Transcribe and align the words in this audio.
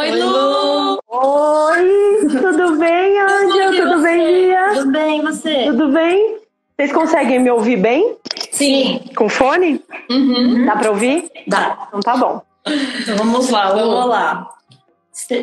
Oi, 0.00 0.12
Lu! 0.12 0.98
Oi, 1.08 2.26
tudo 2.26 2.78
bem, 2.78 3.20
Anja? 3.20 3.82
Tudo 3.82 4.02
bem, 4.02 4.32
Lia? 4.32 4.70
Tudo 4.72 4.92
bem, 4.92 5.20
você? 5.20 5.64
Tudo 5.66 5.88
bem? 5.92 6.38
Vocês 6.74 6.90
conseguem 6.90 7.38
me 7.38 7.50
ouvir 7.50 7.76
bem? 7.76 8.16
Sim. 8.50 9.02
Com 9.14 9.28
fone? 9.28 9.84
Uhum. 10.08 10.64
Dá 10.64 10.76
para 10.76 10.90
ouvir? 10.90 11.30
Dá. 11.46 11.86
Então 11.88 12.00
tá 12.00 12.16
bom. 12.16 12.40
Então 12.66 13.14
vamos 13.18 13.50
lá, 13.50 13.72
vamos 13.74 14.06
lá. 14.06 14.48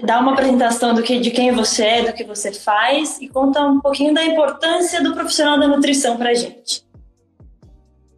Dá 0.04 0.20
uma 0.22 0.34
apresentação 0.34 0.96
do 0.96 1.04
que, 1.04 1.20
de 1.20 1.30
quem 1.30 1.52
você 1.52 1.84
é, 1.86 2.06
do 2.06 2.14
que 2.14 2.24
você 2.24 2.52
faz 2.52 3.22
e 3.22 3.28
conta 3.28 3.62
um 3.62 3.80
pouquinho 3.80 4.12
da 4.12 4.26
importância 4.26 5.04
do 5.04 5.14
profissional 5.14 5.60
da 5.60 5.68
nutrição 5.68 6.18
pra 6.18 6.34
gente. 6.34 6.84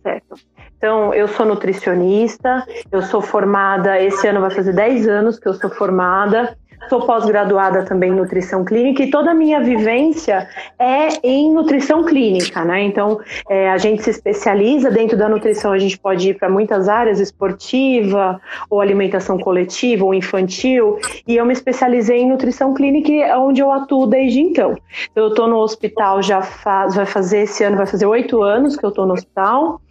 Certo. 0.02 0.40
Então, 0.80 1.14
eu 1.14 1.28
sou 1.28 1.46
nutricionista, 1.46 2.66
eu 2.90 3.02
sou 3.02 3.22
formada, 3.22 4.02
esse 4.02 4.26
ano 4.26 4.40
vai 4.40 4.50
fazer 4.50 4.72
10 4.72 5.10
anos 5.10 5.38
que 5.38 5.46
eu 5.46 5.54
sou 5.54 5.70
formada, 5.70 6.56
sou 6.88 7.06
pós-graduada 7.06 7.84
também 7.84 8.12
em 8.12 8.16
nutrição 8.16 8.64
clínica 8.64 9.04
e 9.04 9.12
toda 9.12 9.32
a 9.32 9.34
minha 9.34 9.60
vivência 9.60 10.48
é 10.80 11.10
em 11.22 11.54
nutrição 11.54 12.06
clínica, 12.06 12.64
né? 12.64 12.82
Então, 12.84 13.20
é, 13.50 13.70
a 13.70 13.78
gente 13.78 14.04
se 14.04 14.10
especializa 14.10 14.90
dentro 14.90 15.18
da 15.18 15.28
nutrição, 15.28 15.74
a 15.74 15.78
gente 15.78 16.00
pode 16.00 16.30
ir 16.30 16.36
para 16.36 16.50
muitas 16.50 16.88
áreas, 16.88 17.20
esportiva, 17.20 18.40
ou 18.70 18.80
alimentação 18.80 19.38
coletiva, 19.38 20.06
ou 20.06 20.14
infantil, 20.14 20.98
e 21.28 21.36
eu 21.36 21.46
me 21.46 21.52
especializei 21.52 22.22
em 22.22 22.30
nutrição 22.30 22.74
clínica, 22.74 23.38
onde 23.38 23.62
eu 23.62 23.70
atuo 23.72 24.08
desde 24.08 24.40
então. 24.40 24.78
Eu 25.14 25.28
estou 25.28 25.48
no 25.48 25.58
hospital 25.58 26.22
já 26.22 26.42
faz, 26.42 26.96
vai 26.96 27.06
fazer 27.06 27.40
esse 27.40 27.66
ano, 27.66 27.76
vai 27.76 27.86
fazer 27.86 28.06
oito 28.06 28.42
anos 28.42 28.78
que 28.78 28.86
eu 28.86 28.90
estou 28.90 29.06
no 29.06 29.14
hospital, 29.14 29.82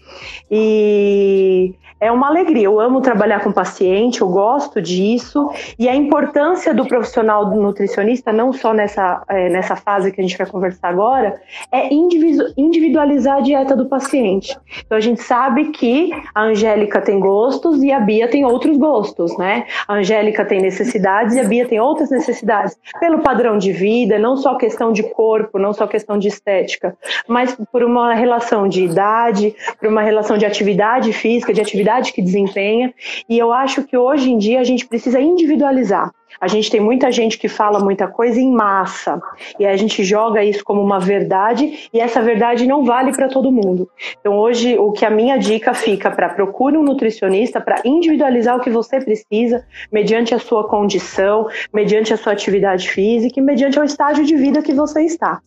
e 0.50 1.74
é 2.00 2.12
uma 2.12 2.28
alegria. 2.28 2.64
Eu 2.64 2.80
amo 2.80 3.00
trabalhar 3.00 3.40
com 3.40 3.50
paciente, 3.50 4.20
eu 4.20 4.28
gosto 4.28 4.80
disso. 4.80 5.50
E 5.78 5.88
a 5.88 5.94
importância 5.94 6.72
do 6.72 6.86
profissional 6.86 7.46
do 7.46 7.60
nutricionista, 7.60 8.32
não 8.32 8.52
só 8.52 8.72
nessa, 8.72 9.22
é, 9.28 9.48
nessa 9.48 9.74
fase 9.74 10.12
que 10.12 10.20
a 10.20 10.24
gente 10.24 10.36
vai 10.38 10.46
conversar 10.46 10.88
agora, 10.88 11.40
é 11.72 11.92
individualizar 11.92 13.38
a 13.38 13.40
dieta 13.40 13.76
do 13.76 13.86
paciente. 13.86 14.56
Então 14.84 14.96
a 14.96 15.00
gente 15.00 15.22
sabe 15.22 15.70
que 15.70 16.10
a 16.34 16.42
Angélica 16.42 17.00
tem 17.00 17.18
gostos 17.18 17.82
e 17.82 17.90
a 17.90 17.98
Bia 17.98 18.28
tem 18.28 18.44
outros 18.44 18.76
gostos, 18.76 19.36
né? 19.36 19.66
A 19.86 19.94
Angélica 19.94 20.44
tem 20.44 20.60
necessidades 20.60 21.34
e 21.34 21.40
a 21.40 21.44
Bia 21.44 21.66
tem 21.66 21.80
outras 21.80 22.10
necessidades. 22.10 22.76
Pelo 23.00 23.20
padrão 23.20 23.58
de 23.58 23.72
vida, 23.72 24.18
não 24.18 24.36
só 24.36 24.54
questão 24.56 24.92
de 24.92 25.02
corpo, 25.02 25.58
não 25.58 25.72
só 25.72 25.86
questão 25.86 26.16
de 26.16 26.28
estética, 26.28 26.96
mas 27.26 27.56
por 27.72 27.82
uma 27.82 28.14
relação 28.14 28.68
de 28.68 28.84
idade, 28.84 29.54
por 29.78 29.88
uma 29.88 29.97
relação 30.02 30.38
de 30.38 30.46
atividade 30.46 31.12
física, 31.12 31.52
de 31.52 31.60
atividade 31.60 32.12
que 32.12 32.22
desempenha. 32.22 32.92
E 33.28 33.38
eu 33.38 33.52
acho 33.52 33.84
que 33.84 33.96
hoje 33.96 34.30
em 34.30 34.38
dia 34.38 34.60
a 34.60 34.64
gente 34.64 34.86
precisa 34.86 35.20
individualizar. 35.20 36.10
A 36.40 36.46
gente 36.46 36.70
tem 36.70 36.80
muita 36.80 37.10
gente 37.10 37.38
que 37.38 37.48
fala 37.48 37.80
muita 37.80 38.06
coisa 38.06 38.40
em 38.40 38.52
massa 38.52 39.20
e 39.58 39.66
a 39.66 39.76
gente 39.76 40.04
joga 40.04 40.44
isso 40.44 40.62
como 40.62 40.80
uma 40.80 41.00
verdade 41.00 41.88
e 41.92 41.98
essa 41.98 42.22
verdade 42.22 42.66
não 42.66 42.84
vale 42.84 43.12
para 43.12 43.28
todo 43.28 43.50
mundo. 43.50 43.88
Então 44.20 44.36
hoje 44.36 44.78
o 44.78 44.92
que 44.92 45.04
a 45.04 45.10
minha 45.10 45.36
dica 45.36 45.74
fica 45.74 46.10
para 46.10 46.28
procure 46.28 46.76
um 46.76 46.82
nutricionista 46.82 47.60
para 47.60 47.80
individualizar 47.84 48.56
o 48.56 48.60
que 48.60 48.70
você 48.70 49.00
precisa 49.00 49.64
mediante 49.90 50.34
a 50.34 50.38
sua 50.38 50.68
condição, 50.68 51.48
mediante 51.74 52.12
a 52.12 52.16
sua 52.16 52.32
atividade 52.32 52.88
física 52.88 53.40
e 53.40 53.42
mediante 53.42 53.78
o 53.80 53.84
estágio 53.84 54.24
de 54.24 54.36
vida 54.36 54.62
que 54.62 54.72
você 54.72 55.02
está. 55.02 55.40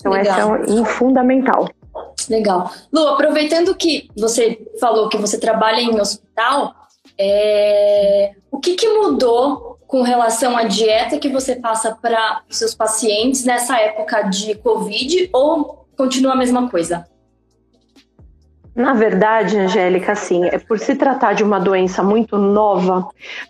Então 0.00 0.12
Legal. 0.12 0.56
essa 0.56 0.70
é 0.70 0.74
um 0.74 0.84
fundamental. 0.84 1.68
Legal. 2.28 2.70
Lu, 2.92 3.08
aproveitando 3.08 3.74
que 3.74 4.08
você 4.16 4.58
falou 4.80 5.08
que 5.08 5.16
você 5.16 5.38
trabalha 5.38 5.80
em 5.80 6.00
hospital, 6.00 6.74
é... 7.18 8.32
o 8.50 8.58
que, 8.58 8.74
que 8.74 8.88
mudou 8.88 9.78
com 9.86 10.02
relação 10.02 10.56
à 10.56 10.64
dieta 10.64 11.18
que 11.18 11.28
você 11.28 11.56
passa 11.56 11.96
para 12.00 12.42
os 12.48 12.56
seus 12.56 12.74
pacientes 12.74 13.44
nessa 13.44 13.78
época 13.78 14.22
de 14.22 14.54
Covid 14.56 15.30
ou 15.32 15.86
continua 15.96 16.32
a 16.32 16.36
mesma 16.36 16.68
coisa? 16.68 17.06
Na 18.76 18.92
verdade, 18.92 19.56
Angélica, 19.56 20.12
assim, 20.12 20.44
é 20.44 20.58
por 20.58 20.78
se 20.78 20.94
tratar 20.96 21.32
de 21.32 21.42
uma 21.42 21.58
doença 21.58 22.02
muito 22.02 22.36
nova, 22.36 23.08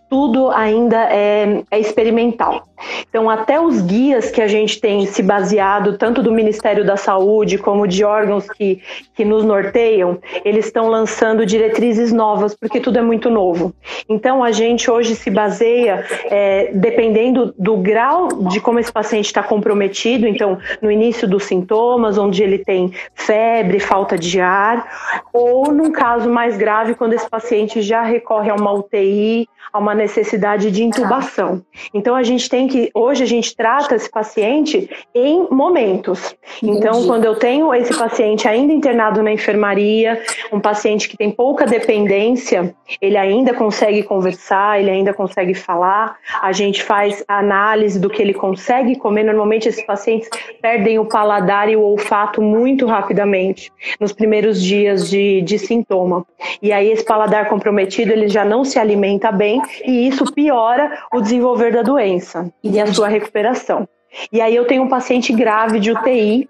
tudo 0.08 0.52
ainda 0.52 1.12
é, 1.12 1.64
é, 1.68 1.80
experimental. 1.80 2.68
Então, 3.08 3.30
até 3.30 3.60
os 3.60 3.80
guias 3.80 4.30
que 4.30 4.42
a 4.42 4.46
gente 4.46 4.80
tem 4.80 5.06
se 5.06 5.22
baseado, 5.22 5.96
tanto 5.96 6.22
do 6.22 6.32
Ministério 6.32 6.84
da 6.84 6.96
Saúde 6.96 7.58
como 7.58 7.86
de 7.86 8.04
órgãos 8.04 8.48
que, 8.48 8.82
que 9.14 9.24
nos 9.24 9.44
norteiam, 9.44 10.18
eles 10.44 10.66
estão 10.66 10.88
lançando 10.88 11.46
diretrizes 11.46 12.12
novas, 12.12 12.54
porque 12.54 12.80
tudo 12.80 12.98
é 12.98 13.02
muito 13.02 13.30
novo. 13.30 13.74
Então, 14.08 14.44
a 14.44 14.52
gente 14.52 14.90
hoje 14.90 15.14
se 15.14 15.30
baseia, 15.30 16.04
é, 16.24 16.70
dependendo 16.74 17.54
do 17.58 17.76
grau 17.76 18.28
de 18.48 18.60
como 18.60 18.78
esse 18.78 18.92
paciente 18.92 19.26
está 19.26 19.42
comprometido, 19.42 20.26
então, 20.26 20.58
no 20.82 20.90
início 20.90 21.26
dos 21.26 21.44
sintomas, 21.44 22.18
onde 22.18 22.42
ele 22.42 22.58
tem 22.58 22.92
febre, 23.14 23.80
falta 23.80 24.18
de 24.18 24.40
ar, 24.40 25.22
ou 25.32 25.72
num 25.72 25.90
caso 25.90 26.28
mais 26.28 26.56
grave, 26.56 26.94
quando 26.94 27.14
esse 27.14 27.28
paciente 27.28 27.80
já 27.80 28.02
recorre 28.02 28.50
a 28.50 28.54
uma 28.54 28.72
UTI, 28.72 29.48
a 29.76 29.78
uma 29.78 29.94
necessidade 29.94 30.70
de 30.70 30.82
intubação. 30.82 31.62
Então 31.92 32.16
a 32.16 32.22
gente 32.22 32.48
tem 32.48 32.66
que 32.66 32.90
hoje 32.94 33.22
a 33.22 33.26
gente 33.26 33.54
trata 33.54 33.94
esse 33.94 34.10
paciente 34.10 34.88
em 35.14 35.46
momentos. 35.50 36.34
Então 36.62 37.06
quando 37.06 37.24
eu 37.24 37.36
tenho 37.36 37.72
esse 37.74 37.96
paciente 37.96 38.48
ainda 38.48 38.72
internado 38.72 39.22
na 39.22 39.30
enfermaria, 39.32 40.22
um 40.50 40.58
paciente 40.58 41.08
que 41.08 41.16
tem 41.16 41.30
pouca 41.30 41.66
dependência, 41.66 42.74
ele 43.00 43.16
ainda 43.16 43.52
consegue 43.52 44.02
conversar, 44.02 44.80
ele 44.80 44.90
ainda 44.90 45.12
consegue 45.12 45.54
falar. 45.54 46.16
A 46.40 46.52
gente 46.52 46.82
faz 46.82 47.22
a 47.28 47.38
análise 47.38 48.00
do 48.00 48.08
que 48.08 48.22
ele 48.22 48.32
consegue 48.32 48.96
comer. 48.96 49.24
Normalmente 49.24 49.68
esses 49.68 49.84
pacientes 49.84 50.28
perdem 50.62 50.98
o 50.98 51.04
paladar 51.04 51.68
e 51.68 51.76
o 51.76 51.82
olfato 51.82 52.40
muito 52.40 52.86
rapidamente 52.86 53.70
nos 54.00 54.12
primeiros 54.12 54.62
dias 54.62 55.10
de, 55.10 55.42
de 55.42 55.58
sintoma. 55.58 56.24
E 56.62 56.72
aí 56.72 56.90
esse 56.90 57.04
paladar 57.04 57.48
comprometido 57.48 58.12
ele 58.12 58.28
já 58.28 58.44
não 58.44 58.64
se 58.64 58.78
alimenta 58.78 59.30
bem 59.30 59.60
e 59.84 60.08
isso 60.08 60.24
piora 60.32 60.98
o 61.12 61.20
desenvolver 61.20 61.72
da 61.72 61.82
doença 61.82 62.52
e 62.62 62.80
a 62.80 62.86
sua 62.86 63.08
recuperação. 63.08 63.88
E 64.32 64.40
aí 64.40 64.54
eu 64.54 64.66
tenho 64.66 64.82
um 64.82 64.88
paciente 64.88 65.32
grave 65.32 65.78
de 65.78 65.90
UTI 65.90 66.48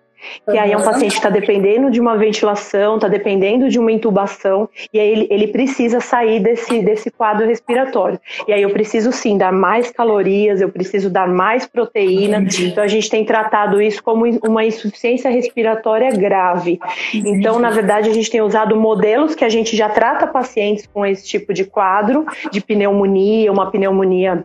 que 0.51 0.59
aí 0.59 0.73
é 0.73 0.77
um 0.77 0.83
paciente 0.83 1.13
que 1.13 1.19
está 1.19 1.31
dependendo 1.31 1.91
de 1.91 2.01
uma 2.01 2.17
ventilação, 2.17 2.97
está 2.97 3.09
dependendo 3.09 3.69
de 3.69 3.79
uma 3.79 3.91
intubação, 3.93 4.69
e 4.93 5.01
aí 5.01 5.09
ele, 5.09 5.27
ele 5.31 5.49
precisa 5.49 6.01
sair 6.01 6.41
desse, 6.41 6.81
desse 6.83 7.11
quadro 7.11 7.47
respiratório. 7.47 8.21
E 8.47 8.53
aí 8.53 8.63
eu 8.63 8.71
preciso 8.71 9.13
sim 9.13 9.37
dar 9.37 9.53
mais 9.53 9.91
calorias, 9.91 10.61
eu 10.61 10.69
preciso 10.69 11.11
dar 11.11 11.29
mais 11.29 11.67
proteína. 11.67 12.39
Entendi. 12.39 12.69
Então 12.69 12.85
a 12.85 12.89
gente 12.89 13.09
tem 13.11 13.25
tratado 13.25 13.81
isso 13.81 14.03
como 14.03 14.25
uma 14.43 14.65
insuficiência 14.65 15.31
respiratória 15.31 16.11
grave. 16.11 16.79
Entendi. 17.15 17.39
Então, 17.39 17.59
na 17.59 17.71
verdade, 17.71 18.09
a 18.09 18.13
gente 18.13 18.31
tem 18.31 18.41
usado 18.41 18.77
modelos 18.77 19.35
que 19.35 19.45
a 19.45 19.49
gente 19.49 19.77
já 19.77 19.89
trata 19.89 20.27
pacientes 20.27 20.87
com 20.87 21.05
esse 21.05 21.27
tipo 21.27 21.53
de 21.53 21.65
quadro, 21.65 22.27
de 22.51 22.61
pneumonia, 22.61 23.53
uma 23.53 23.71
pneumonia 23.71 24.45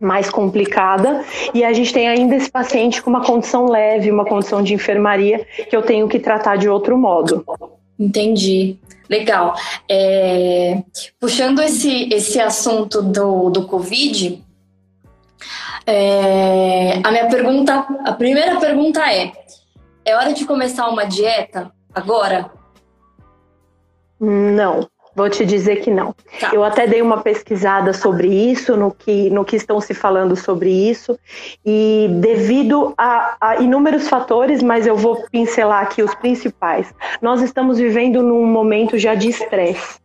mais 0.00 0.30
complicada 0.30 1.24
e 1.52 1.64
a 1.64 1.72
gente 1.72 1.92
tem 1.92 2.08
ainda 2.08 2.36
esse 2.36 2.50
paciente 2.50 3.02
com 3.02 3.10
uma 3.10 3.24
condição 3.24 3.66
leve, 3.66 4.10
uma 4.10 4.24
condição 4.24 4.62
de 4.62 4.74
enfermaria 4.74 5.46
que 5.68 5.74
eu 5.74 5.82
tenho 5.82 6.08
que 6.08 6.18
tratar 6.18 6.56
de 6.56 6.68
outro 6.68 6.96
modo. 6.96 7.44
Entendi. 7.98 8.78
Legal. 9.08 9.54
É, 9.90 10.82
puxando 11.18 11.60
esse, 11.60 12.08
esse 12.12 12.38
assunto 12.38 13.02
do, 13.02 13.50
do 13.50 13.66
Covid, 13.66 14.44
é, 15.86 17.00
a 17.02 17.10
minha 17.10 17.26
pergunta, 17.28 17.86
a 18.04 18.12
primeira 18.12 18.60
pergunta 18.60 19.00
é: 19.10 19.32
é 20.04 20.14
hora 20.14 20.34
de 20.34 20.44
começar 20.44 20.88
uma 20.88 21.04
dieta 21.04 21.72
agora? 21.94 22.50
Não. 24.20 24.86
Vou 25.18 25.28
te 25.28 25.44
dizer 25.44 25.80
que 25.80 25.90
não. 25.90 26.14
Tá. 26.38 26.50
Eu 26.52 26.62
até 26.62 26.86
dei 26.86 27.02
uma 27.02 27.20
pesquisada 27.20 27.92
sobre 27.92 28.28
isso, 28.28 28.76
no 28.76 28.92
que, 28.92 29.28
no 29.30 29.44
que 29.44 29.56
estão 29.56 29.80
se 29.80 29.92
falando 29.92 30.36
sobre 30.36 30.70
isso, 30.70 31.18
e 31.66 32.06
devido 32.20 32.94
a, 32.96 33.36
a 33.40 33.56
inúmeros 33.56 34.06
fatores, 34.06 34.62
mas 34.62 34.86
eu 34.86 34.96
vou 34.96 35.24
pincelar 35.28 35.82
aqui 35.82 36.04
os 36.04 36.14
principais. 36.14 36.94
Nós 37.20 37.42
estamos 37.42 37.78
vivendo 37.78 38.22
num 38.22 38.46
momento 38.46 38.96
já 38.96 39.16
de 39.16 39.28
estresse. 39.28 39.98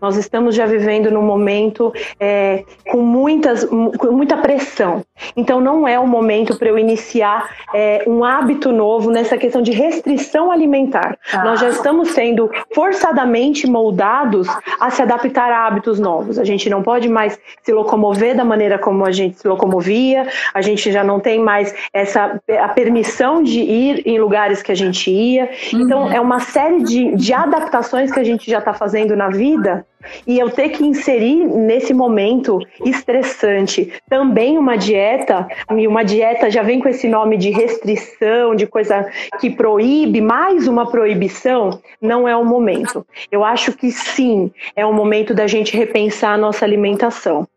Nós 0.00 0.16
estamos 0.16 0.54
já 0.54 0.66
vivendo 0.66 1.10
num 1.10 1.22
momento 1.22 1.92
é, 2.18 2.64
com, 2.90 3.02
muitas, 3.02 3.64
com 3.64 4.12
muita 4.12 4.36
pressão. 4.36 5.04
Então, 5.36 5.60
não 5.60 5.86
é 5.86 5.98
o 5.98 6.06
momento 6.06 6.58
para 6.58 6.68
eu 6.68 6.78
iniciar 6.78 7.50
é, 7.72 8.04
um 8.06 8.24
hábito 8.24 8.72
novo 8.72 9.10
nessa 9.10 9.36
questão 9.36 9.62
de 9.62 9.72
restrição 9.72 10.50
alimentar. 10.50 11.16
Ah. 11.32 11.44
Nós 11.44 11.60
já 11.60 11.68
estamos 11.68 12.10
sendo 12.10 12.50
forçadamente 12.74 13.66
moldados 13.66 14.48
a 14.80 14.90
se 14.90 15.02
adaptar 15.02 15.50
a 15.50 15.66
hábitos 15.66 15.98
novos. 15.98 16.38
A 16.38 16.44
gente 16.44 16.68
não 16.68 16.82
pode 16.82 17.08
mais 17.08 17.38
se 17.62 17.72
locomover 17.72 18.36
da 18.36 18.44
maneira 18.44 18.78
como 18.78 19.04
a 19.04 19.12
gente 19.12 19.38
se 19.38 19.48
locomovia, 19.48 20.28
a 20.52 20.60
gente 20.60 20.90
já 20.92 21.02
não 21.04 21.20
tem 21.20 21.38
mais 21.38 21.74
essa 21.92 22.40
a 22.60 22.68
permissão 22.68 23.42
de 23.42 23.60
ir 23.60 24.02
em 24.06 24.18
lugares 24.18 24.62
que 24.62 24.72
a 24.72 24.74
gente 24.74 25.10
ia. 25.10 25.50
Então, 25.72 26.04
uhum. 26.04 26.14
É 26.14 26.20
uma 26.20 26.38
série 26.38 26.82
de, 26.82 27.16
de 27.16 27.32
adaptações 27.32 28.12
que 28.12 28.20
a 28.20 28.24
gente 28.24 28.48
já 28.50 28.58
está 28.58 28.72
fazendo 28.72 29.16
na 29.16 29.28
vida 29.28 29.63
nada. 29.64 29.86
E 30.26 30.38
eu 30.38 30.50
ter 30.50 30.68
que 30.68 30.84
inserir 30.84 31.46
nesse 31.46 31.94
momento 31.94 32.58
estressante 32.84 33.90
também 34.08 34.58
uma 34.58 34.76
dieta, 34.76 35.48
e 35.74 35.88
uma 35.88 36.04
dieta 36.04 36.50
já 36.50 36.62
vem 36.62 36.78
com 36.78 36.88
esse 36.88 37.08
nome 37.08 37.38
de 37.38 37.50
restrição, 37.50 38.54
de 38.54 38.66
coisa 38.66 39.08
que 39.40 39.48
proíbe, 39.48 40.20
mais 40.20 40.68
uma 40.68 40.90
proibição, 40.90 41.80
não 42.02 42.28
é 42.28 42.36
o 42.36 42.44
momento. 42.44 43.06
Eu 43.32 43.42
acho 43.42 43.72
que 43.72 43.90
sim, 43.90 44.52
é 44.76 44.84
o 44.84 44.92
momento 44.92 45.32
da 45.32 45.46
gente 45.46 45.74
repensar 45.74 46.34
a 46.34 46.38
nossa 46.38 46.66
alimentação. 46.66 47.48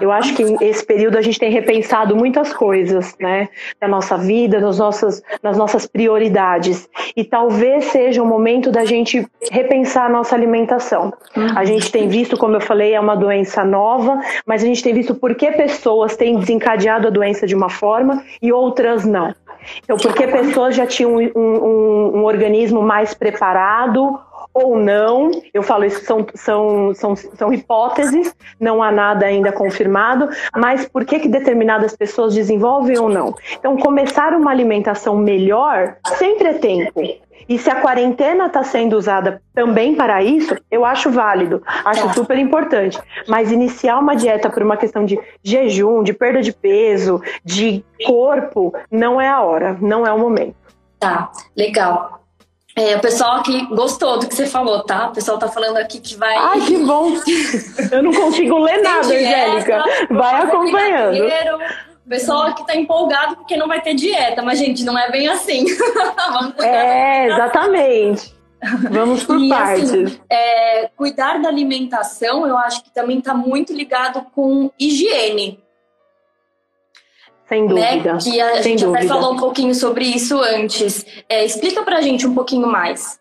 Eu 0.00 0.12
acho 0.12 0.34
que 0.34 0.42
esse 0.64 0.84
período 0.84 1.18
a 1.18 1.22
gente 1.22 1.38
tem 1.38 1.50
repensado 1.50 2.16
muitas 2.16 2.52
coisas, 2.52 3.14
né, 3.18 3.48
da 3.80 3.88
nossa 3.88 4.16
vida, 4.16 4.60
nas 4.60 4.78
nossas, 4.78 5.22
nas 5.42 5.56
nossas 5.56 5.86
prioridades. 5.86 6.88
E 7.16 7.24
talvez 7.24 7.86
seja 7.86 8.22
o 8.22 8.26
momento 8.26 8.70
da 8.70 8.84
gente 8.84 9.26
repensar 9.50 10.06
a 10.06 10.08
nossa 10.08 10.34
alimentação. 10.34 11.12
A 11.34 11.40
uhum. 11.40 11.66
gente 11.66 11.90
tem 11.90 12.08
visto, 12.08 12.36
como 12.36 12.56
eu 12.56 12.60
falei, 12.60 12.94
é 12.94 13.00
uma 13.00 13.16
doença 13.16 13.64
nova, 13.64 14.20
mas 14.46 14.62
a 14.62 14.66
gente 14.66 14.82
tem 14.82 14.94
visto 14.94 15.14
por 15.14 15.34
que 15.34 15.50
pessoas 15.52 16.16
têm 16.16 16.38
desencadeado 16.38 17.08
a 17.08 17.10
doença 17.10 17.46
de 17.46 17.54
uma 17.54 17.68
forma 17.68 18.22
e 18.40 18.52
outras 18.52 19.04
não. 19.04 19.34
Então, 19.82 19.96
porque 19.96 20.26
pessoas 20.26 20.74
já 20.74 20.86
tinham 20.86 21.16
um, 21.16 21.30
um, 21.34 22.18
um 22.18 22.24
organismo 22.24 22.82
mais 22.82 23.14
preparado 23.14 24.18
ou 24.54 24.78
não. 24.78 25.30
Eu 25.52 25.62
falo 25.62 25.84
isso 25.84 26.04
são, 26.04 26.24
são, 26.34 26.94
são, 26.94 27.16
são 27.16 27.52
hipóteses, 27.52 28.34
não 28.58 28.82
há 28.82 28.92
nada 28.92 29.26
ainda 29.26 29.50
confirmado, 29.50 30.28
mas 30.56 30.88
por 30.88 31.04
que, 31.04 31.18
que 31.18 31.28
determinadas 31.28 31.96
pessoas 31.96 32.32
desenvolvem 32.32 32.98
ou 32.98 33.08
não? 33.08 33.34
Então, 33.58 33.76
começar 33.76 34.32
uma 34.32 34.50
alimentação 34.50 35.16
melhor 35.16 35.96
sempre 36.16 36.48
é 36.48 36.54
tempo. 36.54 37.00
E 37.48 37.58
se 37.58 37.68
a 37.68 37.80
quarentena 37.80 38.46
está 38.46 38.62
sendo 38.62 38.96
usada 38.96 39.42
também 39.54 39.94
para 39.94 40.22
isso, 40.22 40.56
eu 40.70 40.84
acho 40.84 41.10
válido, 41.10 41.62
acho 41.84 42.06
tá. 42.06 42.12
super 42.14 42.38
importante. 42.38 42.98
Mas 43.28 43.52
iniciar 43.52 43.98
uma 43.98 44.16
dieta 44.16 44.48
por 44.48 44.62
uma 44.62 44.76
questão 44.76 45.04
de 45.04 45.18
jejum, 45.42 46.02
de 46.02 46.14
perda 46.14 46.40
de 46.40 46.52
peso, 46.52 47.20
de 47.44 47.84
corpo, 48.06 48.72
não 48.90 49.20
é 49.20 49.28
a 49.28 49.42
hora, 49.42 49.76
não 49.80 50.06
é 50.06 50.12
o 50.12 50.18
momento. 50.18 50.56
Tá, 50.98 51.30
legal. 51.54 52.23
É, 52.76 52.96
o 52.96 53.00
pessoal 53.00 53.36
aqui 53.36 53.66
gostou 53.66 54.18
do 54.18 54.26
que 54.26 54.34
você 54.34 54.46
falou, 54.46 54.82
tá? 54.82 55.06
O 55.06 55.12
pessoal 55.12 55.38
tá 55.38 55.46
falando 55.48 55.76
aqui 55.76 56.00
que 56.00 56.16
vai. 56.16 56.34
Ai, 56.34 56.60
que 56.62 56.76
bom! 56.78 57.12
Eu 57.92 58.02
não 58.02 58.12
consigo 58.12 58.58
ler 58.58 58.82
nada, 58.82 59.06
Angélica. 59.06 59.84
Vai 60.10 60.42
acompanhando. 60.42 61.16
O 62.04 62.08
pessoal 62.08 62.42
aqui 62.42 62.66
tá 62.66 62.74
empolgado 62.74 63.36
porque 63.36 63.56
não 63.56 63.68
vai 63.68 63.80
ter 63.80 63.94
dieta, 63.94 64.42
mas, 64.42 64.58
gente, 64.58 64.84
não 64.84 64.98
é 64.98 65.10
bem 65.10 65.28
assim. 65.28 65.64
é, 66.60 67.28
exatamente. 67.28 68.34
Vamos 68.90 69.24
por 69.24 69.38
e, 69.38 69.44
assim, 69.44 69.48
partes. 69.48 69.90
Assim, 69.90 70.20
é, 70.28 70.90
cuidar 70.96 71.40
da 71.40 71.48
alimentação, 71.48 72.46
eu 72.46 72.56
acho 72.58 72.82
que 72.82 72.92
também 72.92 73.18
está 73.18 73.34
muito 73.34 73.72
ligado 73.72 74.26
com 74.34 74.70
higiene. 74.78 75.63
Sem 77.48 77.62
né? 77.62 77.68
dúvida. 77.68 78.12
Né? 78.14 78.18
Que 78.20 78.40
a 78.40 78.54
Sem 78.62 78.72
gente 78.72 78.84
dúvida. 78.84 78.98
até 79.00 79.08
falou 79.08 79.34
um 79.34 79.36
pouquinho 79.36 79.74
sobre 79.74 80.04
isso 80.04 80.38
antes. 80.40 81.04
É, 81.28 81.44
explica 81.44 81.82
pra 81.82 82.00
gente 82.00 82.26
um 82.26 82.34
pouquinho 82.34 82.66
mais 82.66 83.18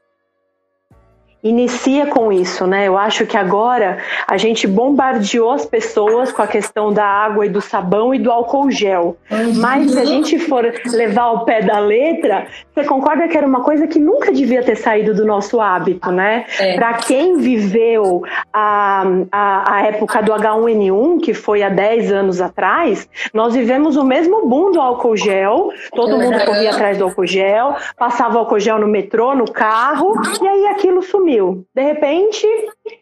inicia 1.44 2.06
com 2.06 2.32
isso, 2.32 2.66
né? 2.66 2.88
Eu 2.88 2.98
acho 2.98 3.26
que 3.26 3.36
agora 3.36 3.98
a 4.26 4.38
gente 4.38 4.66
bombardeou 4.66 5.52
as 5.52 5.66
pessoas 5.66 6.32
com 6.32 6.42
a 6.42 6.48
questão 6.48 6.94
da 6.94 7.06
água 7.06 7.46
e 7.46 7.50
do 7.50 7.60
sabão 7.60 8.16
e 8.16 8.20
do 8.20 8.32
álcool 8.32 8.72
gel. 8.72 9.18
Uhum. 9.30 9.54
Mas 9.56 9.92
se 9.92 10.00
a 10.00 10.06
gente 10.06 10.40
for 10.40 10.64
levar 10.86 11.24
ao 11.24 11.44
pé 11.44 11.62
da 11.62 11.80
letra, 11.80 12.48
você 12.74 12.86
concorda 12.86 13.28
que 13.28 13.38
era 13.38 13.46
uma 13.46 13.62
coisa 13.62 13.86
que 13.88 14.00
nunca 14.00 14.32
devia 14.32 14.64
ter 14.64 14.78
saído 14.78 15.14
do 15.14 15.26
nosso 15.26 15.60
hábito, 15.60 16.12
né? 16.12 16.46
É. 16.58 16.76
Para 16.76 16.94
quem 16.94 17.38
viveu 17.38 18.24
a, 18.54 19.04
a, 19.30 19.76
a, 19.76 19.82
época 19.88 20.22
do 20.22 20.32
H1N1, 20.32 21.22
que 21.22 21.34
foi 21.34 21.62
há 21.62 21.70
10 21.70 22.12
anos 22.14 22.40
atrás, 22.40 23.10
nós 23.34 23.54
vivemos 23.54 23.98
o 23.98 24.06
mesmo 24.06 24.48
boom 24.48 24.72
do 24.72 24.80
álcool 24.80 25.18
gel, 25.18 25.72
todo 25.94 26.18
mundo 26.18 26.40
corria 26.46 26.72
atrás 26.72 26.98
do 26.98 27.04
álcool 27.04 27.28
gel, 27.28 27.76
passava 27.98 28.40
álcool 28.40 28.60
gel 28.60 28.80
no 28.80 28.88
metrô, 28.88 29.36
no 29.36 29.52
carro, 29.52 30.14
e 30.42 30.48
aí 30.48 30.68
aquilo 30.68 31.02
sumiu 31.02 31.33
sumiu. 31.34 31.66
De 31.74 31.82
repente, 31.82 32.48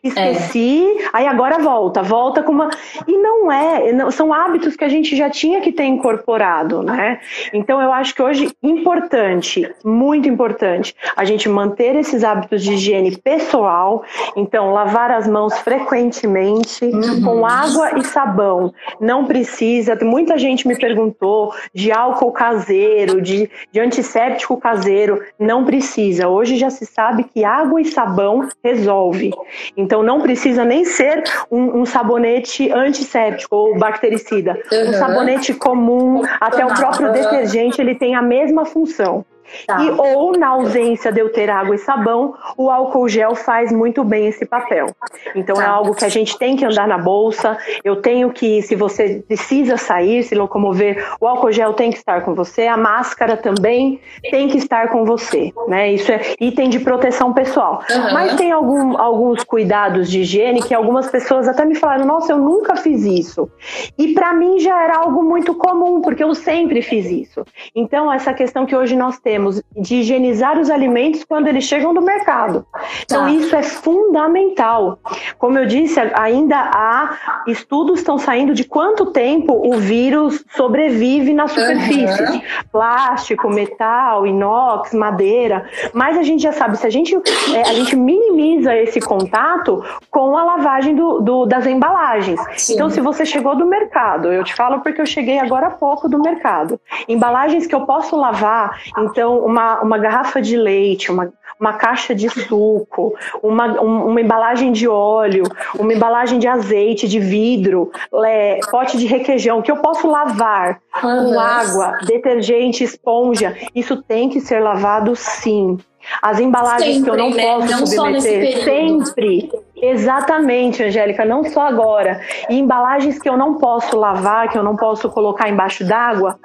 esqueci, 0.04 0.86
é. 0.86 1.10
aí 1.14 1.28
agora 1.28 1.60
volta, 1.60 2.02
volta 2.02 2.44
com 2.44 2.52
uma. 2.52 2.70
E 3.08 3.18
não 3.18 3.52
é, 3.52 3.92
não, 3.92 4.12
são 4.12 4.34
hábitos 4.34 4.76
que 4.76 4.84
a 4.84 4.90
gente 4.90 5.16
já 5.16 5.30
tinha 5.30 5.62
que 5.62 5.72
ter 5.72 5.86
incorporado, 5.86 6.84
né? 6.84 7.20
Então 7.54 7.82
eu 7.82 7.92
acho 7.92 8.14
que 8.14 8.22
hoje 8.22 8.52
importante, 8.62 9.70
muito 9.84 10.30
importante, 10.30 10.96
a 11.16 11.26
gente 11.26 11.50
manter 11.50 11.96
esses 11.96 12.24
hábitos 12.24 12.64
de 12.64 12.74
higiene 12.74 13.18
pessoal, 13.18 14.04
então 14.36 14.72
lavar 14.72 15.12
as 15.12 15.28
mãos 15.28 15.58
frequentemente, 15.60 16.86
uhum. 16.86 17.24
com 17.24 17.46
água 17.46 17.98
e 17.98 18.04
sabão. 18.04 18.74
Não 19.00 19.26
precisa, 19.26 19.98
muita 20.02 20.38
gente 20.38 20.68
me 20.68 20.78
perguntou 20.78 21.54
de 21.74 21.92
álcool 21.92 22.32
caseiro, 22.32 23.22
de, 23.22 23.50
de 23.72 23.80
antisséptico 23.80 24.58
caseiro, 24.58 25.24
não 25.40 25.66
precisa. 25.66 26.28
Hoje 26.28 26.58
já 26.58 26.70
se 26.70 26.86
sabe 26.86 27.24
que 27.24 27.44
água 27.44 27.82
e 27.82 27.86
sabão 27.86 28.12
sabão 28.12 28.48
resolve. 28.64 29.32
Então 29.76 30.04
não 30.04 30.22
precisa 30.22 30.66
nem 30.66 30.86
ser 30.86 31.24
um, 31.50 31.82
um 31.82 31.86
sabonete 31.86 32.72
antisséptico 32.72 33.56
ou 33.56 33.78
bactericida. 33.78 34.62
Uhum. 34.72 34.90
Um 34.90 34.94
sabonete 34.94 35.54
comum, 35.54 36.24
até 36.40 36.66
o 36.66 36.74
próprio 36.74 37.12
detergente, 37.12 37.82
ele 37.82 37.96
tem 37.96 38.16
a 38.16 38.22
mesma 38.22 38.66
função. 38.66 39.26
Tá. 39.66 39.82
E 39.82 39.90
ou 39.92 40.32
na 40.38 40.50
ausência 40.50 41.12
de 41.12 41.20
eu 41.20 41.32
ter 41.32 41.50
água 41.50 41.76
e 41.76 41.78
sabão, 41.78 42.36
o 42.58 42.70
álcool 42.70 43.08
gel 43.08 43.36
faz 43.36 43.72
muito 43.72 44.04
bem 44.04 44.28
esse 44.28 44.46
papel. 44.46 44.88
Então 45.36 45.56
é 45.56 45.60
tá. 45.60 45.66
é 45.66 45.68
algo 45.68 45.96
que 45.96 46.06
a 46.06 46.10
gente 46.10 46.38
tem 46.38 46.56
que 46.56 46.66
andar 46.66 46.88
na 46.88 46.98
bolsa. 46.98 47.58
Eu 47.84 47.98
tenho 47.98 48.32
que, 48.32 48.62
se 48.62 48.76
você 48.76 49.24
precisa 49.28 49.78
sair, 49.78 50.24
se 50.24 50.36
locomover, 50.36 51.06
o 51.20 51.28
álcool 51.28 51.52
gel 51.52 51.74
tem 51.74 51.92
que 51.92 51.98
estar 51.98 52.22
com 52.22 52.34
você. 52.34 52.68
A 52.68 52.78
máscara 52.78 53.38
também 53.38 54.00
tem 54.30 54.48
que 54.48 54.58
estar 54.58 54.90
com 54.90 55.06
você, 55.06 55.52
né? 55.68 55.92
Isso 55.92 56.12
é 56.12 56.36
item 56.40 56.70
de 56.70 56.80
proteção 56.80 57.34
pessoal. 57.34 57.84
Uhum. 57.90 58.14
Mas 58.14 58.36
tem 58.36 58.52
algum, 58.52 58.98
alguns 58.98 59.44
cuidados 59.44 60.10
de 60.10 60.22
higiene 60.22 60.62
que 60.62 60.74
algumas 60.74 61.10
pessoas 61.10 61.48
até 61.48 61.66
me 61.66 61.76
falaram: 61.76 62.06
Nossa, 62.06 62.34
eu 62.34 62.38
nunca 62.38 62.76
fiz 62.76 63.04
isso. 63.04 63.50
E 63.98 64.14
para 64.14 64.34
mim 64.34 64.60
já 64.60 64.84
era 64.84 64.98
algo 64.98 65.24
muito 65.24 65.56
comum, 65.56 66.02
porque 66.02 66.24
eu 66.24 66.34
sempre 66.34 66.82
fiz 66.82 67.06
isso. 67.06 67.44
Então 67.76 68.12
essa 68.12 68.34
questão 68.34 68.66
que 68.66 68.76
hoje 68.76 68.96
nós 68.96 69.20
temos 69.20 69.41
temos 69.42 69.62
de 69.76 69.96
higienizar 69.96 70.60
os 70.60 70.70
alimentos 70.70 71.24
quando 71.24 71.48
eles 71.48 71.64
chegam 71.64 71.94
do 71.94 72.02
mercado. 72.02 72.66
Então, 73.04 73.24
tá. 73.24 73.32
isso 73.32 73.56
é 73.56 73.64
fundamental. 73.64 75.00
Como 75.40 75.58
eu 75.58 75.66
disse, 75.66 76.00
ainda 76.14 76.58
há 76.58 77.42
estudos 77.48 78.00
estão 78.00 78.18
saindo 78.18 78.54
de 78.54 78.64
quanto 78.64 79.08
tempo 79.08 79.54
o 79.54 79.78
vírus 79.80 80.46
sobrevive 80.56 81.34
na 81.34 81.48
superfície. 81.48 82.24
Uhum. 82.24 82.42
Plástico, 82.72 83.50
metal, 83.50 84.28
inox, 84.28 84.94
madeira. 84.94 85.68
Mas 85.94 86.18
a 86.18 86.24
gente 86.24 86.44
já 86.44 86.52
sabe, 86.52 86.78
se 86.78 86.86
a 86.86 86.90
gente, 86.90 87.16
é, 87.56 87.62
a 87.62 87.74
gente 87.74 87.96
minimiza 87.96 88.76
esse 88.76 89.00
contato 89.00 89.84
com 90.12 90.38
a 90.38 90.44
lavagem 90.44 90.96
do, 90.96 91.20
do 91.20 91.46
das 91.46 91.66
embalagens. 91.66 92.40
Sim. 92.58 92.76
Então, 92.76 92.90
se 92.90 93.02
você 93.02 93.26
chegou 93.26 93.56
do 93.56 93.66
mercado, 93.66 94.32
eu 94.32 94.44
te 94.44 94.54
falo 94.54 94.82
porque 94.82 95.02
eu 95.02 95.06
cheguei 95.06 95.40
agora 95.40 95.68
há 95.68 95.72
pouco 95.72 96.08
do 96.08 96.20
mercado. 96.20 96.80
Embalagens 97.08 97.66
que 97.66 97.74
eu 97.74 97.86
posso 97.86 98.16
lavar, 98.16 98.80
então 98.98 99.31
então, 99.32 99.46
uma, 99.46 99.82
uma 99.82 99.98
garrafa 99.98 100.42
de 100.42 100.58
leite, 100.58 101.12
uma, 101.12 101.32
uma 101.60 101.74
caixa 101.74 102.14
de 102.14 102.30
suco, 102.30 103.16
uma, 103.42 103.66
uma 103.82 104.20
embalagem 104.20 104.72
de 104.72 104.88
óleo, 104.88 105.44
uma 105.78 105.94
embalagem 105.94 106.40
de 106.40 106.48
azeite, 106.48 107.08
de 107.08 107.20
vidro, 107.20 107.92
é, 108.26 108.60
pote 108.70 108.98
de 108.98 109.06
requeijão, 109.06 109.62
que 109.62 109.72
eu 109.72 109.78
posso 109.78 110.08
lavar 110.08 110.80
uhum. 111.04 111.34
com 111.34 111.40
água, 111.40 111.98
detergente, 112.06 112.84
esponja, 112.84 113.56
isso 113.74 114.02
tem 114.02 114.30
que 114.30 114.42
ser 114.42 114.60
lavado 114.60 115.16
sim. 115.16 115.78
As 116.20 116.40
embalagens 116.40 116.96
sempre, 116.96 117.04
que 117.04 117.10
eu 117.12 117.24
não 117.24 117.30
né? 117.30 117.44
posso 117.44 117.72
não 117.72 117.86
submeter, 117.86 118.64
sempre. 118.64 119.52
Exatamente, 119.76 120.84
Angélica, 120.84 121.24
não 121.24 121.44
só 121.44 121.62
agora. 121.62 122.20
E 122.50 122.58
embalagens 122.58 123.20
que 123.20 123.30
eu 123.30 123.38
não 123.38 123.60
posso 123.60 123.96
lavar, 123.96 124.50
que 124.50 124.58
eu 124.58 124.64
não 124.64 124.76
posso 124.76 125.10
colocar 125.10 125.48
embaixo 125.48 125.86
d'água, 125.86 126.40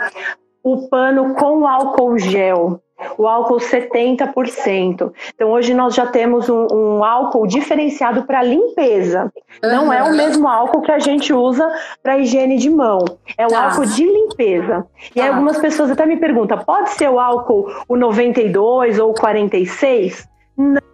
o 0.66 0.88
pano 0.88 1.32
com 1.34 1.64
álcool 1.64 2.18
gel. 2.18 2.80
O 3.16 3.28
álcool 3.28 3.58
70%. 3.58 5.12
Então, 5.32 5.50
hoje 5.50 5.72
nós 5.72 5.94
já 5.94 6.06
temos 6.06 6.48
um, 6.48 6.66
um 6.72 7.04
álcool 7.04 7.46
diferenciado 7.46 8.24
para 8.24 8.42
limpeza. 8.42 9.30
Uhum. 9.62 9.70
Não 9.70 9.92
é 9.92 10.02
o 10.02 10.12
mesmo 10.12 10.48
álcool 10.48 10.80
que 10.80 10.90
a 10.90 10.98
gente 10.98 11.32
usa 11.32 11.70
para 12.02 12.18
higiene 12.18 12.56
de 12.56 12.68
mão. 12.68 13.04
É 13.38 13.46
o 13.46 13.50
tá. 13.50 13.66
álcool 13.66 13.86
de 13.86 14.04
limpeza. 14.04 14.84
E 15.14 15.20
tá. 15.20 15.28
algumas 15.28 15.58
pessoas 15.58 15.90
até 15.90 16.04
me 16.04 16.16
perguntam: 16.16 16.58
pode 16.58 16.90
ser 16.90 17.08
o 17.10 17.20
álcool 17.20 17.70
o 17.86 17.96
92 17.96 18.98
ou 18.98 19.10
o 19.10 19.14
46? 19.14 20.26
Não. 20.56 20.85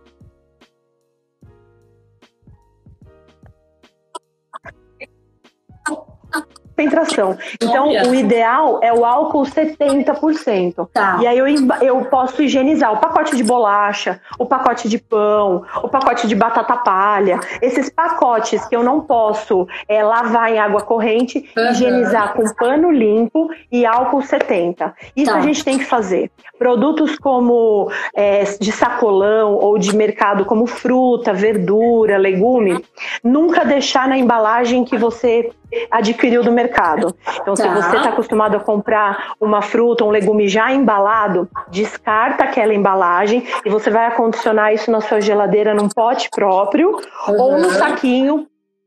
Concentração. 6.77 7.37
Então, 7.55 7.89
Olha. 7.89 8.09
o 8.09 8.15
ideal 8.15 8.81
é 8.83 8.93
o 8.93 9.05
álcool 9.05 9.43
70%. 9.43 10.89
Tá. 10.93 11.19
E 11.21 11.27
aí 11.27 11.39
eu, 11.39 11.47
eu 11.81 12.05
posso 12.07 12.43
higienizar 12.43 12.93
o 12.93 12.97
pacote 12.99 13.37
de 13.37 13.45
bolacha, 13.45 14.21
o 14.39 14.47
pacote 14.47 14.89
de 14.89 14.99
pão, 14.99 15.65
o 15.83 15.89
pacote 15.89 16.27
de 16.27 16.35
batata 16.35 16.77
palha. 16.77 17.39
Esses 17.61 17.91
pacotes 17.91 18.65
que 18.67 18.77
eu 18.77 18.83
não 18.83 19.01
posso 19.01 19.67
é, 19.89 20.03
lavar 20.03 20.51
em 20.51 20.59
água 20.59 20.81
corrente, 20.83 21.51
uhum. 21.57 21.71
higienizar 21.71 22.35
com 22.35 22.43
pano 22.55 22.91
limpo 22.91 23.49
e 23.71 23.87
álcool 23.87 24.23
70. 24.23 24.95
Isso 25.17 25.31
tá. 25.31 25.39
a 25.39 25.41
gente 25.41 25.65
tem 25.65 25.79
que 25.79 25.85
fazer. 25.85 26.31
Produtos 26.59 27.19
como 27.19 27.91
é, 28.15 28.45
de 28.61 28.73
sacolão 28.73 29.55
ou 29.55 29.79
de 29.79 29.95
mercado, 29.97 30.45
como 30.45 30.67
fruta, 30.67 31.33
verdura, 31.33 32.17
legume, 32.17 32.85
nunca 33.23 33.65
deixar 33.65 34.09
na 34.09 34.17
embalagem 34.17 34.85
que 34.85 34.97
você 34.97 35.51
adquiriu 35.91 36.43
do 36.43 36.53
mercado. 36.53 37.15
Então, 37.41 37.55
tá. 37.55 37.63
se 37.63 37.69
você 37.69 37.97
está 37.97 38.09
acostumado 38.11 38.57
a 38.57 38.61
comprar 38.61 39.35
uma 39.41 39.63
fruta, 39.63 40.05
um 40.05 40.11
legume 40.11 40.49
já 40.49 40.73
embalado, 40.73 41.49
descarta 41.69 42.45
aquela 42.45 42.75
embalagem 42.75 43.45
e 43.65 43.71
você 43.71 43.91
vai 43.91 44.07
acondicionar 44.07 44.73
isso 44.73 44.91
na 44.91 45.01
sua 45.01 45.21
geladeira 45.21 45.75
num 45.75 45.89
pote 45.89 46.29
próprio 46.31 46.91
uhum. 47.29 47.41
ou 47.41 47.59
no 47.59 47.71
saquinho 47.71 48.47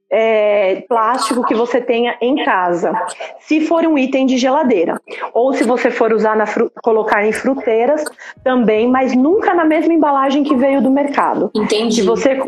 é, 0.10 0.84
plástico 0.88 1.44
que 1.46 1.54
você 1.54 1.82
tenha 1.82 2.16
em 2.22 2.44
casa. 2.44 2.94
Se 3.40 3.62
for 3.68 3.86
um 3.86 3.98
item 3.98 4.26
de 4.26 4.38
geladeira. 4.38 5.00
Ou 5.34 5.54
se 5.54 5.64
você 5.64 5.90
for 5.90 6.14
usar 6.14 6.36
na 6.36 6.46
colocar 6.82 7.26
em 7.26 7.32
fruteiras, 7.32 8.04
também, 8.44 8.88
mas 8.88 9.16
nunca 9.16 9.54
na 9.54 9.66
mesma 9.66 9.94
embalagem 9.94 10.44
que 10.44 10.56
veio 10.56 10.82
do 10.82 10.92
mercado. 10.92 11.52
Entendi. 11.56 11.96
Se 11.96 12.02
você 12.04 12.40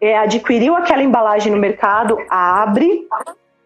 é, 0.00 0.18
adquiriu 0.18 0.74
aquela 0.74 1.02
embalagem 1.02 1.52
no 1.52 1.58
mercado, 1.58 2.16
abre, 2.30 3.06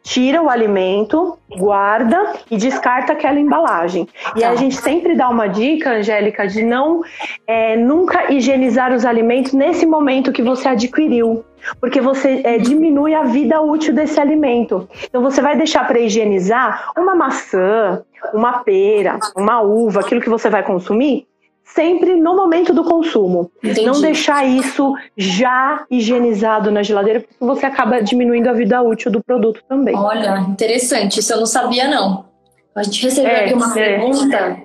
tira 0.02 0.42
o 0.42 0.48
alimento, 0.48 1.38
guarda 1.56 2.34
e 2.50 2.56
descarta 2.56 3.12
aquela 3.12 3.38
embalagem. 3.38 4.08
E 4.36 4.42
a 4.42 4.54
gente 4.54 4.76
sempre 4.76 5.14
dá 5.14 5.28
uma 5.28 5.46
dica, 5.46 5.90
Angélica, 5.90 6.46
de 6.46 6.62
não 6.62 7.02
é, 7.46 7.76
nunca 7.76 8.32
higienizar 8.32 8.92
os 8.92 9.04
alimentos 9.04 9.52
nesse 9.52 9.86
momento 9.86 10.32
que 10.32 10.42
você 10.42 10.68
adquiriu. 10.68 11.44
Porque 11.80 12.00
você 12.00 12.40
é, 12.44 12.58
diminui 12.58 13.14
a 13.14 13.22
vida 13.22 13.60
útil 13.60 13.94
desse 13.94 14.18
alimento. 14.18 14.88
Então 15.04 15.22
você 15.22 15.40
vai 15.40 15.56
deixar 15.56 15.86
para 15.86 16.00
higienizar 16.00 16.90
uma 16.96 17.14
maçã, 17.14 18.02
uma 18.34 18.64
pera, 18.64 19.18
uma 19.36 19.60
uva, 19.60 20.00
aquilo 20.00 20.20
que 20.20 20.28
você 20.28 20.50
vai 20.50 20.64
consumir, 20.64 21.26
sempre 21.64 22.16
no 22.16 22.36
momento 22.36 22.72
do 22.72 22.84
consumo. 22.84 23.50
Entendi. 23.62 23.86
Não 23.86 24.00
deixar 24.00 24.44
isso 24.44 24.94
já 25.16 25.84
higienizado 25.90 26.70
na 26.70 26.82
geladeira, 26.82 27.20
porque 27.20 27.36
você 27.40 27.66
acaba 27.66 28.02
diminuindo 28.02 28.48
a 28.48 28.52
vida 28.52 28.82
útil 28.82 29.10
do 29.10 29.22
produto 29.22 29.62
também. 29.68 29.96
Olha, 29.96 30.38
interessante, 30.48 31.20
isso 31.20 31.32
eu 31.32 31.38
não 31.38 31.46
sabia 31.46 31.88
não. 31.88 32.26
A 32.74 32.82
gente 32.82 33.02
recebeu 33.02 33.30
é, 33.30 33.44
aqui 33.44 33.54
uma 33.54 33.70
é. 33.70 33.74
pergunta 33.74 34.62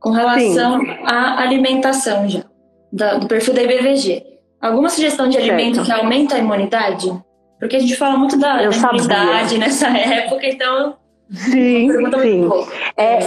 com 0.00 0.10
relação 0.10 0.80
Sim. 0.80 0.90
à 1.04 1.40
alimentação 1.40 2.28
já, 2.28 2.44
do 3.18 3.26
perfil 3.26 3.54
da 3.54 3.62
IBVG. 3.62 4.24
Alguma 4.60 4.88
sugestão 4.88 5.28
de 5.28 5.36
alimento 5.36 5.76
certo. 5.76 5.86
que 5.86 5.92
aumenta 5.92 6.36
a 6.36 6.38
imunidade? 6.38 7.12
Porque 7.58 7.76
a 7.76 7.80
gente 7.80 7.96
fala 7.96 8.16
muito 8.16 8.38
da, 8.38 8.56
da 8.56 8.62
imunidade 8.64 9.58
nessa 9.58 9.88
época, 9.96 10.46
então 10.46 10.96
Sim, 11.30 11.90
sim. 12.22 12.48
É, 12.96 13.18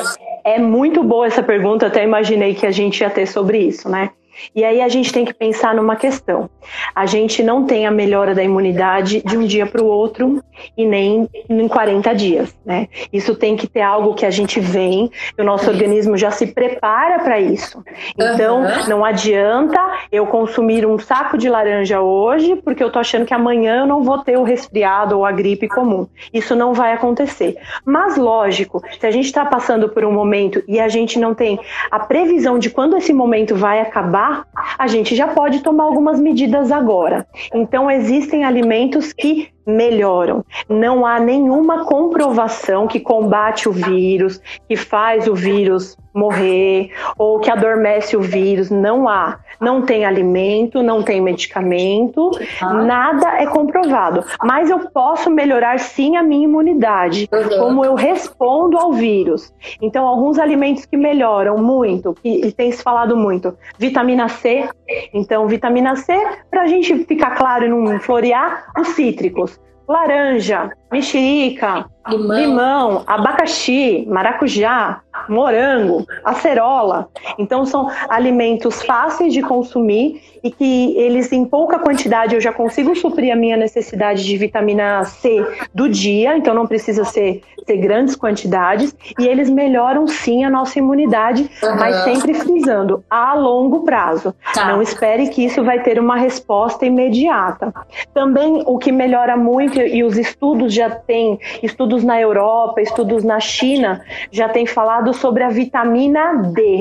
é 0.56 0.60
muito 0.60 1.04
boa 1.04 1.28
essa 1.28 1.44
pergunta, 1.44 1.88
até 1.88 2.04
imaginei 2.04 2.56
que 2.56 2.66
a 2.66 2.72
gente 2.72 3.02
ia 3.02 3.10
ter 3.10 3.26
sobre 3.26 3.60
isso, 3.60 3.90
né? 3.90 4.12
E 4.56 4.64
aí 4.64 4.82
a 4.82 4.88
gente 4.88 5.12
tem 5.12 5.26
que 5.26 5.34
pensar 5.34 5.74
numa 5.74 5.96
questão. 5.96 6.50
A 6.96 7.06
gente 7.06 7.44
não 7.44 7.66
tem 7.66 7.86
a 7.86 7.92
melhora 7.92 8.36
da 8.36 8.44
imunidade 8.44 9.22
de 9.22 9.38
um 9.38 9.46
dia 9.46 9.66
para 9.66 9.82
o 9.82 9.86
outro 9.86 10.44
e 10.78 10.86
nem 10.86 11.28
em 11.50 11.68
40 11.68 12.14
dias, 12.14 12.56
né? 12.66 12.88
Isso 13.12 13.36
tem 13.36 13.56
que 13.56 13.68
ter 13.68 13.82
algo 13.82 14.14
que 14.14 14.26
a 14.26 14.30
gente 14.30 14.60
vem, 14.60 15.10
o 15.38 15.44
nosso 15.44 15.70
organismo 15.70 16.18
já 16.18 16.32
se 16.32 16.48
prepara 16.48 17.20
para 17.20 17.40
isso. 17.40 17.84
Então, 18.18 18.62
uhum. 18.62 18.88
não 18.88 19.06
adianta 19.06 19.80
eu 20.12 20.26
consumir 20.28 20.86
um 20.86 21.00
saco 21.00 21.38
de 21.38 21.50
laranja 21.50 22.02
hoje 22.02 22.56
porque 22.56 22.84
eu 22.84 22.92
tô 22.92 23.00
achando 23.00 23.26
que 23.26 23.34
amanhã 23.34 23.82
eu 23.82 23.88
não 23.88 24.04
vou 24.04 24.20
ter 24.20 24.38
o 24.38 24.44
resfriado 24.44 25.18
ou 25.18 25.26
a 25.26 25.32
gripe 25.32 25.68
comum. 25.68 26.08
Isso 26.34 26.56
não 26.56 26.74
vai 26.74 26.94
acontecer. 26.94 27.58
Mas 27.86 28.18
lógico, 28.18 28.82
se 29.00 29.06
a 29.06 29.12
gente 29.12 29.26
está 29.26 29.46
passando 29.46 29.90
por 29.90 30.04
um 30.04 30.12
momento 30.12 30.64
e 30.68 30.80
a 30.80 30.88
gente 30.88 31.18
não 31.20 31.34
tem 31.34 31.60
a 31.90 32.00
previsão 32.00 32.60
de 32.60 32.70
quando 32.70 32.98
esse 32.98 33.14
momento 33.14 33.56
vai 33.56 33.80
acabar, 33.80 34.29
a 34.78 34.88
gente 34.88 35.16
já 35.16 35.28
pode 35.28 35.62
tomar 35.62 35.84
algumas 35.84 36.20
medidas 36.20 36.72
agora. 36.72 37.28
Então, 37.54 37.90
existem 37.90 38.44
alimentos 38.44 39.14
que 39.14 39.50
melhoram. 39.70 40.44
Não 40.68 41.06
há 41.06 41.20
nenhuma 41.20 41.86
comprovação 41.86 42.88
que 42.88 43.00
combate 43.00 43.70
o 43.70 43.72
vírus, 43.72 44.42
que 44.68 44.76
faz 44.76 45.28
o 45.28 45.36
vírus 45.36 45.98
morrer 46.14 46.92
ou 47.18 47.40
que 47.40 47.50
adormece 47.50 48.18
o 48.18 48.22
vírus. 48.22 48.70
Não 48.70 49.08
há. 49.08 49.40
Não 49.60 49.82
tem 49.82 50.06
alimento, 50.06 50.82
não 50.82 51.04
tem 51.04 51.20
medicamento, 51.20 52.32
ah. 52.62 52.74
nada 52.74 53.42
é 53.42 53.46
comprovado. 53.46 54.24
Mas 54.42 54.70
eu 54.70 54.90
posso 54.90 55.30
melhorar 55.30 55.78
sim 55.80 56.16
a 56.16 56.24
minha 56.24 56.46
imunidade, 56.46 57.28
uhum. 57.32 57.60
como 57.60 57.86
eu 57.86 57.94
respondo 57.94 58.78
ao 58.78 58.94
vírus. 58.94 59.54
Então, 59.82 60.08
alguns 60.08 60.40
alimentos 60.40 60.86
que 60.86 60.96
melhoram 60.96 61.58
muito, 61.58 62.14
que 62.14 62.54
tem 62.54 62.72
se 62.72 62.82
falado 62.82 63.18
muito, 63.18 63.54
vitamina 63.78 64.30
C. 64.30 64.70
Então, 65.14 65.48
vitamina 65.48 65.96
C, 65.96 66.14
para 66.50 66.64
a 66.64 66.68
gente 66.68 67.06
ficar 67.06 67.36
claro 67.36 67.66
e 67.66 67.70
não 67.70 68.00
florear, 68.00 68.72
os 68.78 68.90
cítricos. 68.90 69.60
Laranja, 69.88 70.72
mexerica, 70.92 71.86
limão. 72.08 72.38
limão, 72.38 73.04
abacaxi, 73.06 74.06
maracujá, 74.08 75.02
morango, 75.28 76.06
acerola. 76.24 77.08
Então 77.38 77.66
são 77.66 77.90
alimentos 78.10 78.82
fáceis 78.84 79.34
de 79.34 79.42
consumir 79.42 80.22
e 80.44 80.50
que 80.50 80.98
eles 80.98 81.32
em 81.32 81.46
pouca 81.46 81.80
quantidade 81.80 82.34
eu 82.34 82.42
já 82.42 82.54
consigo 82.54 82.96
suprir 82.96 83.32
a 83.32 83.36
minha 83.36 83.58
necessidade 83.58 84.24
de 84.24 84.38
vitamina 84.38 85.04
C 85.04 85.46
do 85.74 85.90
dia, 85.90 86.38
então 86.38 86.54
não 86.54 86.66
precisa 86.66 87.04
ser, 87.04 87.42
ser 87.66 87.78
grandes 87.78 88.16
quantidades 88.16 88.96
e 89.20 89.28
eles 89.28 89.50
melhoram 89.50 90.08
sim 90.08 90.46
a 90.46 90.50
nossa 90.50 90.80
imunidade, 90.80 91.50
uhum. 91.62 91.76
mas 91.76 91.98
sempre 92.04 92.34
frisando 92.34 93.04
a 93.10 93.34
longo 93.34 93.84
prazo. 93.84 94.34
Tá. 94.54 94.68
Não 94.68 94.82
espere 94.82 95.28
que 95.30 95.44
isso 95.44 95.64
vai 95.64 95.82
ter 95.82 96.00
uma 96.00 96.16
resposta 96.16 96.86
imediata. 96.86 97.74
Também 98.14 98.64
o 98.66 98.78
que 98.78 98.92
melhora 98.92 99.36
muito 99.36 99.80
e 99.80 100.04
os 100.04 100.18
estudos 100.18 100.74
já 100.80 100.90
têm, 100.90 101.40
estudos 101.62 102.04
na 102.04 102.20
Europa, 102.20 102.82
estudos 102.82 103.24
na 103.24 103.40
China, 103.40 104.04
já 104.32 104.50
têm 104.50 104.66
falado 104.66 105.14
sobre 105.14 105.44
a 105.44 105.50
vitamina 105.50 106.52
D. 106.54 106.80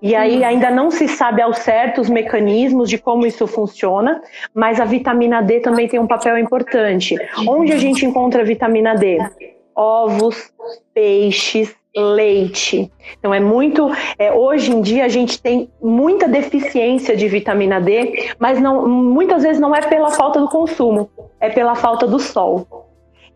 E 0.00 0.14
aí 0.14 0.38
uhum. 0.38 0.46
ainda 0.46 0.70
não 0.70 0.90
se 0.90 1.08
sabe 1.08 1.40
ao 1.40 1.54
certo 1.54 2.00
os 2.00 2.10
mecanismos 2.10 2.88
de 2.88 2.98
como 2.98 3.26
isso 3.26 3.46
funciona, 3.46 4.20
mas 4.54 4.78
a 4.78 4.84
vitamina 4.84 5.42
D 5.42 5.60
também 5.60 5.88
tem 5.88 5.98
um 5.98 6.06
papel 6.06 6.38
importante. 6.38 7.16
Onde 7.48 7.72
a 7.72 7.78
gente 7.78 8.04
encontra 8.04 8.42
a 8.42 8.44
vitamina 8.44 8.94
D? 8.94 9.18
Ovos, 9.74 10.52
peixes, 10.92 11.74
leite. 11.96 12.90
Então 13.18 13.32
é 13.32 13.40
muito. 13.40 13.90
É, 14.18 14.32
hoje 14.32 14.72
em 14.72 14.80
dia 14.80 15.04
a 15.04 15.08
gente 15.08 15.40
tem 15.40 15.70
muita 15.82 16.28
deficiência 16.28 17.16
de 17.16 17.28
vitamina 17.28 17.80
D, 17.80 18.30
mas 18.38 18.60
não, 18.60 18.86
muitas 18.88 19.42
vezes 19.42 19.60
não 19.60 19.74
é 19.74 19.80
pela 19.80 20.10
falta 20.10 20.40
do 20.40 20.48
consumo, 20.48 21.08
é 21.40 21.48
pela 21.48 21.74
falta 21.74 22.06
do 22.06 22.18
sol. 22.18 22.84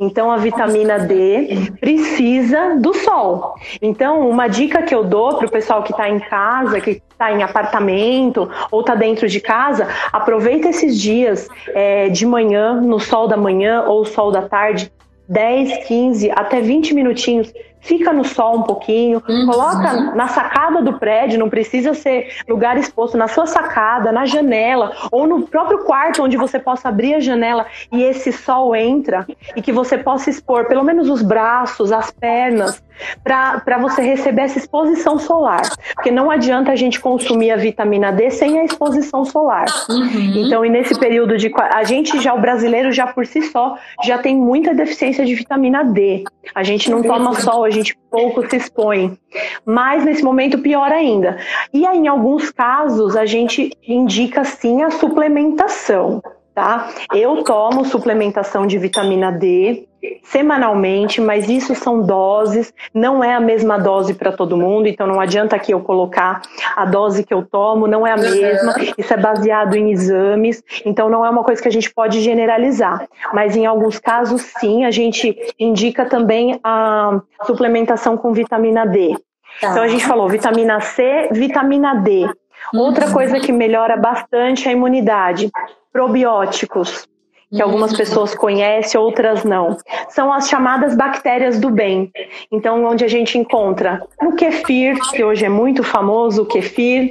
Então 0.01 0.31
a 0.31 0.37
vitamina 0.37 0.99
D 0.99 1.73
precisa 1.81 2.77
do 2.77 2.95
sol. 2.95 3.55
Então 3.83 4.29
uma 4.29 4.47
dica 4.47 4.83
que 4.83 4.95
eu 4.95 5.03
dou 5.03 5.37
para 5.37 5.47
o 5.47 5.51
pessoal 5.51 5.83
que 5.83 5.91
está 5.91 6.09
em 6.09 6.21
casa, 6.21 6.81
que 6.81 7.03
está 7.11 7.33
em 7.33 7.43
apartamento 7.43 8.49
ou 8.71 8.81
está 8.81 8.95
dentro 8.95 9.29
de 9.29 9.41
casa, 9.41 9.89
aproveita 10.13 10.69
esses 10.69 11.01
dias 11.01 11.49
é, 11.69 12.09
de 12.09 12.25
manhã, 12.25 12.81
no 12.81 13.01
sol 13.01 13.27
da 13.27 13.37
manhã 13.37 13.83
ou 13.87 14.05
sol 14.05 14.31
da 14.31 14.43
tarde, 14.43 14.93
10, 15.29 15.87
15, 15.87 16.31
até 16.31 16.61
20 16.61 16.95
minutinhos 16.95 17.53
fica 17.81 18.13
no 18.13 18.25
sol 18.25 18.59
um 18.59 18.63
pouquinho, 18.63 19.23
uhum. 19.29 19.47
coloca 19.47 20.15
na 20.15 20.29
sacada 20.29 20.83
do 20.83 20.99
prédio, 20.99 21.39
não 21.39 21.49
precisa 21.49 21.95
ser 21.95 22.29
lugar 22.49 22.77
exposto, 22.77 23.17
na 23.17 23.29
sua 23.29 23.47
sacada, 23.47 24.13
na 24.13 24.27
janela, 24.27 24.93
ou 25.11 25.27
no 25.27 25.43
próprio 25.43 25.85
quarto 25.85 26.23
onde 26.23 26.37
você 26.37 26.59
possa 26.59 26.89
abrir 26.89 27.15
a 27.15 27.21
janela 27.21 27.67
e 27.93 28.03
esse 28.03 28.33
sol 28.33 28.75
entra 28.75 29.27
e 29.57 29.63
que 29.63 29.73
você 29.73 29.99
possa 29.99 30.31
expor 30.31 30.67
pelo 30.67 30.85
menos 30.85 31.09
os 31.09 31.23
braços, 31.23 31.93
as 31.93 32.11
pernas, 32.11 32.83
para 33.23 33.79
você 33.79 34.03
receber 34.03 34.43
essa 34.43 34.59
exposição 34.59 35.19
solar. 35.19 35.63
Porque 35.95 36.11
não 36.11 36.31
adianta 36.31 36.73
a 36.73 36.77
gente 36.77 37.01
consumir 37.01 37.51
a 37.51 37.57
vitamina 37.57 38.13
D 38.13 38.31
sem 38.31 38.59
a 38.59 38.65
exposição 38.65 39.25
solar. 39.25 39.67
Uhum. 39.89 40.33
Então, 40.37 40.65
e 40.65 40.71
nesse 40.71 40.99
período 40.99 41.37
de. 41.37 41.53
A 41.73 41.85
gente 41.85 42.21
já, 42.21 42.35
o 42.35 42.41
brasileiro, 42.41 42.93
já 42.93 43.07
por 43.07 43.27
si 43.27 43.43
só, 43.43 43.77
já 44.05 44.19
tem 44.19 44.37
muita 44.37 44.75
deficiência 44.75 45.25
de 45.25 45.35
vitamina 45.35 45.85
D. 45.85 46.25
A 46.55 46.63
gente 46.63 46.91
não 46.91 47.03
toma 47.03 47.35
sol, 47.35 47.68
a 47.69 47.73
gente 47.73 47.97
pouco 48.11 48.49
se 48.49 48.57
expõe. 48.57 49.19
Mas 49.65 50.05
nesse 50.05 50.23
momento, 50.23 50.59
pior 50.59 50.91
ainda. 50.91 51.39
E 51.73 51.87
aí, 51.87 51.99
em 51.99 52.09
alguns 52.09 52.51
casos, 52.51 53.17
a 53.17 53.25
gente 53.25 53.71
indica 53.87 54.45
sim 54.45 54.83
a 54.83 54.91
suplementação. 54.91 56.23
Tá? 56.55 56.89
Eu 57.15 57.45
tomo 57.45 57.85
suplementação 57.85 58.67
de 58.67 58.79
vitamina 58.79 59.31
D 59.31 59.88
semanalmente, 60.23 61.21
mas 61.21 61.49
isso 61.49 61.75
são 61.75 62.03
doses, 62.03 62.73
não 62.95 63.23
é 63.23 63.35
a 63.35 63.41
mesma 63.41 63.79
dose 63.79 64.15
para 64.15 64.33
todo 64.33 64.57
mundo, 64.57 64.87
então 64.87 65.07
não 65.07 65.21
adianta 65.21 65.57
aqui 65.57 65.73
eu 65.73 65.81
colocar 65.81 66.43
a 66.77 66.85
dose 66.85 67.25
que 67.25 67.35
eu 67.35 67.45
tomo, 67.45 67.87
não 67.87 68.07
é 68.07 68.13
a 68.13 68.17
mesma, 68.17 68.75
isso 68.97 69.13
é 69.13 69.17
baseado 69.17 69.75
em 69.75 69.91
exames, 69.91 70.63
então 70.85 71.09
não 71.09 71.25
é 71.25 71.31
uma 71.31 71.43
coisa 71.43 71.61
que 71.61 71.69
a 71.69 71.73
gente 71.73 71.93
pode 71.93 72.21
generalizar, 72.21 73.09
mas 73.33 73.57
em 73.57 73.67
alguns 73.67 73.99
casos 73.99 74.43
sim, 74.59 74.85
a 74.85 74.91
gente 74.91 75.37
indica 75.59 76.05
também 76.05 76.61
a 76.63 77.21
suplementação 77.45 78.17
com 78.17 78.33
vitamina 78.33 78.87
D. 78.87 79.17
Tá. 79.61 79.71
Então 79.71 79.83
a 79.83 79.89
gente 79.89 80.07
falou 80.07 80.29
vitamina 80.29 80.81
C, 80.81 81.29
vitamina 81.33 81.95
D. 81.95 82.29
Outra 82.75 83.07
uhum. 83.07 83.13
coisa 83.13 83.41
que 83.41 83.51
melhora 83.51 83.97
bastante 83.97 84.67
é 84.67 84.71
a 84.71 84.73
imunidade, 84.73 85.51
probióticos 85.93 87.09
que 87.51 87.63
algumas 87.63 87.97
pessoas 87.97 88.35
conhecem, 88.35 89.01
outras 89.01 89.45
não. 89.45 89.77
São 90.09 90.33
as 90.33 90.49
chamadas 90.49 90.95
bactérias 90.95 91.59
do 91.59 91.71
bem. 91.71 92.11
Então, 92.53 92.85
onde 92.85 93.05
a 93.05 93.09
gente 93.09 93.39
encontra 93.39 94.03
o 94.23 94.33
kefir, 94.33 94.99
que 95.11 95.25
hoje 95.25 95.45
é 95.45 95.49
muito 95.49 95.83
famoso, 95.83 96.43
o 96.43 96.47
kefir, 96.47 97.11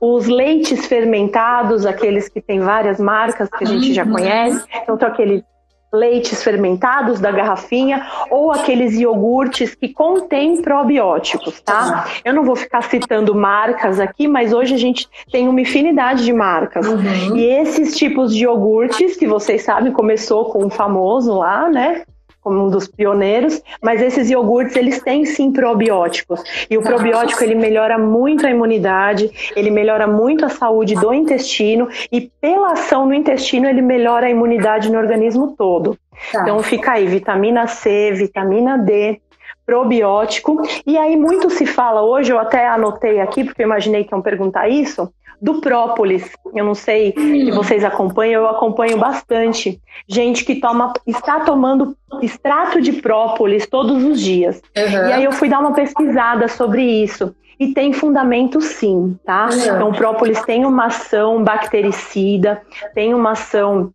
os 0.00 0.26
leites 0.26 0.86
fermentados, 0.86 1.84
aqueles 1.84 2.28
que 2.28 2.40
tem 2.40 2.60
várias 2.60 3.00
marcas 3.00 3.48
que 3.50 3.64
a 3.64 3.66
gente 3.66 3.92
já 3.92 4.06
conhece. 4.06 4.64
Então, 4.82 4.96
aquele 5.08 5.44
leites 5.92 6.42
fermentados 6.42 7.20
da 7.20 7.30
garrafinha 7.30 8.06
ou 8.30 8.50
aqueles 8.50 8.94
iogurtes 8.94 9.74
que 9.74 9.90
contêm 9.90 10.62
probióticos, 10.62 11.60
tá? 11.60 12.06
Eu 12.24 12.32
não 12.32 12.44
vou 12.44 12.56
ficar 12.56 12.82
citando 12.82 13.34
marcas 13.34 14.00
aqui, 14.00 14.26
mas 14.26 14.52
hoje 14.52 14.74
a 14.74 14.78
gente 14.78 15.06
tem 15.30 15.48
uma 15.48 15.60
infinidade 15.60 16.24
de 16.24 16.32
marcas. 16.32 16.86
Uhum. 16.86 17.36
E 17.36 17.44
esses 17.44 17.94
tipos 17.96 18.34
de 18.34 18.44
iogurtes, 18.44 19.16
que 19.16 19.26
vocês 19.26 19.62
sabem, 19.62 19.92
começou 19.92 20.46
com 20.46 20.64
o 20.64 20.70
famoso 20.70 21.34
lá, 21.34 21.68
né? 21.68 22.04
Como 22.42 22.66
um 22.66 22.68
dos 22.68 22.88
pioneiros, 22.88 23.62
mas 23.80 24.02
esses 24.02 24.28
iogurtes 24.28 24.76
eles 24.76 25.00
têm 25.00 25.24
sim 25.24 25.52
probióticos. 25.52 26.42
E 26.68 26.76
o 26.76 26.82
probiótico 26.82 27.42
ele 27.42 27.54
melhora 27.54 27.96
muito 27.96 28.44
a 28.46 28.50
imunidade, 28.50 29.30
ele 29.54 29.70
melhora 29.70 30.06
muito 30.06 30.44
a 30.44 30.48
saúde 30.48 30.94
do 30.94 31.14
intestino 31.14 31.88
e 32.10 32.20
pela 32.40 32.72
ação 32.72 33.06
no 33.06 33.14
intestino 33.14 33.68
ele 33.68 33.80
melhora 33.80 34.26
a 34.26 34.30
imunidade 34.30 34.90
no 34.90 34.98
organismo 34.98 35.54
todo. 35.56 35.96
Tá. 36.32 36.42
Então 36.42 36.62
fica 36.62 36.92
aí 36.92 37.06
vitamina 37.06 37.66
C, 37.66 38.12
vitamina 38.12 38.76
D, 38.76 39.20
probiótico. 39.64 40.62
E 40.86 40.98
aí 40.98 41.16
muito 41.16 41.48
se 41.48 41.64
fala 41.64 42.02
hoje, 42.02 42.32
eu 42.32 42.38
até 42.38 42.66
anotei 42.66 43.20
aqui 43.20 43.44
porque 43.44 43.62
eu 43.62 43.66
imaginei 43.66 44.04
que 44.04 44.12
iam 44.12 44.20
perguntar 44.20 44.68
isso, 44.68 45.12
do 45.42 45.60
própolis. 45.60 46.30
Eu 46.54 46.64
não 46.64 46.74
sei 46.74 47.12
se 47.16 47.50
vocês 47.50 47.84
acompanham, 47.84 48.44
eu 48.44 48.48
acompanho 48.48 48.96
bastante. 48.96 49.80
Gente 50.06 50.44
que 50.44 50.60
toma, 50.60 50.92
está 51.04 51.40
tomando 51.40 51.96
extrato 52.22 52.80
de 52.80 52.92
própolis 52.92 53.66
todos 53.66 54.04
os 54.04 54.20
dias. 54.20 54.62
Uhum. 54.76 55.08
E 55.08 55.12
aí 55.12 55.24
eu 55.24 55.32
fui 55.32 55.48
dar 55.48 55.58
uma 55.58 55.74
pesquisada 55.74 56.46
sobre 56.46 56.82
isso. 56.84 57.34
E 57.58 57.74
tem 57.74 57.92
fundamento 57.92 58.60
sim, 58.60 59.18
tá? 59.24 59.48
Uhum. 59.52 59.58
Então, 59.58 59.88
o 59.90 59.96
própolis 59.96 60.40
tem 60.42 60.64
uma 60.64 60.86
ação 60.86 61.42
bactericida, 61.42 62.62
tem 62.94 63.12
uma 63.12 63.32
ação 63.32 63.92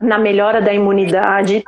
na 0.00 0.18
melhora 0.18 0.60
da 0.62 0.72
imunidade, 0.72 1.62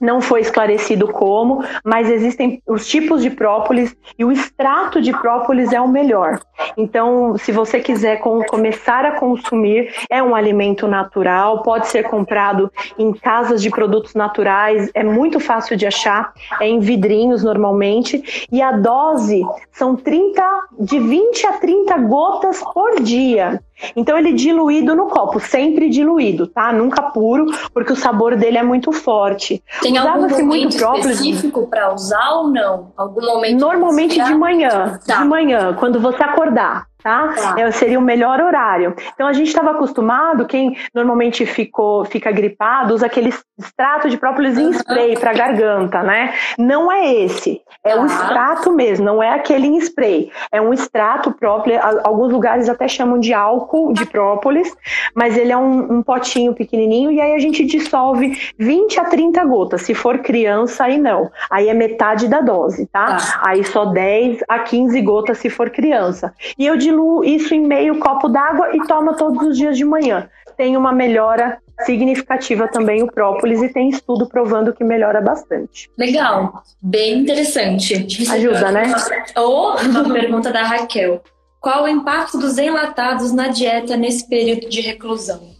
não 0.00 0.20
foi 0.20 0.40
esclarecido 0.40 1.08
como, 1.08 1.64
mas 1.84 2.10
existem 2.10 2.62
os 2.66 2.86
tipos 2.86 3.22
de 3.22 3.30
própolis 3.30 3.96
e 4.18 4.24
o 4.24 4.32
extrato 4.32 5.00
de 5.00 5.12
própolis 5.12 5.72
é 5.72 5.80
o 5.80 5.88
melhor. 5.88 6.40
Então, 6.76 7.36
se 7.36 7.52
você 7.52 7.80
quiser 7.80 8.20
com, 8.20 8.42
começar 8.44 9.04
a 9.04 9.12
consumir, 9.12 9.92
é 10.08 10.22
um 10.22 10.34
alimento 10.34 10.86
natural, 10.86 11.62
pode 11.62 11.88
ser 11.88 12.04
comprado 12.04 12.70
em 12.98 13.12
casas 13.12 13.62
de 13.62 13.70
produtos 13.70 14.14
naturais, 14.14 14.90
é 14.94 15.02
muito 15.02 15.40
fácil 15.40 15.76
de 15.76 15.86
achar, 15.86 16.32
é 16.60 16.68
em 16.68 16.78
vidrinhos 16.80 17.42
normalmente, 17.42 18.46
e 18.50 18.62
a 18.62 18.72
dose 18.72 19.42
são 19.72 19.96
30, 19.96 20.42
de 20.80 20.98
20 20.98 21.46
a 21.46 21.52
30 21.54 21.98
gotas 21.98 22.62
por 22.72 23.00
dia. 23.00 23.60
Então 23.96 24.16
ele 24.16 24.30
é 24.30 24.32
diluído 24.32 24.94
no 24.94 25.06
copo, 25.06 25.40
sempre 25.40 25.88
diluído, 25.88 26.46
tá? 26.46 26.72
Nunca 26.72 27.02
puro, 27.02 27.46
porque 27.72 27.92
o 27.92 27.96
sabor 27.96 28.36
dele 28.36 28.58
é 28.58 28.62
muito 28.62 28.92
forte. 28.92 29.62
Tem 29.80 29.96
algum 29.96 30.22
momento 30.22 30.44
muito 30.44 30.76
específico 30.76 31.66
para 31.66 31.92
usar 31.92 32.30
ou 32.32 32.48
não? 32.48 32.92
Algum 32.96 33.24
momento? 33.24 33.60
Normalmente 33.60 34.22
de 34.22 34.34
manhã, 34.34 34.98
tá. 35.06 35.18
de 35.18 35.24
manhã, 35.24 35.74
quando 35.74 36.00
você 36.00 36.22
acordar 36.22 36.86
tá? 37.02 37.28
tá. 37.28 37.60
É, 37.60 37.70
seria 37.70 37.98
o 37.98 38.02
melhor 38.02 38.40
horário. 38.40 38.94
Então 39.14 39.26
a 39.26 39.32
gente 39.32 39.48
estava 39.48 39.72
acostumado, 39.72 40.46
quem 40.46 40.76
normalmente 40.94 41.44
ficou, 41.44 42.04
fica 42.04 42.30
gripado, 42.30 42.94
usa 42.94 43.06
aquele 43.06 43.32
extrato 43.58 44.08
de 44.08 44.16
própolis 44.16 44.58
em 44.58 44.70
spray 44.70 45.16
para 45.16 45.32
garganta, 45.32 46.02
né? 46.02 46.34
Não 46.58 46.90
é 46.90 47.12
esse, 47.14 47.60
é 47.84 47.94
o 47.96 48.06
extrato 48.06 48.72
mesmo, 48.72 49.04
não 49.04 49.22
é 49.22 49.30
aquele 49.30 49.66
em 49.66 49.78
spray. 49.78 50.30
É 50.50 50.60
um 50.60 50.72
extrato 50.72 51.32
próprio, 51.32 51.78
alguns 52.04 52.32
lugares 52.32 52.68
até 52.68 52.88
chamam 52.88 53.18
de 53.18 53.32
álcool 53.32 53.92
de 53.92 54.06
própolis, 54.06 54.74
mas 55.14 55.36
ele 55.36 55.52
é 55.52 55.56
um, 55.56 55.98
um 55.98 56.02
potinho 56.02 56.54
pequenininho 56.54 57.10
e 57.10 57.20
aí 57.20 57.34
a 57.34 57.38
gente 57.38 57.64
dissolve 57.64 58.38
20 58.58 59.00
a 59.00 59.04
30 59.04 59.44
gotas. 59.44 59.82
Se 59.82 59.94
for 59.94 60.18
criança, 60.18 60.84
aí 60.84 60.98
não. 60.98 61.30
Aí 61.50 61.68
é 61.68 61.74
metade 61.74 62.28
da 62.28 62.40
dose, 62.40 62.86
tá? 62.86 63.16
tá. 63.16 63.42
Aí 63.44 63.64
só 63.64 63.86
10 63.86 64.40
a 64.48 64.58
15 64.60 65.00
gotas 65.02 65.38
se 65.38 65.50
for 65.50 65.70
criança. 65.70 66.34
E 66.58 66.66
eu 66.66 66.76
diluo 66.92 67.24
isso 67.24 67.54
em 67.54 67.66
meio 67.66 67.98
copo 67.98 68.28
d'água 68.28 68.76
e 68.76 68.86
tomo 68.86 69.16
todos 69.16 69.48
os 69.48 69.56
dias 69.56 69.76
de 69.76 69.84
manhã. 69.84 70.28
Tem 70.56 70.76
uma 70.76 70.92
melhora 70.92 71.58
significativa 71.84 72.68
também 72.68 73.02
o 73.02 73.10
própolis 73.10 73.62
e 73.62 73.68
tem 73.72 73.88
estudo 73.88 74.28
provando 74.28 74.72
que 74.72 74.84
melhora 74.84 75.20
bastante. 75.20 75.90
Legal, 75.98 76.62
bem 76.80 77.20
interessante. 77.20 78.06
Ajuda, 78.30 78.70
né? 78.70 78.92
Ou 79.36 79.76
uma 79.76 80.12
pergunta 80.12 80.52
da 80.52 80.62
Raquel. 80.62 81.22
Qual 81.60 81.84
o 81.84 81.88
impacto 81.88 82.38
dos 82.38 82.58
enlatados 82.58 83.32
na 83.32 83.48
dieta 83.48 83.96
nesse 83.96 84.28
período 84.28 84.68
de 84.68 84.80
reclusão? 84.80 85.51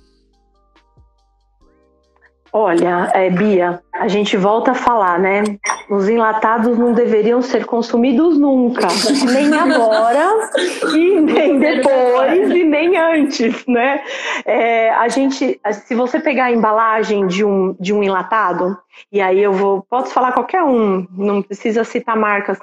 Olha, 2.55 3.11
é, 3.15 3.31
Bia, 3.31 3.83
a 3.95 4.07
gente 4.09 4.37
volta 4.37 4.73
a 4.73 4.75
falar, 4.75 5.19
né? 5.19 5.43
Os 5.89 6.07
enlatados 6.07 6.77
não 6.77 6.93
deveriam 6.93 7.41
ser 7.41 7.65
consumidos 7.65 8.39
nunca, 8.39 8.89
nem 9.33 9.55
agora 9.55 10.51
e 10.95 11.19
nem 11.19 11.59
depois 11.59 12.51
e 12.51 12.63
nem 12.63 12.99
antes, 12.99 13.65
né? 13.67 14.03
É, 14.45 14.91
a 14.91 15.09
gente, 15.09 15.59
se 15.73 15.95
você 15.95 16.21
pegar 16.21 16.47
a 16.47 16.53
embalagem 16.53 17.27
de 17.27 17.43
um, 17.43 17.75
de 17.81 17.91
um 17.95 18.03
enlatado, 18.03 18.77
e 19.11 19.23
aí 19.23 19.41
eu 19.41 19.55
vou, 19.55 19.87
posso 19.89 20.13
falar 20.13 20.33
qualquer 20.33 20.63
um, 20.63 21.07
não 21.11 21.41
precisa 21.41 21.85
citar 21.85 22.17
marcas, 22.19 22.59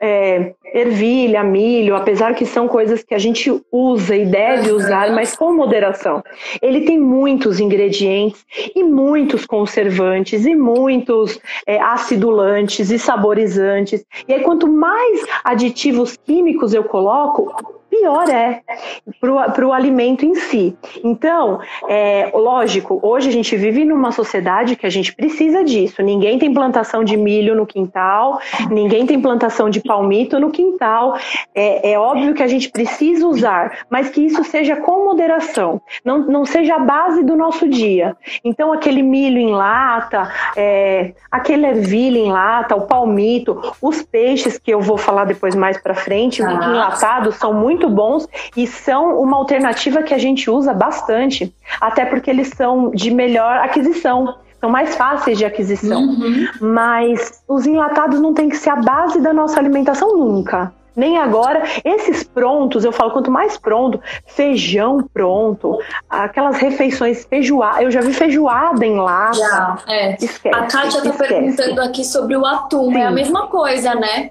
é, 0.00 0.54
ervilha, 0.72 1.42
milho, 1.44 1.94
apesar 1.94 2.34
que 2.34 2.46
são 2.46 2.66
coisas 2.66 3.02
que 3.02 3.14
a 3.14 3.18
gente 3.18 3.52
usa 3.70 4.16
e 4.16 4.24
deve 4.24 4.72
usar, 4.72 5.12
mas 5.12 5.36
com 5.36 5.52
moderação. 5.52 6.22
Ele 6.62 6.82
tem 6.82 6.98
muitos 6.98 7.60
ingredientes 7.60 8.44
e 8.74 8.82
muitos 8.82 9.44
conservantes 9.44 10.46
e 10.46 10.54
muitos 10.54 11.38
é, 11.66 11.78
acidulantes 11.80 12.90
e 12.90 12.98
saborizantes. 12.98 14.04
E 14.26 14.32
aí, 14.32 14.42
quanto 14.42 14.66
mais 14.66 15.26
aditivos 15.44 16.16
químicos 16.16 16.72
eu 16.72 16.84
coloco, 16.84 17.79
pior 18.00 18.28
é 18.28 18.62
para 19.20 19.66
o 19.66 19.72
alimento 19.72 20.24
em 20.24 20.34
si. 20.34 20.76
Então, 21.04 21.60
é, 21.88 22.30
lógico, 22.34 22.98
hoje 23.02 23.28
a 23.28 23.32
gente 23.32 23.54
vive 23.56 23.84
numa 23.84 24.12
sociedade 24.12 24.76
que 24.76 24.86
a 24.86 24.90
gente 24.90 25.14
precisa 25.14 25.62
disso. 25.64 26.02
Ninguém 26.02 26.38
tem 26.38 26.52
plantação 26.52 27.04
de 27.04 27.16
milho 27.16 27.54
no 27.54 27.66
quintal, 27.66 28.40
ninguém 28.70 29.06
tem 29.06 29.20
plantação 29.20 29.68
de 29.68 29.80
palmito 29.80 30.38
no 30.38 30.50
quintal. 30.50 31.16
É, 31.54 31.92
é 31.92 31.98
óbvio 31.98 32.34
que 32.34 32.42
a 32.42 32.46
gente 32.46 32.70
precisa 32.70 33.26
usar, 33.26 33.84
mas 33.90 34.08
que 34.08 34.20
isso 34.20 34.42
seja 34.44 34.76
com 34.76 35.04
moderação, 35.04 35.80
não, 36.04 36.18
não 36.20 36.44
seja 36.44 36.76
a 36.76 36.78
base 36.78 37.22
do 37.22 37.36
nosso 37.36 37.68
dia. 37.68 38.16
Então, 38.44 38.72
aquele 38.72 39.02
milho 39.02 39.38
em 39.38 39.50
lata, 39.50 40.30
é, 40.56 41.12
aquele 41.30 41.66
ervilha 41.66 42.18
em 42.18 42.30
lata, 42.30 42.74
o 42.74 42.86
palmito, 42.86 43.60
os 43.82 44.02
peixes 44.02 44.58
que 44.58 44.72
eu 44.72 44.80
vou 44.80 44.96
falar 44.96 45.24
depois 45.24 45.54
mais 45.54 45.80
para 45.80 45.94
frente, 45.94 46.42
ah. 46.42 46.52
enlatados, 46.52 47.36
são 47.36 47.52
muito 47.52 47.80
muito 47.80 47.88
bons 47.90 48.28
e 48.56 48.66
são 48.66 49.20
uma 49.20 49.36
alternativa 49.36 50.02
que 50.02 50.14
a 50.14 50.18
gente 50.18 50.50
usa 50.50 50.72
bastante, 50.72 51.54
até 51.80 52.04
porque 52.04 52.30
eles 52.30 52.48
são 52.48 52.90
de 52.90 53.10
melhor 53.10 53.58
aquisição 53.58 54.34
são 54.60 54.68
mais 54.68 54.94
fáceis 54.94 55.38
de 55.38 55.44
aquisição. 55.46 56.02
Uhum. 56.02 56.46
Mas 56.60 57.42
os 57.48 57.66
enlatados 57.66 58.20
não 58.20 58.34
tem 58.34 58.48
que 58.48 58.56
ser 58.56 58.68
a 58.68 58.76
base 58.76 59.18
da 59.18 59.32
nossa 59.32 59.58
alimentação 59.58 60.16
nunca. 60.18 60.70
Nem 60.94 61.16
agora. 61.16 61.62
Esses 61.84 62.22
prontos, 62.22 62.84
eu 62.84 62.92
falo, 62.92 63.12
quanto 63.12 63.30
mais 63.30 63.56
pronto, 63.56 64.00
feijão 64.26 65.08
pronto, 65.14 65.78
aquelas 66.08 66.58
refeições 66.58 67.24
feijoada. 67.24 67.82
Eu 67.82 67.90
já 67.90 68.00
vi 68.00 68.12
feijoada 68.12 68.84
em 68.84 68.96
lata. 68.96 69.38
Já, 69.38 69.78
é. 69.88 70.16
Esquece, 70.22 70.54
a 70.54 70.66
Kátia 70.66 70.98
está 70.98 71.12
perguntando 71.12 71.80
aqui 71.80 72.04
sobre 72.04 72.36
o 72.36 72.44
atum. 72.44 72.92
Sim. 72.92 72.98
É 72.98 73.06
a 73.06 73.10
mesma 73.10 73.46
coisa, 73.46 73.94
né? 73.94 74.30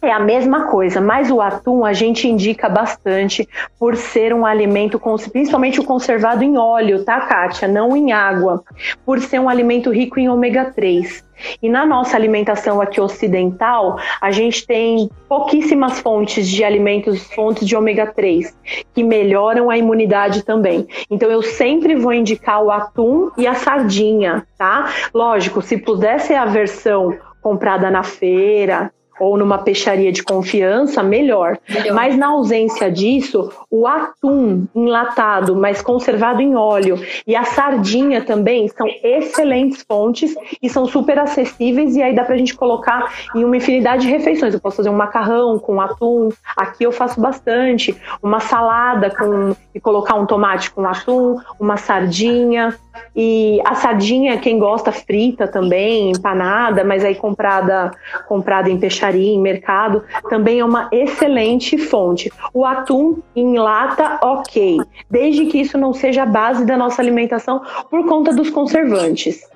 É 0.00 0.12
a 0.12 0.20
mesma 0.20 0.68
coisa, 0.68 1.00
mas 1.00 1.28
o 1.28 1.40
atum 1.40 1.84
a 1.84 1.92
gente 1.92 2.28
indica 2.28 2.68
bastante 2.68 3.48
por 3.78 3.96
ser 3.96 4.32
um 4.32 4.46
alimento, 4.46 5.00
principalmente 5.32 5.80
o 5.80 5.84
conservado 5.84 6.44
em 6.44 6.56
óleo, 6.56 7.04
tá, 7.04 7.20
Kátia? 7.22 7.66
Não 7.66 7.96
em 7.96 8.12
água, 8.12 8.62
por 9.04 9.20
ser 9.20 9.40
um 9.40 9.48
alimento 9.48 9.90
rico 9.90 10.20
em 10.20 10.28
ômega 10.28 10.66
3. 10.66 11.26
E 11.62 11.68
na 11.68 11.84
nossa 11.84 12.16
alimentação 12.16 12.80
aqui 12.80 13.00
ocidental, 13.00 13.98
a 14.20 14.30
gente 14.30 14.66
tem 14.66 15.10
pouquíssimas 15.28 16.00
fontes 16.00 16.48
de 16.48 16.62
alimentos, 16.62 17.24
fontes 17.32 17.66
de 17.66 17.76
ômega 17.76 18.06
3, 18.06 18.56
que 18.94 19.02
melhoram 19.02 19.68
a 19.68 19.76
imunidade 19.76 20.44
também. 20.44 20.86
Então 21.10 21.30
eu 21.30 21.42
sempre 21.42 21.96
vou 21.96 22.12
indicar 22.12 22.62
o 22.62 22.70
atum 22.70 23.30
e 23.36 23.46
a 23.46 23.54
sardinha, 23.54 24.46
tá? 24.56 24.92
Lógico, 25.12 25.60
se 25.60 25.76
puder 25.76 26.20
ser 26.20 26.34
a 26.34 26.46
versão 26.46 27.16
comprada 27.40 27.90
na 27.90 28.02
feira, 28.02 28.92
ou 29.20 29.36
numa 29.36 29.58
peixaria 29.58 30.12
de 30.12 30.22
confiança, 30.22 31.02
melhor. 31.02 31.58
melhor. 31.68 31.94
Mas 31.94 32.16
na 32.16 32.28
ausência 32.28 32.90
disso, 32.90 33.50
o 33.70 33.86
atum 33.86 34.66
enlatado, 34.74 35.56
mas 35.56 35.82
conservado 35.82 36.40
em 36.40 36.54
óleo, 36.54 36.98
e 37.26 37.34
a 37.34 37.44
sardinha 37.44 38.22
também 38.22 38.68
são 38.68 38.86
excelentes 39.02 39.84
fontes 39.86 40.34
e 40.62 40.68
são 40.68 40.86
super 40.86 41.18
acessíveis. 41.18 41.96
E 41.96 42.02
aí 42.02 42.14
dá 42.14 42.24
pra 42.24 42.36
gente 42.36 42.54
colocar 42.54 43.12
em 43.34 43.44
uma 43.44 43.56
infinidade 43.56 44.02
de 44.02 44.08
refeições. 44.08 44.54
Eu 44.54 44.60
posso 44.60 44.76
fazer 44.76 44.90
um 44.90 44.96
macarrão 44.96 45.58
com 45.58 45.80
atum, 45.80 46.28
aqui 46.56 46.84
eu 46.84 46.92
faço 46.92 47.20
bastante, 47.20 47.96
uma 48.22 48.40
salada 48.40 49.10
com 49.10 49.54
e 49.74 49.80
colocar 49.80 50.14
um 50.14 50.26
tomate 50.26 50.70
com 50.70 50.84
atum, 50.86 51.36
uma 51.58 51.76
sardinha. 51.76 52.76
E 53.14 53.60
a 53.64 53.74
sardinha, 53.74 54.38
quem 54.38 54.58
gosta, 54.58 54.90
frita 54.90 55.46
também, 55.46 56.10
empanada, 56.10 56.82
mas 56.82 57.04
aí 57.04 57.14
comprada, 57.14 57.90
comprada 58.26 58.68
em 58.68 58.78
peixaria, 58.78 59.07
em 59.14 59.40
mercado, 59.40 60.04
também 60.28 60.60
é 60.60 60.64
uma 60.64 60.88
excelente 60.92 61.78
fonte. 61.78 62.32
O 62.52 62.64
atum 62.64 63.18
em 63.34 63.58
lata, 63.58 64.18
ok, 64.22 64.78
desde 65.10 65.46
que 65.46 65.58
isso 65.58 65.78
não 65.78 65.92
seja 65.92 66.22
a 66.22 66.26
base 66.26 66.64
da 66.64 66.76
nossa 66.76 67.00
alimentação 67.00 67.62
por 67.90 68.06
conta 68.06 68.32
dos 68.32 68.50
conservantes. 68.50 69.48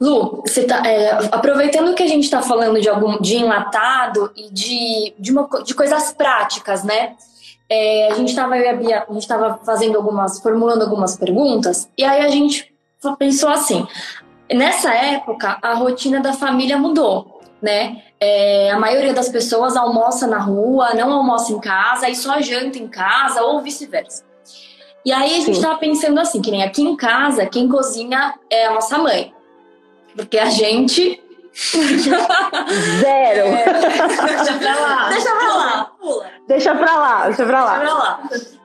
Lu, 0.00 0.42
tá, 0.66 0.86
é, 0.86 1.10
aproveitando 1.30 1.94
que 1.94 2.02
a 2.02 2.08
gente 2.08 2.24
está 2.24 2.40
falando 2.40 2.80
de 2.80 2.88
algum 2.88 3.18
de 3.20 3.36
enlatado 3.36 4.32
e 4.34 4.50
de, 4.50 5.14
de, 5.18 5.30
uma, 5.30 5.46
de 5.62 5.74
coisas 5.74 6.12
práticas, 6.12 6.82
né? 6.82 7.14
é, 7.68 8.10
a 8.10 8.14
gente 8.14 8.28
estava 8.28 8.56
eu 8.58 8.68
a 8.68 8.72
a 8.72 9.12
gente 9.12 9.22
estava 9.22 9.58
fazendo 9.64 9.96
algumas, 9.96 10.40
formulando 10.40 10.82
algumas 10.82 11.16
perguntas, 11.16 11.88
e 11.96 12.04
aí 12.04 12.24
a 12.24 12.28
gente 12.28 12.72
pensou 13.18 13.48
assim: 13.48 13.86
nessa 14.52 14.92
época 14.94 15.58
a 15.60 15.74
rotina 15.74 16.20
da 16.20 16.32
família 16.32 16.78
mudou, 16.78 17.35
né? 17.60 18.02
É, 18.20 18.70
a 18.70 18.78
maioria 18.78 19.12
das 19.12 19.28
pessoas 19.28 19.76
almoça 19.76 20.26
na 20.26 20.38
rua, 20.38 20.94
não 20.94 21.12
almoça 21.12 21.52
em 21.52 21.60
casa 21.60 22.08
e 22.08 22.14
só 22.14 22.40
janta 22.40 22.78
em 22.78 22.88
casa 22.88 23.42
ou 23.42 23.62
vice-versa. 23.62 24.24
E 25.04 25.12
aí 25.12 25.36
a 25.36 25.40
gente 25.40 25.52
estava 25.52 25.78
pensando 25.78 26.18
assim, 26.18 26.42
que 26.42 26.50
nem 26.50 26.64
aqui 26.64 26.82
em 26.82 26.96
casa, 26.96 27.46
quem 27.46 27.68
cozinha 27.68 28.34
é 28.50 28.66
a 28.66 28.72
nossa 28.72 28.98
mãe. 28.98 29.32
Porque 30.16 30.38
a 30.38 30.50
gente 30.50 31.22
Zero. 33.00 33.46
É. 33.56 33.64
Deixa 33.64 34.58
pra 34.58 34.74
lá. 34.74 35.08
Deixa 35.08 35.34
pra 35.34 35.54
lá. 35.54 35.84
Pula. 35.98 36.26
Deixa 36.46 36.74
pra 36.74 36.96
lá, 36.98 37.26
deixa 37.26 37.46
pra 37.46 37.64
lá. 37.64 37.78
Deixa 37.78 37.94
pra 37.94 38.04
lá. 38.04 38.20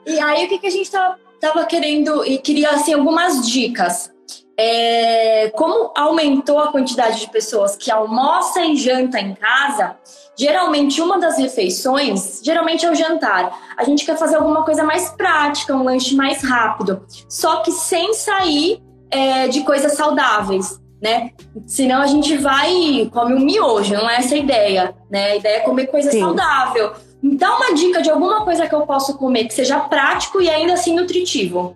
E 0.06 0.20
aí, 0.20 0.46
o 0.46 0.50
que, 0.50 0.60
que 0.60 0.68
a 0.68 0.72
gente 0.72 0.92
tava, 0.92 1.18
tava 1.40 1.66
querendo 1.66 2.26
e 2.26 2.38
queria, 2.38 2.72
assim, 2.72 2.94
algumas 2.94 3.48
dicas. 3.48 4.12
É, 4.58 5.50
como 5.56 5.92
aumentou 5.96 6.60
a 6.60 6.72
quantidade 6.72 7.20
de 7.20 7.30
pessoas 7.30 7.76
que 7.76 7.90
almoça 7.90 8.62
e 8.64 8.76
janta 8.76 9.20
em 9.20 9.34
casa, 9.34 9.98
geralmente 10.38 11.02
uma 11.02 11.18
das 11.18 11.38
refeições, 11.38 12.42
geralmente 12.44 12.86
é 12.86 12.92
o 12.92 12.96
jantar. 12.96 13.58
A 13.78 13.84
gente 13.84 14.06
quer 14.06 14.18
fazer 14.18 14.36
alguma 14.36 14.64
coisa 14.64 14.84
mais 14.84 15.10
prática, 15.10 15.76
um 15.76 15.84
lanche 15.84 16.16
mais 16.16 16.44
rápido, 16.44 17.06
só 17.28 17.58
que 17.58 17.72
sem 17.72 18.14
sair 18.14 18.82
é, 19.10 19.48
de 19.48 19.62
coisas 19.62 19.94
saudáveis 19.94 20.82
né? 21.02 21.32
Senão 21.66 22.02
a 22.02 22.06
gente 22.06 22.38
vai 22.38 22.72
e 22.72 23.10
come 23.10 23.34
um 23.34 23.40
miojo, 23.40 23.94
não 23.94 24.08
é 24.08 24.18
essa 24.18 24.36
a 24.36 24.38
ideia, 24.38 24.94
né? 25.10 25.32
A 25.32 25.36
ideia 25.38 25.58
é 25.58 25.60
comer 25.62 25.88
coisa 25.88 26.12
Sim. 26.12 26.20
saudável. 26.20 26.92
Então, 27.24 27.58
uma 27.58 27.74
dica 27.74 28.02
de 28.02 28.10
alguma 28.10 28.44
coisa 28.44 28.68
que 28.68 28.76
eu 28.76 28.82
posso 28.82 29.18
comer 29.18 29.46
que 29.46 29.54
seja 29.54 29.80
prático 29.80 30.40
e 30.40 30.50
ainda 30.50 30.74
assim 30.74 30.96
nutritivo. 30.96 31.76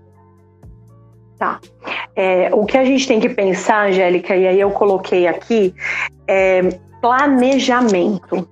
Tá. 1.38 1.60
É, 2.16 2.50
o 2.54 2.66
que 2.66 2.78
a 2.78 2.86
gente 2.86 3.08
tem 3.08 3.20
que 3.20 3.30
pensar, 3.30 3.88
Angélica, 3.88 4.36
e 4.36 4.48
aí 4.48 4.60
eu 4.60 4.72
coloquei 4.72 5.28
aqui, 5.28 5.74
é 6.28 6.62
planejamento. 7.02 8.48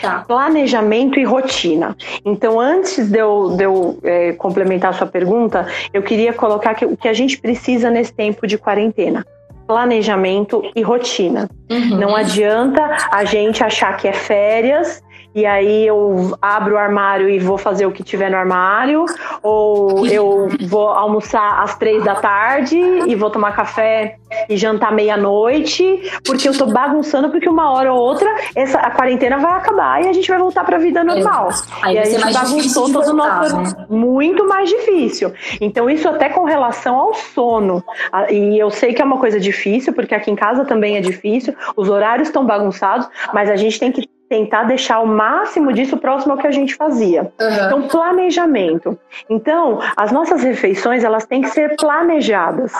Tá. 0.00 0.24
Planejamento 0.26 1.20
e 1.20 1.24
rotina. 1.24 1.94
Então, 2.24 2.58
antes 2.58 3.10
de 3.10 3.18
eu, 3.18 3.54
de 3.56 3.64
eu 3.64 3.98
é, 4.02 4.32
complementar 4.32 4.90
a 4.90 4.92
sua 4.94 5.06
pergunta, 5.06 5.66
eu 5.92 6.02
queria 6.02 6.32
colocar 6.32 6.74
que, 6.74 6.86
o 6.86 6.96
que 6.96 7.08
a 7.08 7.12
gente 7.12 7.38
precisa 7.38 7.90
nesse 7.90 8.12
tempo 8.12 8.46
de 8.46 8.56
quarentena 8.56 9.24
planejamento 9.66 10.62
e 10.74 10.82
rotina. 10.82 11.48
Uhum. 11.70 11.96
Não 11.96 12.16
adianta 12.16 12.82
a 13.10 13.24
gente 13.24 13.64
achar 13.64 13.96
que 13.96 14.06
é 14.06 14.12
férias 14.12 15.02
e 15.34 15.46
aí 15.46 15.86
eu 15.86 16.36
abro 16.40 16.74
o 16.74 16.78
armário 16.78 17.28
e 17.28 17.38
vou 17.38 17.56
fazer 17.56 17.86
o 17.86 17.92
que 17.92 18.02
tiver 18.02 18.30
no 18.30 18.36
armário, 18.36 19.04
ou 19.42 20.06
eu 20.06 20.48
vou 20.68 20.88
almoçar 20.88 21.62
às 21.62 21.76
três 21.76 22.04
da 22.04 22.14
tarde 22.14 22.78
e 22.78 23.14
vou 23.14 23.30
tomar 23.30 23.52
café 23.52 24.16
e 24.48 24.56
jantar 24.56 24.92
meia-noite, 24.92 26.10
porque 26.24 26.48
eu 26.48 26.56
tô 26.56 26.66
bagunçando, 26.66 27.30
porque 27.30 27.48
uma 27.48 27.70
hora 27.70 27.92
ou 27.92 28.00
outra 28.00 28.30
essa, 28.54 28.78
a 28.78 28.90
quarentena 28.90 29.38
vai 29.38 29.52
acabar 29.52 30.02
e 30.02 30.08
a 30.08 30.12
gente 30.12 30.28
vai 30.28 30.38
voltar 30.38 30.64
para 30.64 30.76
a 30.76 30.80
vida 30.80 31.02
normal. 31.02 31.48
Aí 31.82 31.96
e 31.96 31.98
a 31.98 32.04
gente 32.04 32.32
bagunçou 32.32 32.92
todo 32.92 33.08
o 33.08 33.12
nosso. 33.14 33.56
Né? 33.56 33.86
Muito 33.88 34.46
mais 34.46 34.68
difícil. 34.68 35.32
Então, 35.60 35.88
isso 35.88 36.08
até 36.08 36.28
com 36.28 36.44
relação 36.44 36.96
ao 36.96 37.14
sono. 37.14 37.82
E 38.30 38.58
eu 38.58 38.70
sei 38.70 38.92
que 38.94 39.02
é 39.02 39.04
uma 39.04 39.18
coisa 39.18 39.38
difícil, 39.38 39.92
porque 39.92 40.14
aqui 40.14 40.30
em 40.30 40.36
casa 40.36 40.64
também 40.64 40.96
é 40.96 41.00
difícil, 41.00 41.54
os 41.76 41.88
horários 41.88 42.28
estão 42.28 42.44
bagunçados, 42.44 43.08
mas 43.32 43.50
a 43.50 43.56
gente 43.56 43.78
tem 43.78 43.92
que 43.92 44.08
tentar 44.32 44.62
deixar 44.62 45.00
o 45.00 45.06
máximo 45.06 45.74
disso 45.74 45.98
próximo 45.98 46.32
ao 46.32 46.38
que 46.38 46.46
a 46.46 46.50
gente 46.50 46.74
fazia. 46.74 47.30
Uhum. 47.38 47.66
Então, 47.66 47.82
planejamento. 47.82 48.98
Então, 49.28 49.78
as 49.94 50.10
nossas 50.10 50.42
refeições, 50.42 51.04
elas 51.04 51.26
têm 51.26 51.42
que 51.42 51.50
ser 51.50 51.76
planejadas. 51.76 52.72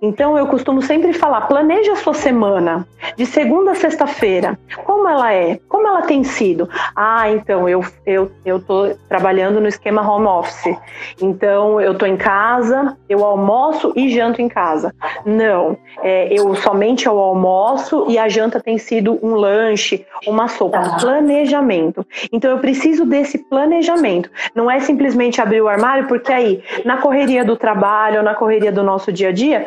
Então 0.00 0.36
eu 0.36 0.46
costumo 0.46 0.82
sempre 0.82 1.12
falar: 1.12 1.42
planeje 1.42 1.90
a 1.90 1.96
sua 1.96 2.14
semana, 2.14 2.86
de 3.16 3.26
segunda 3.26 3.72
a 3.72 3.74
sexta-feira. 3.74 4.58
Como 4.84 5.08
ela 5.08 5.32
é? 5.32 5.58
Como 5.68 5.86
ela 5.86 6.02
tem 6.02 6.24
sido? 6.24 6.68
Ah, 6.94 7.30
então 7.30 7.68
eu 7.68 7.84
eu 8.06 8.30
eu 8.44 8.60
tô 8.60 8.94
trabalhando 9.08 9.60
no 9.60 9.68
esquema 9.68 10.08
home 10.08 10.26
office. 10.26 10.76
Então 11.20 11.80
eu 11.80 11.96
tô 11.96 12.06
em 12.06 12.16
casa, 12.16 12.96
eu 13.08 13.24
almoço 13.24 13.92
e 13.96 14.08
janto 14.08 14.40
em 14.40 14.48
casa. 14.48 14.94
Não, 15.24 15.76
é, 16.02 16.32
eu 16.32 16.54
somente 16.56 17.06
eu 17.06 17.18
almoço 17.18 18.06
e 18.08 18.18
a 18.18 18.28
janta 18.28 18.60
tem 18.60 18.78
sido 18.78 19.18
um 19.22 19.34
lanche, 19.34 20.06
uma 20.26 20.48
sopa. 20.48 20.80
Tá. 20.80 20.96
Planejamento. 21.00 22.06
Então 22.32 22.50
eu 22.50 22.58
preciso 22.58 23.04
desse 23.04 23.38
planejamento. 23.38 24.30
Não 24.54 24.70
é 24.70 24.80
simplesmente 24.80 25.40
abrir 25.40 25.60
o 25.60 25.68
armário 25.68 26.06
porque 26.06 26.32
aí 26.32 26.62
na 26.84 26.98
correria 26.98 27.44
do 27.44 27.56
trabalho, 27.56 28.22
na 28.22 28.34
correria 28.34 28.72
do 28.72 28.82
nosso 28.82 29.12
dia 29.12 29.28
a 29.28 29.32
dia 29.32 29.64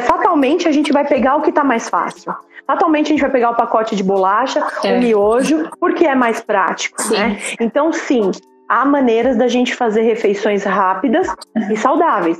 fatalmente 0.00 0.68
a 0.68 0.72
gente 0.72 0.92
vai 0.92 1.06
pegar 1.06 1.36
o 1.36 1.42
que 1.42 1.50
está 1.50 1.64
mais 1.64 1.88
fácil. 1.88 2.34
Fatalmente 2.66 3.06
a 3.06 3.08
gente 3.10 3.20
vai 3.20 3.30
pegar 3.30 3.50
o 3.50 3.54
pacote 3.54 3.96
de 3.96 4.02
bolacha, 4.02 4.62
é. 4.84 4.92
o 4.92 5.00
miojo, 5.00 5.70
porque 5.80 6.04
é 6.04 6.14
mais 6.14 6.40
prático, 6.40 7.00
sim. 7.00 7.16
né? 7.16 7.38
Então, 7.58 7.92
sim, 7.92 8.30
há 8.68 8.84
maneiras 8.84 9.36
da 9.36 9.48
gente 9.48 9.74
fazer 9.74 10.02
refeições 10.02 10.64
rápidas 10.64 11.34
e 11.70 11.76
saudáveis. 11.76 12.38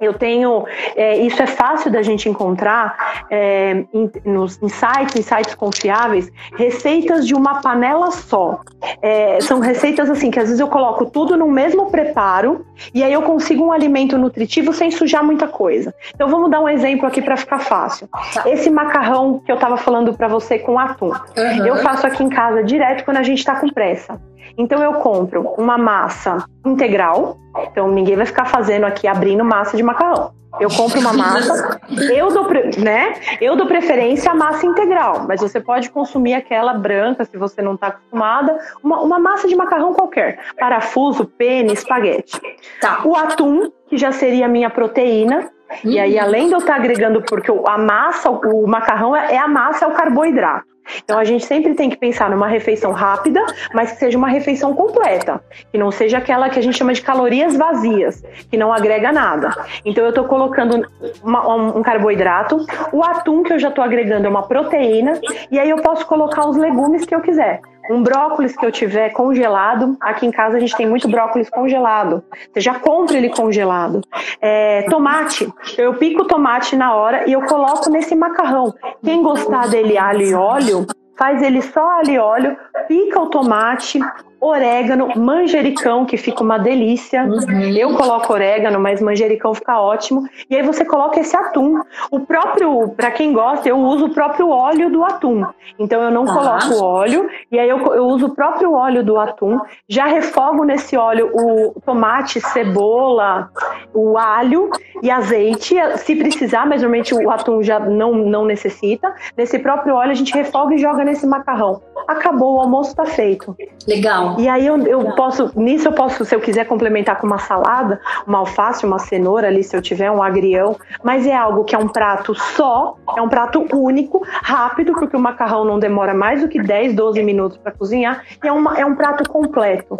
Eu 0.00 0.14
tenho, 0.14 0.64
é, 0.96 1.18
isso 1.18 1.42
é 1.42 1.46
fácil 1.46 1.90
da 1.90 2.00
gente 2.00 2.28
encontrar 2.28 3.24
é, 3.30 3.84
em, 3.92 4.10
nos, 4.24 4.60
em 4.62 4.68
sites, 4.68 5.16
em 5.16 5.22
sites 5.22 5.54
confiáveis, 5.54 6.32
receitas 6.56 7.26
de 7.26 7.34
uma 7.34 7.60
panela 7.60 8.10
só. 8.10 8.60
É, 9.02 9.40
são 9.42 9.60
receitas 9.60 10.08
assim 10.08 10.30
que 10.30 10.38
às 10.38 10.46
vezes 10.46 10.60
eu 10.60 10.68
coloco 10.68 11.04
tudo 11.06 11.36
no 11.36 11.46
mesmo 11.46 11.90
preparo 11.90 12.64
e 12.94 13.04
aí 13.04 13.12
eu 13.12 13.22
consigo 13.22 13.64
um 13.64 13.72
alimento 13.72 14.16
nutritivo 14.16 14.72
sem 14.72 14.90
sujar 14.90 15.22
muita 15.22 15.46
coisa. 15.46 15.94
Então 16.14 16.28
vamos 16.28 16.50
dar 16.50 16.60
um 16.60 16.68
exemplo 16.68 17.06
aqui 17.06 17.20
para 17.20 17.36
ficar 17.36 17.58
fácil. 17.58 18.08
Tá. 18.32 18.48
Esse 18.48 18.70
macarrão 18.70 19.40
que 19.44 19.52
eu 19.52 19.56
estava 19.56 19.76
falando 19.76 20.14
para 20.14 20.28
você 20.28 20.58
com 20.58 20.78
atum, 20.78 21.08
uhum. 21.08 21.66
eu 21.66 21.76
faço 21.76 22.06
aqui 22.06 22.22
em 22.22 22.30
casa 22.30 22.62
direto 22.62 23.04
quando 23.04 23.18
a 23.18 23.22
gente 23.22 23.38
está 23.38 23.56
com 23.56 23.68
pressa. 23.68 24.18
Então 24.56 24.82
eu 24.82 24.94
compro 24.94 25.54
uma 25.56 25.78
massa 25.78 26.44
integral, 26.66 27.36
então 27.58 27.88
ninguém 27.88 28.16
vai 28.16 28.26
ficar 28.26 28.46
fazendo 28.46 28.84
aqui 28.84 29.06
abrindo 29.06 29.44
massa 29.44 29.76
de 29.76 29.82
macarrão. 29.82 30.32
Eu 30.58 30.68
compro 30.68 30.98
uma 30.98 31.12
massa, 31.12 31.80
eu 32.12 32.28
dou, 32.32 32.48
né? 32.78 33.14
Eu 33.40 33.54
dou 33.54 33.66
preferência 33.66 34.32
à 34.32 34.34
massa 34.34 34.66
integral, 34.66 35.24
mas 35.28 35.40
você 35.40 35.60
pode 35.60 35.90
consumir 35.90 36.34
aquela 36.34 36.74
branca 36.74 37.24
se 37.24 37.36
você 37.36 37.62
não 37.62 37.74
está 37.74 37.88
acostumada, 37.88 38.58
uma, 38.82 39.00
uma, 39.00 39.18
massa 39.18 39.46
de 39.46 39.54
macarrão 39.54 39.94
qualquer, 39.94 40.40
parafuso, 40.58 41.24
pene, 41.24 41.72
espaguete. 41.72 42.40
Tá. 42.80 43.02
O 43.04 43.14
atum, 43.14 43.70
que 43.88 43.96
já 43.96 44.10
seria 44.10 44.46
a 44.46 44.48
minha 44.48 44.68
proteína, 44.68 45.50
e 45.84 46.00
aí, 46.00 46.18
além 46.18 46.48
de 46.48 46.54
eu 46.54 46.58
estar 46.58 46.74
tá 46.74 46.78
agregando, 46.80 47.22
porque 47.22 47.50
a 47.50 47.78
massa, 47.78 48.28
o 48.28 48.66
macarrão 48.66 49.14
é 49.14 49.38
a 49.38 49.46
massa, 49.46 49.84
é 49.84 49.88
o 49.88 49.92
carboidrato. 49.92 50.66
Então 51.04 51.18
a 51.18 51.24
gente 51.24 51.44
sempre 51.44 51.74
tem 51.74 51.88
que 51.88 51.96
pensar 51.96 52.30
numa 52.30 52.46
refeição 52.46 52.92
rápida, 52.92 53.44
mas 53.74 53.92
que 53.92 53.98
seja 53.98 54.18
uma 54.18 54.28
refeição 54.28 54.74
completa, 54.74 55.42
que 55.70 55.78
não 55.78 55.90
seja 55.90 56.18
aquela 56.18 56.48
que 56.48 56.58
a 56.58 56.62
gente 56.62 56.76
chama 56.76 56.92
de 56.92 57.02
calorias 57.02 57.56
vazias, 57.56 58.22
que 58.50 58.56
não 58.56 58.72
agrega 58.72 59.12
nada. 59.12 59.54
Então 59.84 60.04
eu 60.04 60.10
estou 60.10 60.24
colocando 60.24 60.86
uma, 61.22 61.54
um 61.76 61.82
carboidrato, 61.82 62.64
o 62.92 63.02
atum 63.02 63.42
que 63.42 63.52
eu 63.52 63.58
já 63.58 63.68
estou 63.68 63.82
agregando 63.82 64.26
é 64.26 64.30
uma 64.30 64.46
proteína, 64.46 65.20
e 65.50 65.58
aí 65.58 65.70
eu 65.70 65.78
posso 65.78 66.06
colocar 66.06 66.48
os 66.48 66.56
legumes 66.56 67.04
que 67.04 67.14
eu 67.14 67.20
quiser 67.20 67.60
um 67.88 68.02
brócolis 68.02 68.56
que 68.56 68.64
eu 68.64 68.70
tiver 68.70 69.10
congelado, 69.10 69.96
aqui 70.00 70.26
em 70.26 70.30
casa 70.30 70.56
a 70.56 70.60
gente 70.60 70.76
tem 70.76 70.86
muito 70.86 71.08
brócolis 71.08 71.48
congelado. 71.48 72.22
Você 72.52 72.60
já 72.60 72.78
compra 72.78 73.16
ele 73.16 73.30
congelado. 73.30 74.02
É, 74.40 74.82
tomate, 74.82 75.52
eu 75.78 75.94
pico 75.94 76.22
o 76.22 76.26
tomate 76.26 76.76
na 76.76 76.94
hora 76.94 77.28
e 77.28 77.32
eu 77.32 77.42
coloco 77.42 77.88
nesse 77.90 78.14
macarrão. 78.14 78.74
Quem 79.04 79.22
gostar 79.22 79.68
dele 79.68 79.96
alho 79.96 80.22
e 80.22 80.34
óleo, 80.34 80.86
faz 81.16 81.42
ele 81.42 81.62
só 81.62 81.98
alho 81.98 82.10
e 82.10 82.18
óleo, 82.18 82.56
pica 82.88 83.20
o 83.20 83.26
tomate, 83.26 84.00
orégano, 84.40 85.08
manjericão, 85.16 86.06
que 86.06 86.16
fica 86.16 86.42
uma 86.42 86.58
delícia. 86.58 87.24
Uhum. 87.24 87.60
Eu 87.76 87.94
coloco 87.94 88.32
orégano, 88.32 88.80
mas 88.80 89.00
manjericão 89.00 89.52
fica 89.52 89.80
ótimo. 89.80 90.26
E 90.48 90.56
aí 90.56 90.62
você 90.62 90.84
coloca 90.84 91.20
esse 91.20 91.36
atum. 91.36 91.80
O 92.10 92.20
próprio, 92.20 92.88
para 92.96 93.10
quem 93.10 93.32
gosta, 93.32 93.68
eu 93.68 93.78
uso 93.78 94.06
o 94.06 94.14
próprio 94.14 94.48
óleo 94.48 94.90
do 94.90 95.04
atum. 95.04 95.44
Então 95.78 96.02
eu 96.02 96.10
não 96.10 96.24
tá. 96.24 96.34
coloco 96.34 96.84
óleo, 96.84 97.28
e 97.50 97.58
aí 97.58 97.68
eu, 97.68 97.78
eu 97.94 98.06
uso 98.06 98.26
o 98.26 98.34
próprio 98.34 98.72
óleo 98.72 99.04
do 99.04 99.18
atum. 99.18 99.58
Já 99.88 100.06
refogo 100.06 100.64
nesse 100.64 100.96
óleo 100.96 101.30
o 101.34 101.80
tomate, 101.84 102.40
cebola, 102.40 103.50
o 103.92 104.16
alho 104.16 104.70
e 105.02 105.10
azeite, 105.10 105.76
se 105.98 106.16
precisar, 106.16 106.66
mas 106.66 106.82
normalmente 106.82 107.14
o 107.14 107.30
atum 107.30 107.62
já 107.62 107.78
não, 107.78 108.14
não 108.14 108.44
necessita. 108.44 109.14
Nesse 109.36 109.58
próprio 109.58 109.94
óleo 109.94 110.12
a 110.12 110.14
gente 110.14 110.32
refoga 110.32 110.74
e 110.74 110.78
joga 110.78 111.04
nesse 111.04 111.26
macarrão. 111.26 111.82
Acabou, 112.10 112.56
o 112.56 112.60
almoço 112.60 112.90
está 112.90 113.06
feito. 113.06 113.56
Legal. 113.86 114.34
E 114.38 114.48
aí 114.48 114.66
eu, 114.66 114.84
eu 114.84 115.12
posso, 115.14 115.52
nisso 115.54 115.86
eu 115.86 115.92
posso, 115.92 116.24
se 116.24 116.34
eu 116.34 116.40
quiser 116.40 116.64
complementar 116.64 117.20
com 117.20 117.26
uma 117.26 117.38
salada, 117.38 118.00
uma 118.26 118.38
alface, 118.38 118.84
uma 118.84 118.98
cenoura 118.98 119.46
ali, 119.46 119.62
se 119.62 119.76
eu 119.76 119.80
tiver 119.80 120.10
um 120.10 120.20
agrião, 120.20 120.76
mas 121.04 121.24
é 121.24 121.34
algo 121.36 121.62
que 121.62 121.74
é 121.74 121.78
um 121.78 121.86
prato 121.86 122.34
só, 122.34 122.96
é 123.16 123.22
um 123.22 123.28
prato 123.28 123.64
único, 123.72 124.22
rápido, 124.42 124.92
porque 124.92 125.16
o 125.16 125.20
macarrão 125.20 125.64
não 125.64 125.78
demora 125.78 126.12
mais 126.12 126.40
do 126.40 126.48
que 126.48 126.60
10, 126.60 126.94
12 126.94 127.22
minutos 127.22 127.58
para 127.58 127.70
cozinhar, 127.70 128.24
e 128.42 128.48
é, 128.48 128.52
uma, 128.52 128.76
é 128.76 128.84
um 128.84 128.96
prato 128.96 129.28
completo. 129.30 129.96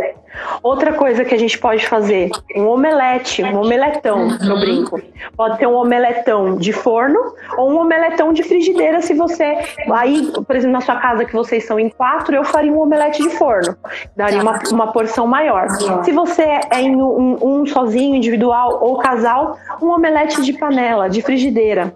Outra 0.63 0.93
coisa 0.93 1.25
que 1.25 1.35
a 1.35 1.39
gente 1.39 1.59
pode 1.59 1.87
fazer, 1.87 2.31
um 2.55 2.67
omelete, 2.67 3.43
um 3.43 3.61
omeletão, 3.61 4.29
uhum. 4.29 4.39
eu 4.49 4.61
brinco. 4.61 5.01
Pode 5.37 5.59
ter 5.59 5.67
um 5.67 5.75
omeletão 5.75 6.57
de 6.57 6.73
forno 6.73 7.19
ou 7.57 7.71
um 7.71 7.81
omeletão 7.81 8.33
de 8.33 8.43
frigideira, 8.43 9.01
se 9.03 9.15
você. 9.15 9.59
Aí, 9.93 10.31
por 10.47 10.55
exemplo, 10.55 10.73
na 10.73 10.81
sua 10.81 10.97
casa 10.97 11.25
que 11.25 11.33
vocês 11.33 11.65
são 11.65 11.81
em 11.81 11.89
quatro, 12.01 12.35
eu 12.35 12.45
faria 12.45 12.73
um 12.73 12.81
omelete 12.81 13.23
de 13.23 13.29
forno 13.37 13.77
daria 14.17 14.41
uma, 14.41 14.59
uma 14.73 14.87
porção 14.91 15.27
maior. 15.27 15.69
Se 16.03 16.13
você 16.13 16.43
é 16.71 16.81
em 16.81 16.97
um, 16.97 17.37
um 17.43 17.67
sozinho, 17.67 18.15
individual 18.17 18.79
ou 18.83 18.97
casal, 18.97 19.59
um 19.83 19.89
omelete 19.89 20.41
de 20.41 20.55
panela, 20.55 21.11
de 21.11 21.21
frigideira 21.21 21.95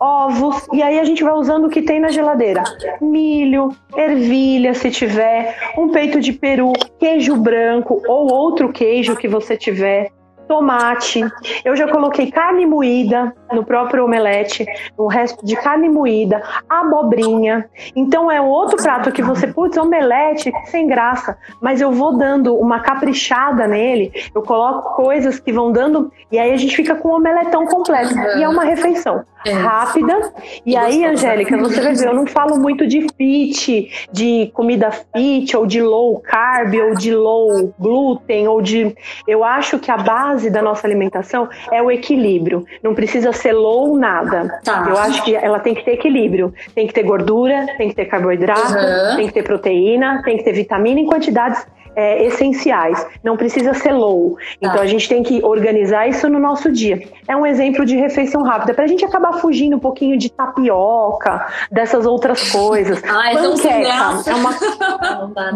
ovos, 0.00 0.66
e 0.72 0.82
aí 0.82 0.98
a 0.98 1.04
gente 1.04 1.22
vai 1.22 1.32
usando 1.34 1.66
o 1.66 1.70
que 1.70 1.82
tem 1.82 2.00
na 2.00 2.08
geladeira: 2.08 2.62
milho, 3.00 3.68
ervilha, 3.94 4.72
se 4.72 4.90
tiver, 4.90 5.56
um 5.76 5.90
peito 5.90 6.20
de 6.20 6.32
peru, 6.32 6.72
queijo 6.98 7.36
branco 7.36 8.02
ou 8.06 8.32
outro 8.32 8.72
queijo 8.72 9.14
que 9.14 9.28
você 9.28 9.56
tiver, 9.56 10.10
tomate. 10.48 11.20
Eu 11.64 11.76
já 11.76 11.86
coloquei 11.88 12.30
carne 12.30 12.66
moída 12.66 13.34
no 13.54 13.64
próprio 13.64 14.04
omelete, 14.04 14.66
o 14.96 15.06
resto 15.06 15.44
de 15.44 15.56
carne 15.56 15.88
moída, 15.88 16.42
abobrinha. 16.68 17.68
Então 17.94 18.30
é 18.30 18.40
outro 18.40 18.76
prato 18.76 19.12
que 19.12 19.22
você, 19.22 19.46
putz, 19.46 19.76
omelete 19.76 20.52
sem 20.66 20.86
graça, 20.86 21.36
mas 21.60 21.80
eu 21.80 21.92
vou 21.92 22.16
dando 22.16 22.56
uma 22.56 22.80
caprichada 22.80 23.66
nele, 23.66 24.12
eu 24.34 24.42
coloco 24.42 24.94
coisas 24.96 25.38
que 25.38 25.52
vão 25.52 25.72
dando, 25.72 26.12
e 26.30 26.38
aí 26.38 26.52
a 26.52 26.56
gente 26.56 26.76
fica 26.76 26.94
com 26.94 27.08
um 27.08 27.14
omeletão 27.14 27.66
completo. 27.66 28.14
E 28.36 28.42
é 28.42 28.48
uma 28.48 28.64
refeição 28.64 29.24
é. 29.44 29.52
rápida. 29.52 30.32
E, 30.64 30.72
e 30.72 30.76
aí, 30.76 31.04
Angélica, 31.04 31.56
você 31.56 31.80
vai 31.80 31.94
ver, 31.94 32.08
eu 32.08 32.14
não 32.14 32.26
falo 32.26 32.58
muito 32.58 32.86
de 32.86 33.06
fit, 33.16 34.08
de 34.10 34.50
comida 34.54 34.90
fit, 34.90 35.56
ou 35.56 35.66
de 35.66 35.80
low 35.82 36.18
carb, 36.20 36.74
ou 36.74 36.94
de 36.94 37.14
low 37.14 37.72
glúten, 37.78 38.48
ou 38.48 38.60
de. 38.60 38.94
Eu 39.26 39.44
acho 39.44 39.78
que 39.78 39.90
a 39.90 39.96
base 39.96 40.50
da 40.50 40.62
nossa 40.62 40.86
alimentação 40.86 41.48
é 41.70 41.82
o 41.82 41.90
equilíbrio. 41.90 42.66
Não 42.82 42.94
precisa 42.94 43.32
ser 43.32 43.43
low 43.52 43.96
nada. 43.96 44.60
Tá. 44.64 44.86
Eu 44.88 44.96
acho 44.96 45.22
que 45.24 45.34
ela 45.34 45.58
tem 45.58 45.74
que 45.74 45.84
ter 45.84 45.92
equilíbrio. 45.92 46.52
Tem 46.74 46.86
que 46.86 46.94
ter 46.94 47.02
gordura, 47.02 47.66
tem 47.76 47.88
que 47.88 47.94
ter 47.94 48.06
carboidrato, 48.06 48.74
uhum. 48.74 49.16
tem 49.16 49.26
que 49.26 49.32
ter 49.34 49.42
proteína, 49.42 50.22
tem 50.24 50.36
que 50.36 50.44
ter 50.44 50.52
vitamina 50.52 51.00
em 51.00 51.06
quantidades 51.06 51.66
é, 51.94 52.24
essenciais. 52.24 53.06
Não 53.22 53.36
precisa 53.36 53.74
ser 53.74 53.92
low. 53.92 54.36
Então 54.58 54.76
tá. 54.76 54.82
a 54.82 54.86
gente 54.86 55.08
tem 55.08 55.22
que 55.22 55.44
organizar 55.44 56.08
isso 56.08 56.28
no 56.28 56.38
nosso 56.38 56.70
dia. 56.70 57.02
É 57.26 57.36
um 57.36 57.46
exemplo 57.46 57.84
de 57.84 57.96
refeição 57.96 58.42
rápida 58.42 58.74
para 58.74 58.84
a 58.84 58.86
gente 58.86 59.04
acabar 59.04 59.34
fugindo 59.34 59.76
um 59.76 59.80
pouquinho 59.80 60.18
de 60.18 60.30
tapioca, 60.30 61.46
dessas 61.70 62.06
outras 62.06 62.50
coisas. 62.52 63.02
Ai, 63.04 63.34
Panqueca 63.34 64.30
é 64.30 64.34
uma 64.34 64.54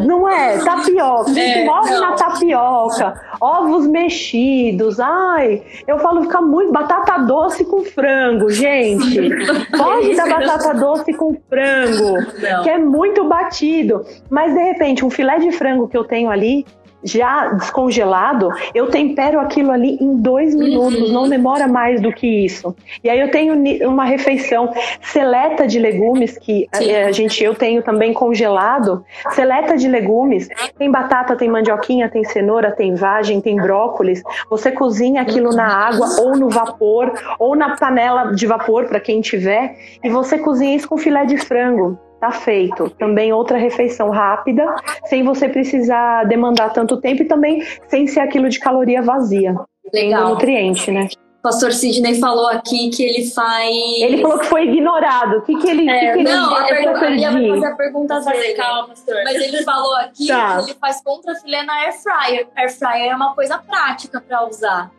não 0.05 0.29
é 0.29 0.59
tapioca. 0.59 1.39
É, 1.39 1.65
morre 1.65 1.99
na 1.99 2.13
tapioca. 2.13 3.21
Ovos 3.41 3.87
mexidos. 3.87 5.01
Ai, 5.01 5.63
eu 5.87 5.99
falo 5.99 6.23
fica 6.23 6.41
muito 6.41 6.73
batata 6.73 7.19
doce 7.23 7.65
com 7.65 7.85
frango, 7.85 8.51
gente. 8.51 9.29
Pode 9.77 10.15
dar 10.15 10.29
batata 10.29 10.75
doce 10.75 11.13
com 11.15 11.37
frango, 11.49 12.19
não. 12.41 12.63
que 12.63 12.71
é 12.71 12.79
muito 12.79 13.25
batido. 13.25 14.05
Mas 14.31 14.53
de 14.53 14.61
repente 14.61 15.05
um 15.05 15.11
filé 15.11 15.39
de 15.39 15.53
frango 15.53 15.89
que 15.89 15.97
eu 15.97 16.05
tenho 16.05 16.28
ali 16.31 16.65
já 17.03 17.49
descongelado, 17.53 18.51
eu 18.75 18.89
tempero 18.89 19.39
aquilo 19.39 19.71
ali 19.71 19.97
em 20.01 20.17
dois 20.17 20.55
minutos, 20.55 21.09
uhum. 21.09 21.13
não 21.13 21.29
demora 21.29 21.69
mais 21.69 22.01
do 22.01 22.13
que 22.13 22.27
isso. 22.27 22.75
E 23.03 23.09
aí 23.09 23.21
eu 23.21 23.31
tenho 23.31 23.55
uma 23.89 24.05
refeição 24.05 24.73
seleta 25.01 25.67
de 25.67 25.79
legumes 25.79 26.37
que 26.39 26.67
a, 26.73 27.07
a 27.07 27.13
gente 27.13 27.43
eu 27.43 27.55
tenho 27.55 27.83
também 27.83 28.13
congelado, 28.13 29.05
seleta 29.31 29.77
de 29.77 29.87
legumes. 29.87 30.49
Tem 30.77 30.91
batata, 30.91 31.37
tem 31.37 31.49
mandioquinha, 31.49 32.09
tem 32.09 32.25
cenoura, 32.25 32.73
tem 32.73 32.95
vagem, 32.95 33.41
tem 33.41 33.57
brócolis. 33.57 34.23
Você 34.51 34.73
cozinha 34.73 35.23
aquilo 35.23 35.53
na 35.53 35.67
água 35.67 36.09
ou 36.21 36.37
no 36.37 36.49
vapor 36.49 37.13
ou 37.39 37.55
na 37.55 37.77
panela 37.77 38.33
de 38.33 38.47
vapor 38.47 38.87
para 38.87 39.01
quem 39.01 39.21
tiver 39.21 39.77
e 40.03 40.11
você 40.11 40.39
cozinha 40.39 40.75
isso 40.75 40.89
com 40.89 40.97
filé 40.97 41.25
de 41.25 41.37
frango. 41.37 41.99
Tá 42.21 42.33
feito. 42.33 42.91
Também 42.91 43.33
outra 43.33 43.57
refeição 43.57 44.11
rápida, 44.11 44.75
sem 45.05 45.23
você 45.23 45.49
precisar 45.49 46.25
demandar 46.25 46.73
tanto 46.73 46.97
tempo 46.97 47.23
e 47.23 47.27
também 47.27 47.63
sem 47.87 48.07
ser 48.07 48.21
aquilo 48.21 48.49
de 48.49 48.59
caloria 48.59 49.01
vazia. 49.03 49.55
Legal. 49.93 50.31
nutriente, 50.31 50.91
né? 50.91 51.09
O 51.39 51.43
pastor 51.43 51.73
Sidney 51.73 52.17
falou 52.17 52.49
aqui 52.49 52.91
que 52.91 53.03
ele 53.03 53.31
faz. 53.31 53.71
Ele 54.01 54.21
falou 54.21 54.39
que 54.41 54.47
foi 54.47 54.65
ignorado. 54.65 55.39
O 55.39 55.43
que, 55.43 55.57
que 55.57 55.69
ele. 55.69 55.89
É, 55.89 56.13
que 56.13 56.19
que 56.19 56.25
não, 56.25 56.67
ele, 56.67 56.89
a 56.89 56.93
pergunta, 56.99 57.05
eu 57.05 57.15
ia 57.15 57.31
fazer 57.55 57.67
a 57.67 57.77
pergunta 57.77 58.21
dele. 58.21 58.55
Calma, 58.55 58.89
pastor. 58.89 59.15
Mas 59.25 59.37
ele 59.37 59.63
falou 59.63 59.95
aqui 59.97 60.27
tá. 60.27 60.57
que 60.57 60.71
ele 60.71 60.79
faz 60.79 61.01
contra 61.01 61.35
filé 61.37 61.63
na 61.63 61.75
air 61.75 61.93
fryer. 61.93 62.49
Air 62.57 62.77
fryer 62.77 63.13
é 63.13 63.15
uma 63.15 63.35
coisa 63.35 63.57
prática 63.57 64.21
para 64.21 64.47
usar. 64.47 64.91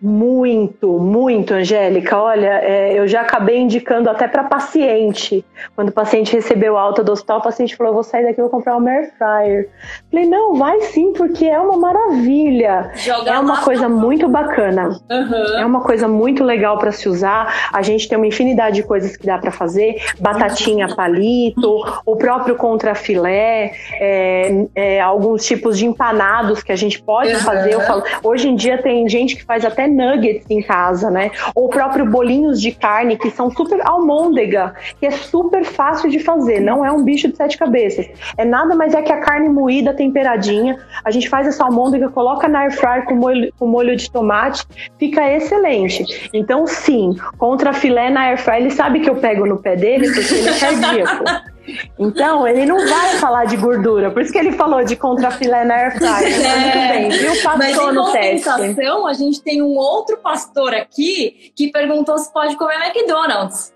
Muito, 0.00 0.98
muito, 0.98 1.54
Angélica. 1.54 2.18
Olha, 2.18 2.60
é, 2.62 2.98
eu 2.98 3.08
já 3.08 3.22
acabei 3.22 3.58
indicando 3.58 4.10
até 4.10 4.28
para 4.28 4.44
paciente. 4.44 5.44
Quando 5.74 5.88
o 5.88 5.92
paciente 5.92 6.34
recebeu 6.34 6.76
alta 6.76 7.02
do 7.02 7.12
hospital, 7.12 7.38
o 7.38 7.42
paciente 7.42 7.74
falou: 7.74 7.94
vou 7.94 8.02
sair 8.02 8.24
daqui, 8.24 8.40
vou 8.40 8.50
comprar 8.50 8.76
um 8.76 8.86
air 8.86 9.10
fryer. 9.16 9.70
Falei: 10.10 10.28
não, 10.28 10.54
vai 10.54 10.82
sim, 10.82 11.14
porque 11.14 11.46
é 11.46 11.58
uma 11.58 11.78
maravilha. 11.78 12.90
Joga 12.94 13.30
é 13.30 13.38
uma 13.38 13.62
coisa 13.62 13.88
muito 13.88 14.28
bacana. 14.28 14.88
Uhum. 15.10 15.58
É 15.58 15.64
uma 15.64 15.80
coisa 15.80 16.06
muito 16.06 16.44
legal 16.44 16.78
para 16.78 16.92
se 16.92 17.08
usar. 17.08 17.70
A 17.72 17.80
gente 17.80 18.06
tem 18.06 18.18
uma 18.18 18.26
infinidade 18.26 18.76
de 18.76 18.82
coisas 18.82 19.16
que 19.16 19.24
dá 19.24 19.38
para 19.38 19.50
fazer: 19.50 19.96
batatinha 20.20 20.94
palito, 20.94 21.82
o 22.04 22.16
próprio 22.16 22.54
contrafilé, 22.56 23.72
é, 23.98 24.66
é, 24.74 25.00
alguns 25.00 25.46
tipos 25.46 25.78
de 25.78 25.86
empanados 25.86 26.62
que 26.62 26.72
a 26.72 26.76
gente 26.76 27.02
pode 27.02 27.32
uhum. 27.32 27.40
fazer. 27.40 27.80
Falo, 27.86 28.02
hoje 28.22 28.48
em 28.48 28.54
dia 28.54 28.76
tem 28.82 29.08
gente 29.08 29.36
que 29.36 29.44
faz 29.44 29.64
nuggets 29.86 30.46
em 30.50 30.62
casa, 30.62 31.10
né? 31.10 31.30
Ou 31.54 31.68
próprio 31.68 32.06
bolinhos 32.06 32.60
de 32.60 32.72
carne 32.72 33.16
que 33.16 33.30
são 33.30 33.50
super 33.50 33.80
almôndega, 33.86 34.74
que 34.98 35.06
é 35.06 35.10
super 35.10 35.64
fácil 35.64 36.10
de 36.10 36.18
fazer, 36.18 36.60
não 36.60 36.84
é 36.84 36.90
um 36.90 37.02
bicho 37.02 37.28
de 37.28 37.36
sete 37.36 37.58
cabeças. 37.58 38.06
É 38.36 38.44
nada 38.44 38.74
mais 38.74 38.94
é 38.94 39.02
que 39.02 39.12
a 39.12 39.20
carne 39.20 39.48
moída, 39.48 39.94
temperadinha. 39.94 40.78
A 41.04 41.10
gente 41.10 41.28
faz 41.28 41.46
essa 41.46 41.64
almôndega, 41.64 42.08
coloca 42.08 42.48
na 42.48 42.60
air 42.60 42.72
fryer 42.72 43.04
com 43.04 43.14
molho, 43.14 43.52
com 43.58 43.66
molho 43.66 43.96
de 43.96 44.10
tomate, 44.10 44.64
fica 44.98 45.30
excelente. 45.32 46.30
Então, 46.32 46.66
sim, 46.66 47.16
contra 47.38 47.72
filé 47.72 48.10
na 48.10 48.22
air 48.22 48.38
fryer, 48.38 48.62
ele 48.62 48.70
sabe 48.70 49.00
que 49.00 49.10
eu 49.10 49.16
pego 49.16 49.46
no 49.46 49.58
pé 49.58 49.76
dele 49.76 50.06
porque 50.12 50.34
ele 50.34 50.48
é 50.48 50.58
cardíaco. 50.58 51.24
Então, 51.98 52.46
ele 52.46 52.66
não 52.66 52.86
vai 52.86 53.10
falar 53.16 53.44
de 53.46 53.56
gordura, 53.56 54.10
por 54.10 54.22
isso 54.22 54.32
que 54.32 54.38
ele 54.38 54.52
falou 54.52 54.84
de 54.84 54.96
contrafilé 54.96 55.64
na 55.64 55.74
air 55.74 55.98
fryer. 55.98 56.46
É, 56.46 56.98
muito 56.98 57.18
bem, 57.18 57.32
viu? 57.32 57.42
Passou 57.42 57.92
no 57.92 58.12
teste. 58.12 58.48
a 58.48 59.12
gente 59.12 59.42
tem 59.42 59.62
um 59.62 59.76
outro 59.76 60.18
pastor 60.18 60.74
aqui 60.74 61.52
que 61.54 61.70
perguntou 61.70 62.18
se 62.18 62.32
pode 62.32 62.56
comer 62.56 62.76
McDonald's. 62.86 63.72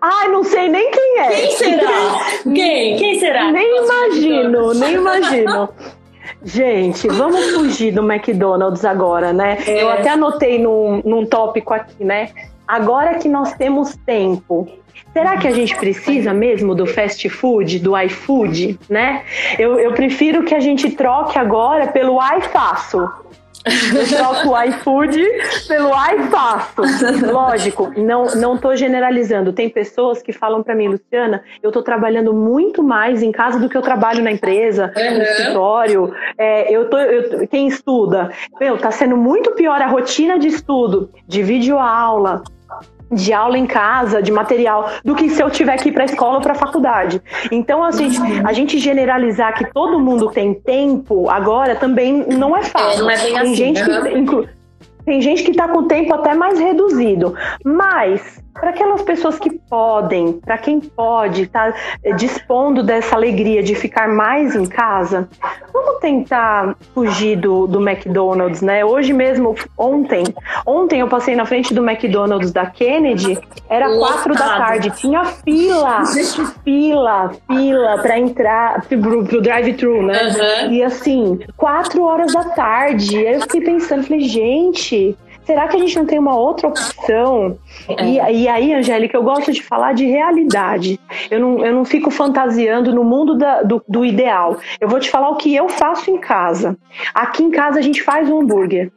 Ai, 0.00 0.28
não 0.28 0.42
sei 0.42 0.68
nem 0.68 0.90
quem 0.90 1.18
é. 1.20 1.28
Quem 1.28 1.50
será? 1.52 2.42
Quem? 2.54 2.96
Quem 2.96 3.20
será? 3.20 3.52
Nem 3.52 3.84
imagino, 3.84 4.74
nem 4.74 4.94
imagino. 4.94 5.68
Gente, 6.42 7.08
vamos 7.08 7.52
fugir 7.52 7.92
do 7.92 8.02
McDonald's 8.10 8.84
agora, 8.84 9.32
né? 9.32 9.58
É. 9.66 9.82
Eu 9.82 9.90
até 9.90 10.10
anotei 10.10 10.58
num, 10.58 11.02
num 11.04 11.26
tópico 11.26 11.74
aqui, 11.74 12.04
né? 12.04 12.30
Agora 12.66 13.18
que 13.18 13.28
nós 13.28 13.54
temos 13.54 13.96
tempo, 13.96 14.68
Será 15.12 15.36
que 15.38 15.48
a 15.48 15.50
gente 15.50 15.74
precisa 15.76 16.34
mesmo 16.34 16.74
do 16.74 16.86
fast 16.86 17.28
food, 17.28 17.78
do 17.78 17.98
iFood, 17.98 18.78
né? 18.88 19.22
Eu, 19.58 19.78
eu 19.78 19.92
prefiro 19.92 20.44
que 20.44 20.54
a 20.54 20.60
gente 20.60 20.90
troque 20.90 21.38
agora 21.38 21.86
pelo 21.86 22.18
iFaço. 22.38 22.98
Eu 23.66 24.06
troco 24.06 24.50
o 24.50 24.62
iFood 24.62 25.18
pelo 25.66 25.90
iFaço. 25.90 26.82
Lógico, 27.32 27.92
não, 27.96 28.26
não 28.36 28.56
tô 28.56 28.76
generalizando. 28.76 29.52
Tem 29.52 29.68
pessoas 29.68 30.22
que 30.22 30.32
falam 30.32 30.62
para 30.62 30.74
mim, 30.74 30.88
Luciana, 30.88 31.42
eu 31.62 31.72
tô 31.72 31.82
trabalhando 31.82 32.32
muito 32.32 32.82
mais 32.82 33.22
em 33.22 33.32
casa 33.32 33.58
do 33.58 33.68
que 33.68 33.76
eu 33.76 33.82
trabalho 33.82 34.22
na 34.22 34.30
empresa, 34.30 34.92
uhum. 34.96 35.16
no 35.16 35.22
escritório. 35.22 36.14
É, 36.38 36.72
eu 36.72 36.88
tô, 36.88 36.98
eu, 36.98 37.48
quem 37.48 37.66
estuda, 37.66 38.30
meu, 38.60 38.78
tá 38.78 38.90
sendo 38.90 39.16
muito 39.16 39.52
pior 39.52 39.80
a 39.80 39.86
rotina 39.86 40.38
de 40.38 40.48
estudo, 40.48 41.10
de 41.26 41.42
videoaula, 41.42 42.44
de 43.10 43.32
aula 43.32 43.56
em 43.56 43.66
casa, 43.66 44.22
de 44.22 44.32
material, 44.32 44.90
do 45.04 45.14
que 45.14 45.28
se 45.30 45.42
eu 45.42 45.50
tiver 45.50 45.76
que 45.78 45.90
ir 45.90 45.92
para 45.92 46.02
a 46.02 46.06
escola 46.06 46.36
ou 46.36 46.40
para 46.40 46.52
a 46.52 46.56
faculdade. 46.56 47.22
Então, 47.50 47.82
assim, 47.82 48.10
a 48.44 48.52
gente 48.52 48.78
generalizar 48.78 49.54
que 49.54 49.72
todo 49.72 50.00
mundo 50.00 50.30
tem 50.30 50.54
tempo 50.54 51.28
agora 51.30 51.76
também 51.76 52.26
não 52.28 52.56
é 52.56 52.62
fácil. 52.62 52.98
É, 52.98 53.02
não 53.02 53.10
é 53.10 53.16
bem 53.16 53.26
tem 53.26 53.38
assim, 53.38 53.54
gente 53.54 53.84
que, 53.84 54.48
tem 55.04 55.20
gente 55.20 55.42
que 55.44 55.50
está 55.52 55.68
com 55.68 55.80
o 55.80 55.84
tempo 55.84 56.12
até 56.14 56.34
mais 56.34 56.58
reduzido, 56.58 57.34
mas 57.64 58.44
para 58.60 58.70
aquelas 58.70 59.02
pessoas 59.02 59.38
que 59.38 59.50
podem, 59.50 60.34
para 60.34 60.58
quem 60.58 60.80
pode 60.80 61.42
estar 61.42 61.72
tá 61.72 61.78
eh, 62.02 62.12
dispondo 62.12 62.82
dessa 62.82 63.14
alegria 63.14 63.62
de 63.62 63.74
ficar 63.74 64.08
mais 64.08 64.54
em 64.54 64.66
casa, 64.66 65.28
vamos 65.72 66.00
tentar 66.00 66.76
fugir 66.94 67.36
do, 67.36 67.66
do 67.66 67.86
McDonald's, 67.86 68.62
né? 68.62 68.84
Hoje 68.84 69.12
mesmo, 69.12 69.54
ontem, 69.76 70.24
ontem 70.66 71.00
eu 71.00 71.08
passei 71.08 71.36
na 71.36 71.44
frente 71.44 71.74
do 71.74 71.86
McDonald's 71.86 72.52
da 72.52 72.66
Kennedy, 72.66 73.38
era 73.68 73.96
quatro 73.98 74.34
da 74.34 74.56
tarde, 74.56 74.90
tinha 74.90 75.24
fila, 75.24 76.02
fila, 76.64 77.32
fila 77.46 77.98
para 77.98 78.18
entrar 78.18 78.82
pro, 78.86 79.24
pro 79.24 79.42
drive-thru, 79.42 80.02
né? 80.02 80.28
Uhum. 80.28 80.72
E 80.72 80.82
assim, 80.82 81.38
quatro 81.56 82.02
horas 82.04 82.32
da 82.32 82.44
tarde, 82.44 83.20
eu 83.20 83.40
fiquei 83.42 83.60
pensando, 83.60 84.04
falei, 84.04 84.20
gente, 84.20 85.16
será 85.46 85.68
que 85.68 85.76
a 85.76 85.78
gente 85.78 85.96
não 85.96 86.04
tem 86.04 86.18
uma 86.18 86.36
outra 86.36 86.68
opção? 86.68 87.56
É. 87.88 88.04
E, 88.04 88.42
e, 88.42 88.48
aí, 88.48 88.74
Angélica, 88.74 89.16
eu 89.16 89.22
gosto 89.22 89.52
de 89.52 89.62
falar 89.62 89.94
de 89.94 90.04
realidade. 90.04 90.98
Eu 91.30 91.40
não, 91.40 91.64
eu 91.64 91.72
não 91.72 91.84
fico 91.84 92.10
fantasiando 92.10 92.92
no 92.92 93.04
mundo 93.04 93.38
da, 93.38 93.62
do, 93.62 93.82
do 93.88 94.04
ideal. 94.04 94.58
Eu 94.80 94.88
vou 94.88 94.98
te 94.98 95.08
falar 95.08 95.30
o 95.30 95.36
que 95.36 95.54
eu 95.54 95.68
faço 95.68 96.10
em 96.10 96.18
casa. 96.18 96.76
Aqui 97.14 97.44
em 97.44 97.50
casa 97.50 97.78
a 97.78 97.82
gente 97.82 98.02
faz 98.02 98.28
um 98.28 98.40
hambúrguer. 98.40 98.90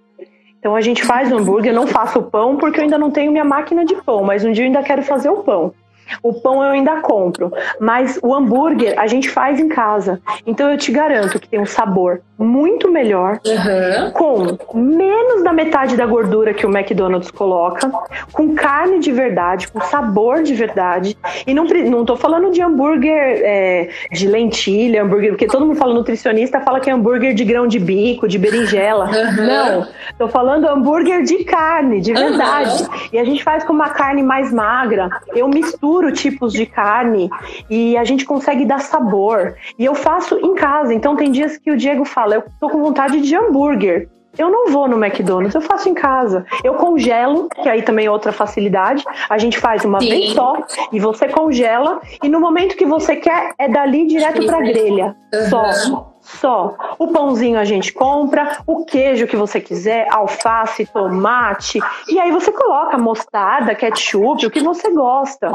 Então 0.59 0.75
a 0.75 0.81
gente 0.81 1.03
faz 1.03 1.31
o 1.31 1.37
hambúrguer, 1.37 1.71
eu 1.71 1.75
não 1.75 1.87
faço 1.87 2.19
o 2.19 2.23
pão 2.23 2.57
porque 2.57 2.79
eu 2.79 2.83
ainda 2.83 2.97
não 2.97 3.09
tenho 3.09 3.31
minha 3.31 3.45
máquina 3.45 3.85
de 3.85 3.95
pão, 3.95 4.23
mas 4.23 4.43
um 4.43 4.51
dia 4.51 4.65
eu 4.65 4.67
ainda 4.67 4.83
quero 4.83 5.01
fazer 5.01 5.29
o 5.29 5.37
pão. 5.37 5.73
O 6.21 6.33
pão 6.33 6.63
eu 6.63 6.71
ainda 6.71 7.01
compro, 7.01 7.51
mas 7.79 8.19
o 8.21 8.33
hambúrguer 8.33 8.93
a 8.97 9.07
gente 9.07 9.29
faz 9.29 9.59
em 9.59 9.67
casa. 9.67 10.21
Então 10.45 10.69
eu 10.69 10.77
te 10.77 10.91
garanto 10.91 11.39
que 11.39 11.47
tem 11.47 11.59
um 11.59 11.65
sabor 11.65 12.21
muito 12.39 12.89
melhor, 12.89 13.41
uhum. 13.45 14.11
com 14.11 14.77
menos 14.77 15.43
da 15.43 15.51
metade 15.51 15.97
da 15.97 16.05
gordura 16.05 16.53
que 16.53 16.65
o 16.65 16.69
McDonald's 16.69 17.29
coloca, 17.29 17.91
com 18.31 18.55
carne 18.55 18.99
de 18.99 19.11
verdade, 19.11 19.67
com 19.67 19.81
sabor 19.81 20.41
de 20.41 20.53
verdade. 20.53 21.17
E 21.45 21.53
não, 21.53 21.65
não 21.65 22.05
tô 22.05 22.15
falando 22.15 22.49
de 22.49 22.61
hambúrguer 22.61 23.41
é, 23.43 23.89
de 24.13 24.25
lentilha, 24.25 25.03
hambúrguer, 25.03 25.31
porque 25.31 25.47
todo 25.47 25.65
mundo 25.65 25.75
fala 25.75 25.93
nutricionista, 25.93 26.61
fala 26.61 26.79
que 26.79 26.89
é 26.89 26.93
hambúrguer 26.93 27.33
de 27.33 27.43
grão 27.43 27.67
de 27.67 27.77
bico, 27.77 28.25
de 28.25 28.37
berinjela. 28.37 29.09
Uhum. 29.09 29.45
Não, 29.45 29.87
tô 30.17 30.29
falando 30.29 30.65
hambúrguer 30.65 31.23
de 31.23 31.43
carne, 31.43 31.99
de 31.99 32.13
verdade. 32.13 32.83
Uhum. 32.83 32.89
E 33.11 33.19
a 33.19 33.25
gente 33.25 33.43
faz 33.43 33.65
com 33.65 33.73
uma 33.73 33.89
carne 33.89 34.23
mais 34.23 34.53
magra. 34.53 35.09
Eu 35.35 35.49
misturo 35.49 35.98
misturo 35.99 36.11
tipos 36.11 36.53
de 36.53 36.65
carne 36.65 37.29
e 37.69 37.97
a 37.97 38.03
gente 38.03 38.25
consegue 38.25 38.65
dar 38.65 38.79
sabor. 38.79 39.55
E 39.77 39.85
eu 39.85 39.93
faço 39.93 40.37
em 40.39 40.55
casa. 40.55 40.93
Então 40.93 41.15
tem 41.15 41.31
dias 41.31 41.57
que 41.57 41.71
o 41.71 41.77
Diego 41.77 42.05
fala, 42.05 42.35
eu 42.35 42.43
tô 42.59 42.69
com 42.69 42.81
vontade 42.81 43.21
de 43.21 43.35
hambúrguer. 43.35 44.09
Eu 44.37 44.49
não 44.49 44.69
vou 44.69 44.87
no 44.87 45.03
McDonald's, 45.03 45.55
eu 45.55 45.61
faço 45.61 45.89
em 45.89 45.93
casa. 45.93 46.45
Eu 46.63 46.75
congelo, 46.75 47.49
que 47.49 47.67
aí 47.67 47.81
também 47.81 48.05
é 48.05 48.11
outra 48.11 48.31
facilidade. 48.31 49.03
A 49.27 49.37
gente 49.37 49.57
faz 49.57 49.83
uma 49.83 49.99
Sim. 49.99 50.09
vez 50.09 50.33
só 50.33 50.55
e 50.93 50.99
você 50.99 51.27
congela 51.27 51.99
e 52.23 52.29
no 52.29 52.39
momento 52.39 52.77
que 52.77 52.85
você 52.85 53.15
quer 53.15 53.53
é 53.57 53.67
dali 53.67 54.05
direto 54.05 54.45
para 54.45 54.59
grelha. 54.61 55.15
Uhum. 55.33 55.49
Só 55.49 56.09
só. 56.29 56.75
O 56.97 57.07
pãozinho 57.07 57.59
a 57.59 57.65
gente 57.65 57.91
compra, 57.91 58.57
o 58.65 58.85
queijo 58.85 59.27
que 59.27 59.35
você 59.35 59.59
quiser, 59.59 60.07
alface, 60.11 60.85
tomate, 60.85 61.79
e 62.07 62.19
aí 62.19 62.31
você 62.31 62.51
coloca 62.51 62.97
mostarda, 62.97 63.75
ketchup, 63.75 64.45
o 64.45 64.51
que 64.51 64.61
você 64.61 64.91
gosta. 64.91 65.51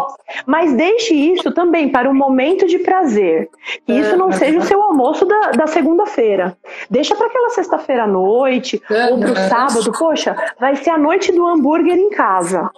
Mas 0.46 0.72
deixe 0.74 1.14
isso 1.14 1.52
também 1.52 1.90
para 1.90 2.10
um 2.10 2.14
momento 2.14 2.66
de 2.66 2.78
prazer. 2.78 3.48
Que 3.87 3.92
isso 3.92 4.16
não 4.16 4.32
seja 4.32 4.58
o 4.58 4.64
seu 4.64 4.82
almoço 4.82 5.24
da, 5.24 5.52
da 5.52 5.66
segunda-feira. 5.66 6.56
Deixa 6.90 7.14
para 7.14 7.26
aquela 7.26 7.50
sexta-feira 7.50 8.04
à 8.04 8.06
noite 8.06 8.82
ou 8.90 9.18
para 9.18 9.32
o 9.32 9.37
sábado. 9.37 9.92
Poxa, 9.92 10.37
vai 10.58 10.76
ser 10.76 10.90
a 10.90 10.98
noite 10.98 11.32
do 11.32 11.46
hambúrguer 11.46 11.96
em 11.96 12.10
casa. 12.10 12.70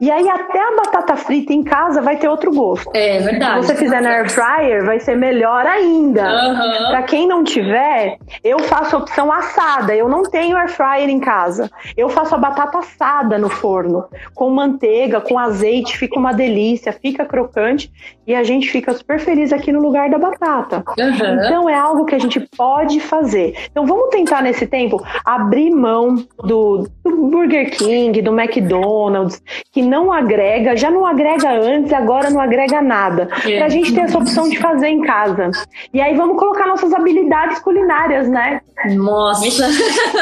E 0.00 0.10
aí 0.10 0.28
até 0.28 0.60
a 0.60 0.76
batata 0.76 1.16
frita 1.16 1.52
em 1.52 1.62
casa 1.62 2.00
vai 2.00 2.16
ter 2.16 2.28
outro 2.28 2.52
gosto. 2.52 2.90
É 2.94 3.18
verdade. 3.18 3.66
Se 3.66 3.66
você 3.66 3.74
fizer 3.74 4.00
na 4.00 4.10
air 4.10 4.30
fryer, 4.30 4.84
vai 4.84 5.00
ser 5.00 5.16
melhor 5.16 5.66
ainda. 5.66 6.22
Uhum. 6.22 6.90
Para 6.90 7.02
quem 7.02 7.26
não 7.26 7.42
tiver, 7.42 8.16
eu 8.44 8.60
faço 8.60 8.94
a 8.94 8.98
opção 9.00 9.32
assada. 9.32 9.94
Eu 9.94 10.08
não 10.08 10.22
tenho 10.22 10.56
air 10.56 10.68
fryer 10.68 11.08
em 11.08 11.18
casa. 11.18 11.70
Eu 11.96 12.08
faço 12.08 12.34
a 12.34 12.38
batata 12.38 12.78
assada 12.78 13.38
no 13.38 13.48
forno, 13.48 14.04
com 14.34 14.50
manteiga, 14.50 15.20
com 15.20 15.38
azeite, 15.38 15.96
fica 15.96 16.18
uma 16.18 16.32
delícia, 16.32 16.92
fica 16.92 17.24
crocante 17.24 17.90
e 18.26 18.34
a 18.34 18.44
gente 18.44 18.70
fica 18.70 18.92
super 18.92 19.18
feliz 19.18 19.52
aqui 19.52 19.72
no 19.72 19.80
lugar 19.80 20.10
da 20.10 20.18
batata. 20.18 20.84
Uhum. 20.98 21.44
Então 21.44 21.68
é 21.68 21.74
algo 21.74 22.04
que 22.04 22.14
a 22.14 22.18
gente 22.18 22.38
pode 22.56 23.00
fazer. 23.00 23.54
Então 23.70 23.86
vamos 23.86 24.10
tentar 24.10 24.42
nesse 24.42 24.66
tempo 24.66 25.02
abrir 25.24 25.70
mão 25.70 26.16
do, 26.44 26.86
do 27.02 27.16
Burger 27.28 27.70
King, 27.70 28.20
do 28.22 28.38
McDonald's, 28.38 29.42
que 29.72 29.87
não 29.88 30.12
agrega, 30.12 30.76
já 30.76 30.90
não 30.90 31.06
agrega 31.06 31.50
antes, 31.50 31.92
agora 31.92 32.30
não 32.30 32.40
agrega 32.40 32.80
nada. 32.82 33.28
É. 33.46 33.58
Pra 33.58 33.68
gente 33.68 33.92
ter 33.94 34.02
essa 34.02 34.18
opção 34.18 34.48
de 34.48 34.58
fazer 34.58 34.88
em 34.88 35.00
casa. 35.00 35.50
E 35.92 36.00
aí 36.00 36.16
vamos 36.16 36.38
colocar 36.38 36.66
nossas 36.66 36.92
habilidades 36.92 37.58
culinárias, 37.60 38.28
né? 38.28 38.60
Nossa! 38.94 39.66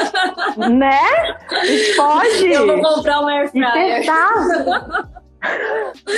né? 0.70 0.98
Pode! 1.96 2.46
Eu 2.46 2.66
vou 2.66 2.80
comprar 2.80 3.20
um 3.20 3.28
air 3.28 3.50
fryer. 3.50 4.04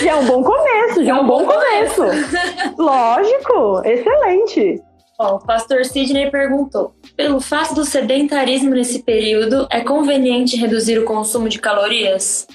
Já 0.00 0.12
é 0.12 0.14
um 0.16 0.26
bom 0.26 0.42
começo, 0.42 1.04
já 1.04 1.10
é 1.10 1.14
um, 1.14 1.26
bom, 1.26 1.44
bom 1.44 1.52
começo. 1.52 1.96
começo. 1.96 2.74
Lógico, 2.78 3.82
excelente. 3.84 4.82
Ó, 5.18 5.34
o 5.34 5.38
pastor 5.40 5.84
Sidney 5.84 6.30
perguntou: 6.30 6.94
pelo 7.16 7.40
fato 7.40 7.74
do 7.74 7.84
sedentarismo 7.84 8.70
nesse 8.70 9.02
período, 9.02 9.66
é 9.70 9.80
conveniente 9.80 10.56
reduzir 10.56 10.98
o 10.98 11.04
consumo 11.04 11.48
de 11.48 11.58
calorias? 11.58 12.46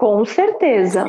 Com 0.00 0.24
certeza, 0.24 1.04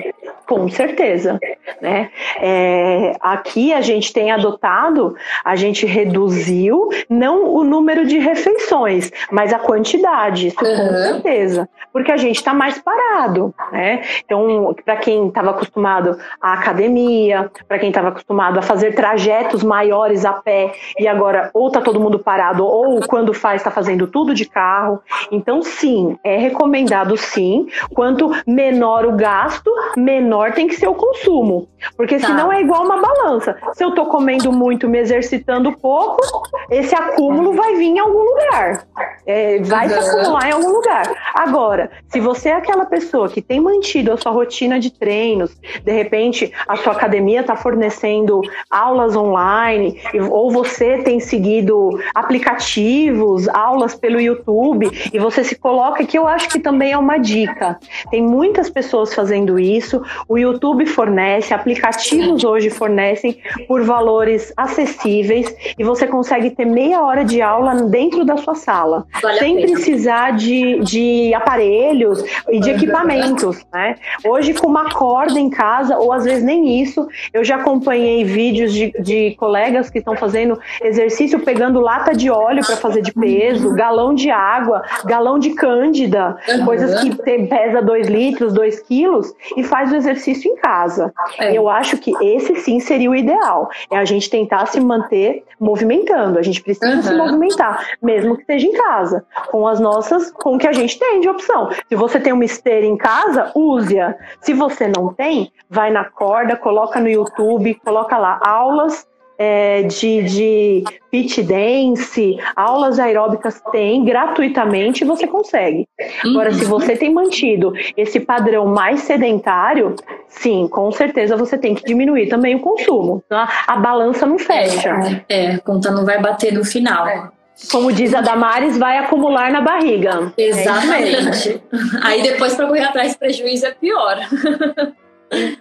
com 0.52 0.68
certeza. 0.68 1.40
Né? 1.82 2.10
É, 2.42 3.16
aqui 3.22 3.74
a 3.74 3.80
gente 3.80 4.12
tem 4.12 4.32
adotado, 4.32 5.16
a 5.46 5.56
gente 5.56 5.86
reduziu 5.86 6.90
não 7.10 7.54
o 7.54 7.64
número 7.64 8.06
de 8.06 8.18
refeições, 8.18 9.10
mas 9.32 9.54
a 9.54 9.60
quantidade, 9.60 10.48
isso 10.48 10.64
uhum. 10.64 10.88
com 10.88 10.94
certeza, 10.94 11.70
porque 11.94 12.12
a 12.12 12.18
gente 12.18 12.36
está 12.36 12.54
mais 12.54 12.78
parado. 12.80 13.54
Né? 13.72 14.02
Então, 14.26 14.76
para 14.84 14.98
quem 14.98 15.30
estava 15.30 15.52
acostumado 15.52 16.18
à 16.42 16.54
academia, 16.54 17.50
para 17.66 17.80
quem 17.80 17.88
estava 17.88 18.10
acostumado 18.10 18.60
a 18.60 18.62
fazer 18.62 18.94
trajetos 18.94 19.64
maiores 19.64 20.26
a 20.26 20.34
pé 20.34 20.74
e 21.00 21.08
agora 21.08 21.50
ou 21.54 21.68
está 21.68 21.80
todo 21.80 22.00
mundo 22.00 22.20
parado 22.20 22.66
ou 22.66 23.00
quando 23.08 23.34
faz 23.34 23.62
está 23.62 23.72
fazendo 23.72 24.06
tudo 24.06 24.34
de 24.34 24.46
carro. 24.46 25.02
Então, 25.32 25.62
sim, 25.62 26.18
é 26.24 26.36
recomendado 26.36 27.16
sim, 27.16 27.68
quanto 27.94 28.32
menor 28.46 29.06
o 29.06 29.14
gasto, 29.14 29.72
menor 29.96 30.41
tem 30.50 30.68
que 30.68 30.76
ser 30.76 30.88
o 30.88 30.96
consumo. 30.96 31.68
Porque 31.98 32.18
tá. 32.18 32.28
senão 32.28 32.52
é 32.52 32.62
igual 32.62 32.84
uma 32.84 33.02
balança. 33.02 33.56
Se 33.74 33.84
eu 33.84 33.94
tô 33.94 34.06
comendo 34.06 34.52
muito, 34.52 34.88
me 34.88 35.00
exercitando 35.00 35.72
pouco, 35.74 36.22
esse 36.70 36.96
acúmulo 36.96 37.54
vai 37.54 37.76
vir 37.76 37.90
em 37.90 38.00
algum 38.00 38.20
lugar. 38.20 38.86
É, 39.26 39.60
vai 39.62 39.88
uhum. 39.88 40.02
se 40.02 40.10
acumular 40.10 40.50
em 40.50 40.52
algum 40.54 40.70
lugar. 40.70 41.04
Agora, 41.36 41.92
se 42.08 42.20
você 42.20 42.50
é 42.50 42.54
aquela 42.54 42.86
pessoa 42.86 43.30
que 43.30 43.42
tem 43.42 43.60
mantido 43.60 44.12
a 44.12 44.18
sua 44.18 44.32
rotina 44.32 44.80
de 44.80 44.92
treinos, 44.92 45.52
de 45.84 45.92
repente 45.92 46.52
a 46.68 46.76
sua 46.76 46.94
academia 46.94 47.42
está 47.42 47.56
fornecendo 47.56 48.42
aulas 48.70 49.16
online, 49.16 50.00
ou 50.30 50.52
você 50.52 51.00
tem 51.00 51.20
seguido 51.20 52.00
aplicativos, 52.14 53.48
aulas 53.50 53.96
pelo 53.96 54.20
YouTube, 54.20 54.90
e 55.12 55.20
você 55.20 55.44
se 55.44 55.56
coloca, 55.56 56.06
que 56.06 56.18
eu 56.18 56.28
acho 56.28 56.50
que 56.50 56.60
também 56.60 56.92
é 56.92 56.98
uma 56.98 57.18
dica. 57.18 57.80
Tem 58.10 58.22
muitas 58.22 58.70
pessoas 58.70 59.14
fazendo 59.14 59.60
isso, 59.60 60.02
o 60.32 60.38
YouTube 60.38 60.86
fornece, 60.86 61.54
aplicativos 61.54 62.46
hoje 62.46 62.70
fornecem 62.70 63.38
por 63.68 63.84
valores 63.84 64.54
acessíveis, 64.56 65.54
e 65.78 65.84
você 65.84 66.08
consegue 66.08 66.52
ter 66.52 66.64
meia 66.64 67.02
hora 67.02 67.26
de 67.26 67.42
aula 67.42 67.76
dentro 67.84 68.24
da 68.24 68.38
sua 68.38 68.56
sala 68.56 69.06
vale 69.22 69.40
sem 69.40 69.62
precisar 69.62 70.32
de, 70.32 70.80
de 70.80 71.34
aparelhos 71.34 72.24
e 72.50 72.60
de 72.62 72.70
equipamentos, 72.70 73.66
né? 73.74 73.96
Hoje, 74.24 74.54
com 74.54 74.68
uma 74.68 74.90
corda 74.94 75.38
em 75.38 75.50
casa, 75.50 75.98
ou 75.98 76.14
às 76.14 76.24
vezes 76.24 76.44
nem 76.44 76.82
isso, 76.82 77.08
eu 77.34 77.44
já 77.44 77.58
acompanhei 77.58 78.24
vídeos 78.24 78.74
de, 78.74 78.94
de 79.02 79.36
colegas 79.36 79.90
que 79.90 80.00
estão 80.00 80.16
fazendo 80.16 80.58
exercício 80.82 81.40
pegando 81.40 81.82
lata 81.82 82.14
de 82.14 82.30
óleo 82.30 82.66
para 82.66 82.78
fazer 82.78 83.02
de 83.02 83.12
peso, 83.12 83.74
galão 83.76 84.14
de 84.14 84.30
água, 84.30 84.82
galão 85.04 85.38
de 85.38 85.50
cândida, 85.50 86.38
coisas 86.64 87.02
que 87.02 87.16
tem, 87.18 87.48
pesa 87.48 87.82
2 87.82 88.08
litros, 88.08 88.54
2 88.54 88.80
quilos, 88.82 89.34
e 89.58 89.64
faz 89.64 89.92
o 89.92 89.96
exercício 89.96 90.21
em 90.48 90.56
casa. 90.56 91.14
É. 91.40 91.58
Eu 91.58 91.70
acho 91.70 91.98
que 91.98 92.12
esse 92.24 92.56
sim 92.58 92.80
seria 92.80 93.10
o 93.10 93.16
ideal. 93.16 93.70
É 93.90 93.98
a 93.98 94.06
gente 94.06 94.30
tentar 94.30 94.66
se 94.68 94.80
manter 94.80 95.44
movimentando. 95.60 96.38
A 96.38 96.42
gente 96.42 96.62
precisa 96.62 96.96
uhum. 96.96 97.04
se 97.04 97.14
movimentar, 97.14 97.86
mesmo 98.02 98.36
que 98.36 98.42
esteja 98.42 98.68
em 98.68 98.74
casa 98.74 98.92
casa, 98.92 99.26
com 99.50 99.68
as 99.68 99.80
nossas, 99.80 100.32
com 100.32 100.56
o 100.56 100.58
que 100.58 100.68
a 100.68 100.74
gente 100.74 101.00
tem 101.00 101.22
de 101.22 101.30
opção. 101.30 101.70
Se 101.88 101.96
você 101.96 102.20
tem 102.20 102.34
uma 102.34 102.46
esteira 102.46 102.86
em 102.86 102.98
casa, 102.98 103.52
use-a. 103.56 104.16
Se 104.42 104.54
você 104.54 104.88
não 104.88 105.14
tem, 105.14 105.52
vai 105.70 105.92
na 105.92 106.06
corda, 106.06 106.56
coloca 106.56 107.00
no 107.00 107.10
YouTube, 107.10 107.76
coloca 107.76 108.18
lá 108.18 108.40
aulas 108.44 109.08
é, 109.44 109.82
de, 109.82 110.22
de 110.22 110.84
pit 111.10 111.42
dance, 111.42 112.38
aulas 112.56 113.00
aeróbicas 113.00 113.60
tem 113.72 114.06
gratuitamente, 114.06 115.04
você 115.04 115.26
consegue. 115.26 115.88
Agora, 116.24 116.54
se 116.54 116.64
você 116.66 116.96
tem 116.96 117.12
mantido 117.12 117.74
esse 117.98 118.20
padrão 118.20 118.68
mais 118.68 119.00
sedentário, 119.00 119.96
sim, 120.28 120.68
com 120.68 120.92
certeza 120.92 121.36
você 121.36 121.58
tem 121.58 121.74
que 121.74 121.84
diminuir 121.84 122.30
também 122.30 122.54
o 122.54 122.60
consumo. 122.60 123.24
A, 123.32 123.74
a 123.74 123.78
balança 123.78 124.28
não 124.28 124.38
fecha. 124.38 125.24
É, 125.28 125.46
é, 125.46 125.56
a 125.56 125.60
conta 125.60 125.90
não 125.90 126.06
vai 126.06 126.22
bater 126.22 126.54
no 126.54 126.64
final. 126.64 127.08
É. 127.08 127.28
Como 127.72 127.92
diz 127.92 128.14
a 128.14 128.22
Damares, 128.22 128.78
vai 128.78 129.00
acumular 129.00 129.52
na 129.52 129.62
barriga. 129.62 130.32
Exatamente. 130.38 131.50
É 131.50 131.62
Aí 132.04 132.22
depois 132.22 132.54
para 132.54 132.68
correr 132.68 132.84
atrás 132.84 133.16
prejuízo 133.16 133.66
é 133.66 133.72
pior. 133.72 134.18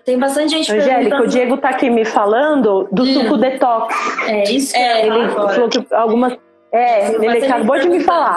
Tem 0.05 0.19
bastante 0.19 0.51
gente 0.51 0.73
Angélica, 0.73 1.23
o 1.23 1.27
Diego 1.29 1.57
tá 1.57 1.69
aqui 1.71 1.89
me 1.89 2.05
falando 2.05 2.89
do 2.91 3.03
hum. 3.03 3.15
suco 3.15 3.37
detox. 3.37 3.95
É 4.27 4.51
isso? 4.51 4.77
É, 4.77 5.07
ele 5.07 5.29
falou 5.31 5.69
que 5.69 5.87
algumas. 5.95 6.37
É, 6.73 7.15
ele 7.15 7.47
acabou 7.47 7.79
de 7.79 7.89
me 7.89 8.01
falar 8.01 8.37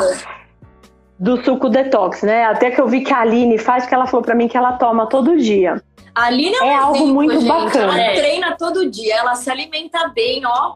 do 1.20 1.44
suco 1.44 1.70
detox, 1.70 2.22
né? 2.22 2.46
Até 2.46 2.70
que 2.70 2.82
eu 2.82 2.88
vi 2.88 3.02
que 3.02 3.14
a 3.14 3.22
Aline 3.22 3.58
faz, 3.58 3.86
que 3.86 3.94
ela 3.96 4.06
falou 4.06 4.24
para 4.24 4.36
mim 4.36 4.48
que 4.48 4.58
ela 4.58 4.74
toma 4.74 5.08
todo 5.08 5.38
dia. 5.38 5.82
A 6.14 6.26
Aline 6.26 6.56
é, 6.56 6.62
um 6.62 6.66
é 6.66 6.68
exemplo, 6.68 6.86
algo 6.86 7.08
muito 7.08 7.40
gente. 7.40 7.48
bacana. 7.48 8.02
Ela 8.02 8.16
treina 8.16 8.56
todo 8.58 8.90
dia, 8.90 9.16
ela 9.16 9.36
se 9.36 9.50
alimenta 9.50 10.08
bem, 10.10 10.44
ó. 10.46 10.76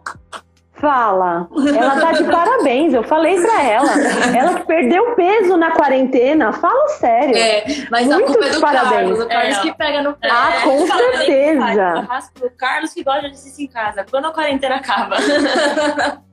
Fala. 0.80 1.48
Ela 1.76 2.00
tá 2.00 2.12
de 2.12 2.24
parabéns. 2.26 2.94
Eu 2.94 3.04
falei 3.04 3.40
pra 3.42 3.64
ela. 3.64 3.92
Ela 4.36 4.60
perdeu 4.60 5.16
peso 5.16 5.58
na 5.58 5.72
quarentena. 5.72 6.54
Fala 6.54 6.88
sério. 6.90 7.36
É, 7.36 7.66
mas 7.90 8.06
Muito 8.08 8.24
a 8.24 8.28
culpa 8.28 8.46
é 8.46 8.50
do 8.50 8.62
parabéns. 8.62 8.92
Carlos. 8.92 9.20
O 9.20 9.28
Carlos 9.28 9.58
é. 9.58 9.62
que 9.62 9.74
pega 9.76 10.04
no 10.04 10.14
pé. 10.14 10.30
Ah, 10.30 10.54
com 10.64 10.86
certeza. 10.86 12.08
O 12.42 12.50
Carlos 12.52 12.94
que 12.94 13.04
gosta 13.04 13.22
de 13.22 13.28
exercício 13.28 13.66
em 13.66 13.68
casa. 13.68 14.06
Quando 14.10 14.26
a 14.26 14.32
quarentena 14.32 14.76
acaba. 14.76 15.18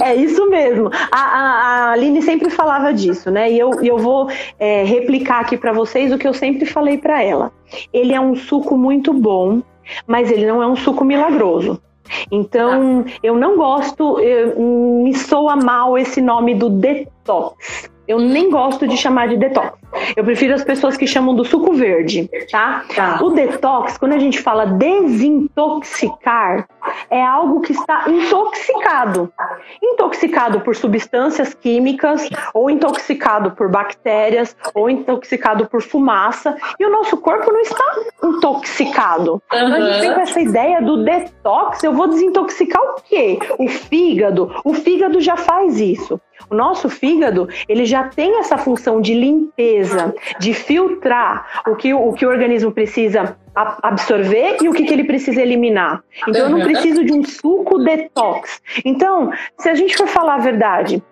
É 0.00 0.14
isso 0.14 0.48
mesmo. 0.48 0.88
A, 1.10 1.20
a, 1.20 1.40
a, 1.40 1.92
Aline 1.92 2.22
sempre 2.22 2.48
falava 2.50 2.94
disso, 2.94 3.32
né? 3.32 3.50
E 3.50 3.58
eu, 3.58 3.82
eu 3.82 3.98
vou 3.98 4.30
é, 4.58 4.84
replicar 4.84 5.40
aqui 5.40 5.56
para 5.56 5.72
vocês 5.72 6.12
o 6.12 6.18
que 6.18 6.26
eu 6.26 6.32
sempre 6.32 6.64
falei 6.66 6.98
para 6.98 7.20
ela. 7.20 7.50
Ele 7.92 8.14
é 8.14 8.20
um 8.20 8.36
suco 8.36 8.76
muito 8.76 9.12
bom, 9.12 9.60
mas 10.06 10.30
ele 10.30 10.46
não 10.46 10.62
é 10.62 10.66
um 10.68 10.76
suco 10.76 11.04
milagroso. 11.04 11.82
Então, 12.30 13.04
tá. 13.04 13.10
eu 13.22 13.36
não 13.36 13.56
gosto, 13.56 14.18
eu, 14.20 14.58
me 14.58 15.14
soa 15.14 15.56
mal 15.56 15.96
esse 15.98 16.20
nome 16.20 16.54
do 16.54 16.68
detox. 16.68 17.90
Eu 18.06 18.18
nem 18.18 18.50
gosto 18.50 18.86
de 18.86 18.96
chamar 18.96 19.28
de 19.28 19.36
detox. 19.36 19.78
Eu 20.16 20.24
prefiro 20.24 20.54
as 20.54 20.64
pessoas 20.64 20.96
que 20.96 21.06
chamam 21.06 21.34
do 21.34 21.44
suco 21.44 21.74
verde, 21.74 22.30
tá? 22.50 22.82
tá? 22.94 23.18
O 23.22 23.28
detox, 23.30 23.98
quando 23.98 24.14
a 24.14 24.18
gente 24.18 24.40
fala 24.40 24.64
desintoxicar, 24.66 26.66
é 27.10 27.22
algo 27.22 27.60
que 27.60 27.72
está 27.72 28.04
intoxicado. 28.08 29.30
Intoxicado 29.82 30.60
por 30.60 30.74
substâncias 30.74 31.52
químicas, 31.54 32.28
ou 32.54 32.70
intoxicado 32.70 33.50
por 33.52 33.70
bactérias, 33.70 34.56
ou 34.74 34.88
intoxicado 34.88 35.66
por 35.66 35.82
fumaça. 35.82 36.56
E 36.80 36.86
o 36.86 36.90
nosso 36.90 37.18
corpo 37.18 37.52
não 37.52 37.60
está 37.60 37.84
intoxicado. 38.24 39.42
Uhum. 39.52 39.52
Então 39.52 39.74
a 39.74 39.92
gente 39.92 40.00
tem 40.00 40.22
essa 40.22 40.40
ideia 40.40 40.80
do 40.80 41.04
detox, 41.04 41.84
eu 41.84 41.92
vou 41.92 42.08
desintoxicar 42.08 42.82
o 42.82 42.94
quê? 43.02 43.38
O 43.58 43.68
fígado. 43.68 44.50
O 44.64 44.72
fígado 44.74 45.20
já 45.20 45.36
faz 45.36 45.78
isso. 45.78 46.18
O 46.50 46.54
nosso 46.54 46.88
fígado, 46.88 47.48
ele 47.68 47.84
já 47.84 48.04
tem 48.04 48.38
essa 48.38 48.56
função 48.58 49.00
de 49.00 49.14
limpeza, 49.14 50.14
de 50.38 50.54
filtrar 50.54 51.62
o 51.66 51.76
que 51.76 51.92
o, 51.92 52.12
que 52.12 52.26
o 52.26 52.28
organismo 52.28 52.72
precisa 52.72 53.36
absorver 53.54 54.56
e 54.62 54.68
o 54.68 54.72
que, 54.72 54.84
que 54.84 54.92
ele 54.92 55.04
precisa 55.04 55.42
eliminar. 55.42 56.02
Então, 56.26 56.42
eu 56.42 56.50
não 56.50 56.60
preciso 56.60 57.04
de 57.04 57.12
um 57.12 57.22
suco 57.22 57.78
detox. 57.78 58.60
Então, 58.84 59.30
se 59.58 59.68
a 59.68 59.74
gente 59.74 59.96
for 59.96 60.06
falar 60.06 60.36
a 60.36 60.38
verdade, 60.38 61.02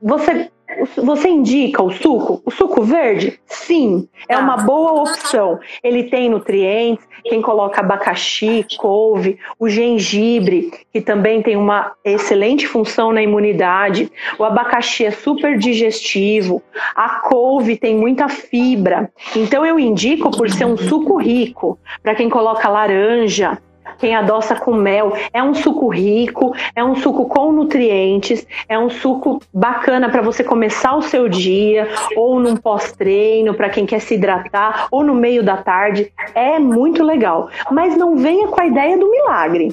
você 0.00 0.50
você 0.96 1.28
indica 1.28 1.82
o 1.82 1.90
suco? 1.90 2.42
O 2.44 2.50
suco 2.50 2.82
verde? 2.82 3.38
Sim, 3.46 4.08
é 4.28 4.36
uma 4.36 4.58
boa 4.58 5.02
opção. 5.02 5.58
Ele 5.82 6.04
tem 6.04 6.28
nutrientes, 6.28 7.06
quem 7.24 7.40
coloca 7.40 7.80
abacaxi, 7.80 8.64
couve, 8.76 9.38
o 9.58 9.68
gengibre, 9.68 10.70
que 10.92 11.00
também 11.00 11.42
tem 11.42 11.56
uma 11.56 11.92
excelente 12.04 12.66
função 12.66 13.12
na 13.12 13.22
imunidade. 13.22 14.10
O 14.38 14.44
abacaxi 14.44 15.04
é 15.04 15.10
super 15.10 15.58
digestivo, 15.58 16.62
a 16.94 17.20
couve 17.20 17.76
tem 17.76 17.96
muita 17.96 18.28
fibra. 18.28 19.10
Então 19.34 19.64
eu 19.64 19.78
indico 19.78 20.30
por 20.30 20.50
ser 20.50 20.64
um 20.64 20.76
suco 20.76 21.16
rico, 21.16 21.78
para 22.02 22.14
quem 22.14 22.28
coloca 22.28 22.68
laranja, 22.68 23.58
quem 23.98 24.14
adoça 24.14 24.54
com 24.54 24.74
mel. 24.74 25.12
É 25.32 25.42
um 25.42 25.54
suco 25.54 25.88
rico, 25.88 26.54
é 26.74 26.84
um 26.84 26.96
suco 26.96 27.26
com 27.26 27.52
nutrientes, 27.52 28.46
é 28.68 28.78
um 28.78 28.90
suco 28.90 29.40
bacana 29.52 30.08
para 30.08 30.22
você 30.22 30.42
começar 30.44 30.96
o 30.96 31.02
seu 31.02 31.28
dia, 31.28 31.88
ou 32.16 32.38
num 32.38 32.56
pós-treino, 32.56 33.54
para 33.54 33.70
quem 33.70 33.86
quer 33.86 34.00
se 34.00 34.14
hidratar, 34.14 34.88
ou 34.90 35.02
no 35.02 35.14
meio 35.14 35.42
da 35.42 35.56
tarde. 35.56 36.12
É 36.34 36.58
muito 36.58 37.02
legal. 37.02 37.48
Mas 37.70 37.96
não 37.96 38.16
venha 38.16 38.48
com 38.48 38.60
a 38.60 38.66
ideia 38.66 38.98
do 38.98 39.10
milagre. 39.10 39.70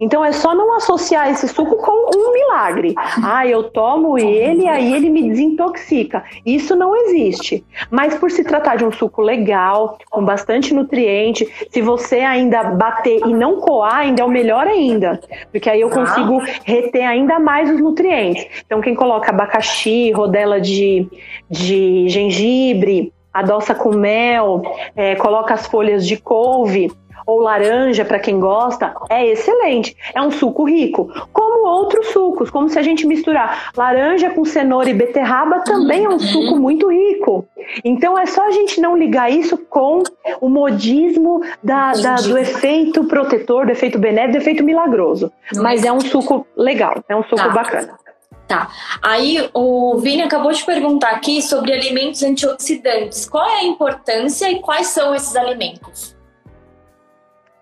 Então 0.00 0.24
é 0.24 0.32
só 0.32 0.54
não 0.54 0.74
associar 0.74 1.30
esse 1.30 1.46
suco 1.48 1.76
com 1.76 2.10
um 2.16 2.32
milagre. 2.32 2.94
Ah, 3.22 3.46
eu 3.46 3.64
tomo 3.64 4.18
ele, 4.18 4.66
aí 4.68 4.94
ele 4.94 5.08
me 5.08 5.28
desintoxica. 5.28 6.24
Isso 6.44 6.74
não 6.74 6.96
existe. 6.96 7.64
Mas 7.90 8.14
por 8.14 8.30
se 8.30 8.42
tratar 8.42 8.76
de 8.76 8.84
um 8.84 8.92
suco 8.92 9.22
legal, 9.22 9.98
com 10.10 10.24
bastante 10.24 10.74
nutriente, 10.74 11.48
se 11.70 11.80
você 11.80 12.20
ainda 12.20 12.64
bater 12.64 13.20
e 13.26 13.32
não 13.32 13.60
coar, 13.62 13.98
ainda 13.98 14.22
é 14.22 14.24
o 14.24 14.28
melhor 14.28 14.66
ainda. 14.66 15.20
Porque 15.50 15.70
aí 15.70 15.80
eu 15.80 15.88
tá. 15.88 15.96
consigo 15.96 16.42
reter 16.64 17.06
ainda 17.06 17.38
mais 17.38 17.70
os 17.70 17.80
nutrientes. 17.80 18.46
Então 18.66 18.80
quem 18.80 18.94
coloca 18.94 19.30
abacaxi, 19.30 20.10
rodela 20.10 20.60
de, 20.60 21.08
de 21.48 22.08
gengibre, 22.08 23.12
adoça 23.32 23.74
com 23.74 23.94
mel, 23.94 24.62
é, 24.94 25.14
coloca 25.16 25.54
as 25.54 25.66
folhas 25.66 26.06
de 26.06 26.16
couve, 26.18 26.92
ou 27.26 27.40
laranja, 27.40 28.04
para 28.04 28.18
quem 28.18 28.38
gosta, 28.38 28.94
é 29.08 29.26
excelente. 29.26 29.96
É 30.14 30.20
um 30.20 30.30
suco 30.30 30.64
rico. 30.64 31.10
Como 31.32 31.66
outros 31.66 32.08
sucos, 32.08 32.50
como 32.50 32.68
se 32.68 32.78
a 32.78 32.82
gente 32.82 33.06
misturar 33.06 33.70
laranja 33.76 34.30
com 34.30 34.44
cenoura 34.44 34.90
e 34.90 34.94
beterraba, 34.94 35.60
também 35.60 36.04
é 36.04 36.08
um 36.08 36.18
suco 36.18 36.56
muito 36.56 36.90
rico. 36.90 37.46
Então 37.84 38.18
é 38.18 38.26
só 38.26 38.46
a 38.46 38.50
gente 38.50 38.80
não 38.80 38.96
ligar 38.96 39.30
isso 39.30 39.56
com 39.56 40.02
o 40.40 40.48
modismo 40.48 41.42
da, 41.62 41.92
da, 41.92 42.16
do 42.16 42.36
efeito 42.36 43.04
protetor, 43.04 43.66
do 43.66 43.72
efeito 43.72 43.98
benéfico, 43.98 44.32
do 44.32 44.38
efeito 44.38 44.64
milagroso. 44.64 45.32
Mas 45.56 45.84
é 45.84 45.92
um 45.92 46.00
suco 46.00 46.46
legal, 46.56 47.02
é 47.08 47.16
um 47.16 47.22
suco 47.22 47.36
tá. 47.36 47.48
bacana. 47.48 48.02
Tá. 48.46 48.70
Aí 49.00 49.48
o 49.54 49.96
Vini 49.98 50.22
acabou 50.22 50.52
de 50.52 50.62
perguntar 50.64 51.10
aqui 51.10 51.40
sobre 51.40 51.72
alimentos 51.72 52.22
antioxidantes. 52.22 53.26
Qual 53.28 53.48
é 53.48 53.60
a 53.60 53.64
importância 53.64 54.50
e 54.50 54.60
quais 54.60 54.88
são 54.88 55.14
esses 55.14 55.34
alimentos? 55.34 56.11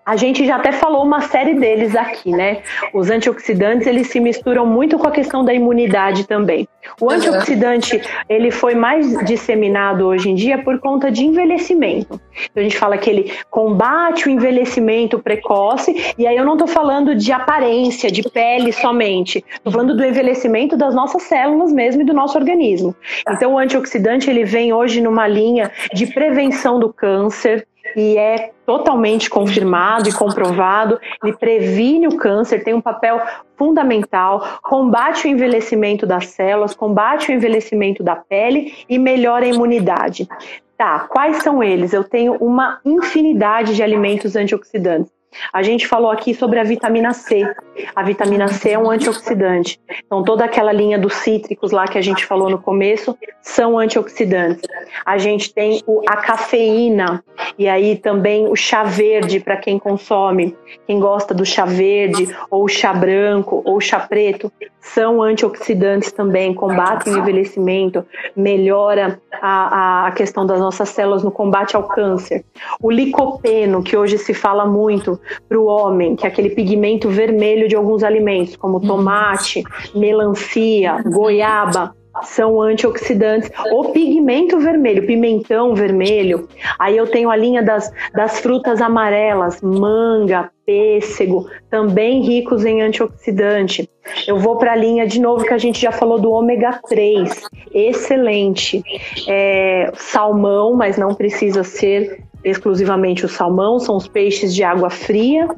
A 0.05 0.17
gente 0.17 0.45
já 0.47 0.57
até 0.57 0.73
falou 0.73 1.05
uma 1.05 1.21
série 1.21 1.55
deles 1.55 1.95
aqui, 1.95 2.31
né? 2.31 2.63
Os 2.93 3.11
antioxidantes, 3.11 3.87
eles 3.87 4.09
se 4.09 4.19
misturam 4.19 4.67
muito 4.67 4.99
com 4.99 5.07
a 5.07 5.11
questão 5.11 5.45
da 5.45 5.53
imunidade 5.53 6.27
também. 6.27 6.67
O 7.01 7.11
antioxidante, 7.11 8.01
ele 8.29 8.51
foi 8.51 8.75
mais 8.75 9.07
disseminado 9.25 10.07
hoje 10.07 10.31
em 10.31 10.35
dia 10.35 10.59
por 10.59 10.79
conta 10.81 11.11
de 11.11 11.25
envelhecimento. 11.25 12.21
Então 12.51 12.61
a 12.61 12.63
gente 12.63 12.79
fala 12.79 12.97
que 12.97 13.11
ele 13.11 13.33
combate 13.51 14.27
o 14.27 14.31
envelhecimento 14.31 15.19
precoce, 15.19 16.15
e 16.17 16.27
aí 16.27 16.37
eu 16.37 16.45
não 16.45 16.55
estou 16.55 16.67
falando 16.67 17.15
de 17.15 17.31
aparência, 17.31 18.11
de 18.11 18.23
pele 18.23 18.73
somente. 18.73 19.45
Estou 19.53 19.73
falando 19.73 19.97
do 19.97 20.05
envelhecimento 20.05 20.77
das 20.77 20.95
nossas 20.95 21.23
células 21.23 21.73
mesmo 21.73 22.03
e 22.03 22.05
do 22.05 22.15
nosso 22.15 22.39
organismo. 22.39 22.97
Então 23.29 23.55
o 23.55 23.59
antioxidante, 23.59 24.31
ele 24.31 24.45
vem 24.45 24.73
hoje 24.73 25.01
numa 25.01 25.29
linha 25.29 25.71
de 25.93 26.07
prevenção 26.07 26.81
do 26.81 26.93
câncer, 26.93 27.67
e 27.97 28.17
é 28.17 28.53
totalmente 28.65 29.29
confirmado 29.29 30.09
e 30.09 30.13
comprovado. 30.13 31.01
Ele 31.23 31.33
previne 31.37 32.07
o 32.07 32.17
câncer, 32.17 32.63
tem 32.63 32.75
um 32.75 32.81
papel 32.81 33.21
fundamental, 33.57 34.59
combate 34.63 35.27
o 35.27 35.31
envelhecimento 35.31 36.07
das 36.07 36.29
células, 36.29 36.75
combate 36.75 37.31
o 37.31 37.35
envelhecimento 37.35 38.03
da 38.03 38.17
pele 38.17 38.75
e 38.89 38.99
melhora 38.99 39.45
a 39.45 39.49
imunidade. 39.49 40.29
Tá, 40.77 41.01
quais 41.01 41.43
são 41.43 41.63
eles? 41.63 41.93
Eu 41.93 42.05
tenho 42.05 42.35
uma 42.37 42.81
infinidade 42.85 43.75
de 43.75 43.83
alimentos 43.83 44.35
antioxidantes. 44.35 45.13
A 45.53 45.63
gente 45.63 45.87
falou 45.87 46.11
aqui 46.11 46.35
sobre 46.35 46.59
a 46.59 46.65
vitamina 46.65 47.13
C. 47.13 47.47
A 47.95 48.03
vitamina 48.03 48.49
C 48.49 48.71
é 48.71 48.79
um 48.79 48.91
antioxidante. 48.91 49.81
Então, 50.05 50.23
toda 50.23 50.45
aquela 50.45 50.73
linha 50.73 50.99
dos 50.99 51.15
cítricos 51.15 51.71
lá 51.71 51.87
que 51.87 51.97
a 51.97 52.03
gente 52.03 52.27
falou 52.27 52.51
no 52.51 52.59
começo 52.59 53.17
são 53.41 53.79
antioxidantes. 53.79 54.63
A 55.05 55.19
gente 55.19 55.53
tem 55.53 55.83
a 56.09 56.17
cafeína 56.17 57.25
e 57.59 57.69
aí 57.69 57.97
também 57.97 58.49
o 58.49 58.57
chá 58.57 58.83
verde 58.83 59.41
para 59.41 59.57
quem 59.57 59.79
consome. 59.79 60.57
Quem 60.87 60.99
gosta 60.99 61.33
do 61.33 61.45
chá 61.45 61.65
verde, 61.65 62.29
ou 62.51 62.69
chá 62.69 62.93
branco, 62.93 63.63
ou 63.65 63.81
chá 63.81 64.01
preto, 64.01 64.53
são 64.81 65.23
antioxidantes 65.23 66.11
também, 66.11 66.55
combatem 66.55 67.15
o 67.15 67.19
envelhecimento, 67.19 68.05
melhora 68.35 69.21
a, 69.41 70.07
a 70.07 70.13
questão 70.13 70.47
das 70.47 70.59
nossas 70.59 70.89
células 70.89 71.23
no 71.23 71.31
combate 71.31 71.77
ao 71.77 71.85
câncer. 71.85 72.45
O 72.83 72.91
licopeno, 72.91 73.83
que 73.83 73.97
hoje 73.97 74.19
se 74.19 74.33
fala 74.33 74.65
muito, 74.65 75.20
para 75.49 75.59
o 75.59 75.67
homem, 75.67 76.17
que 76.17 76.27
é 76.27 76.29
aquele 76.29 76.51
pigmento 76.51 77.09
vermelho 77.09 77.69
de 77.69 77.77
alguns 77.77 78.03
alimentos, 78.03 78.57
como 78.57 78.79
uhum. 78.79 78.87
tomate, 78.87 79.63
melancia, 79.95 81.03
goiaba, 81.05 81.95
são 82.23 82.61
antioxidantes. 82.61 83.51
O 83.73 83.93
pigmento 83.93 84.59
vermelho, 84.59 85.07
pimentão 85.07 85.75
vermelho. 85.75 86.49
Aí 86.79 86.97
eu 86.97 87.07
tenho 87.07 87.31
a 87.31 87.37
linha 87.37 87.63
das, 87.63 87.93
das 88.13 88.41
frutas 88.41 88.81
amarelas, 88.81 89.61
manga, 89.61 90.51
pêssego, 90.67 91.49
também 91.71 92.23
ricos 92.23 92.65
em 92.65 92.83
antioxidante. 92.83 93.89
Eu 94.27 94.39
vou 94.39 94.57
para 94.57 94.73
a 94.73 94.77
linha 94.77 95.07
de 95.07 95.21
novo 95.21 95.45
que 95.45 95.55
a 95.55 95.59
gente 95.59 95.81
já 95.81 95.93
falou 95.93 96.19
do 96.19 96.31
ômega 96.31 96.81
3, 96.89 97.43
excelente. 97.73 98.83
É, 99.29 99.93
salmão, 99.95 100.75
mas 100.75 100.97
não 100.97 101.15
precisa 101.15 101.63
ser 101.63 102.25
exclusivamente 102.45 103.25
o 103.25 103.29
salmão, 103.29 103.79
são 103.79 103.97
os 103.97 104.09
peixes 104.09 104.55
de 104.55 104.63
água 104.63 104.91
fria. 104.91 105.49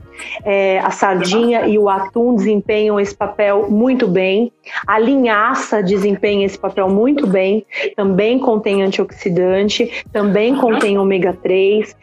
É, 0.44 0.78
a 0.80 0.90
sardinha 0.90 1.66
e 1.66 1.78
o 1.78 1.88
atum 1.88 2.34
desempenham 2.34 2.98
esse 2.98 3.14
papel 3.14 3.70
muito 3.70 4.06
bem. 4.08 4.52
A 4.86 4.98
linhaça 4.98 5.82
desempenha 5.82 6.46
esse 6.46 6.58
papel 6.58 6.88
muito 6.88 7.26
bem. 7.26 7.64
Também 7.96 8.38
contém 8.38 8.82
antioxidante, 8.82 10.04
também 10.12 10.56
contém 10.56 10.98
ômega 10.98 11.32
3. 11.32 11.96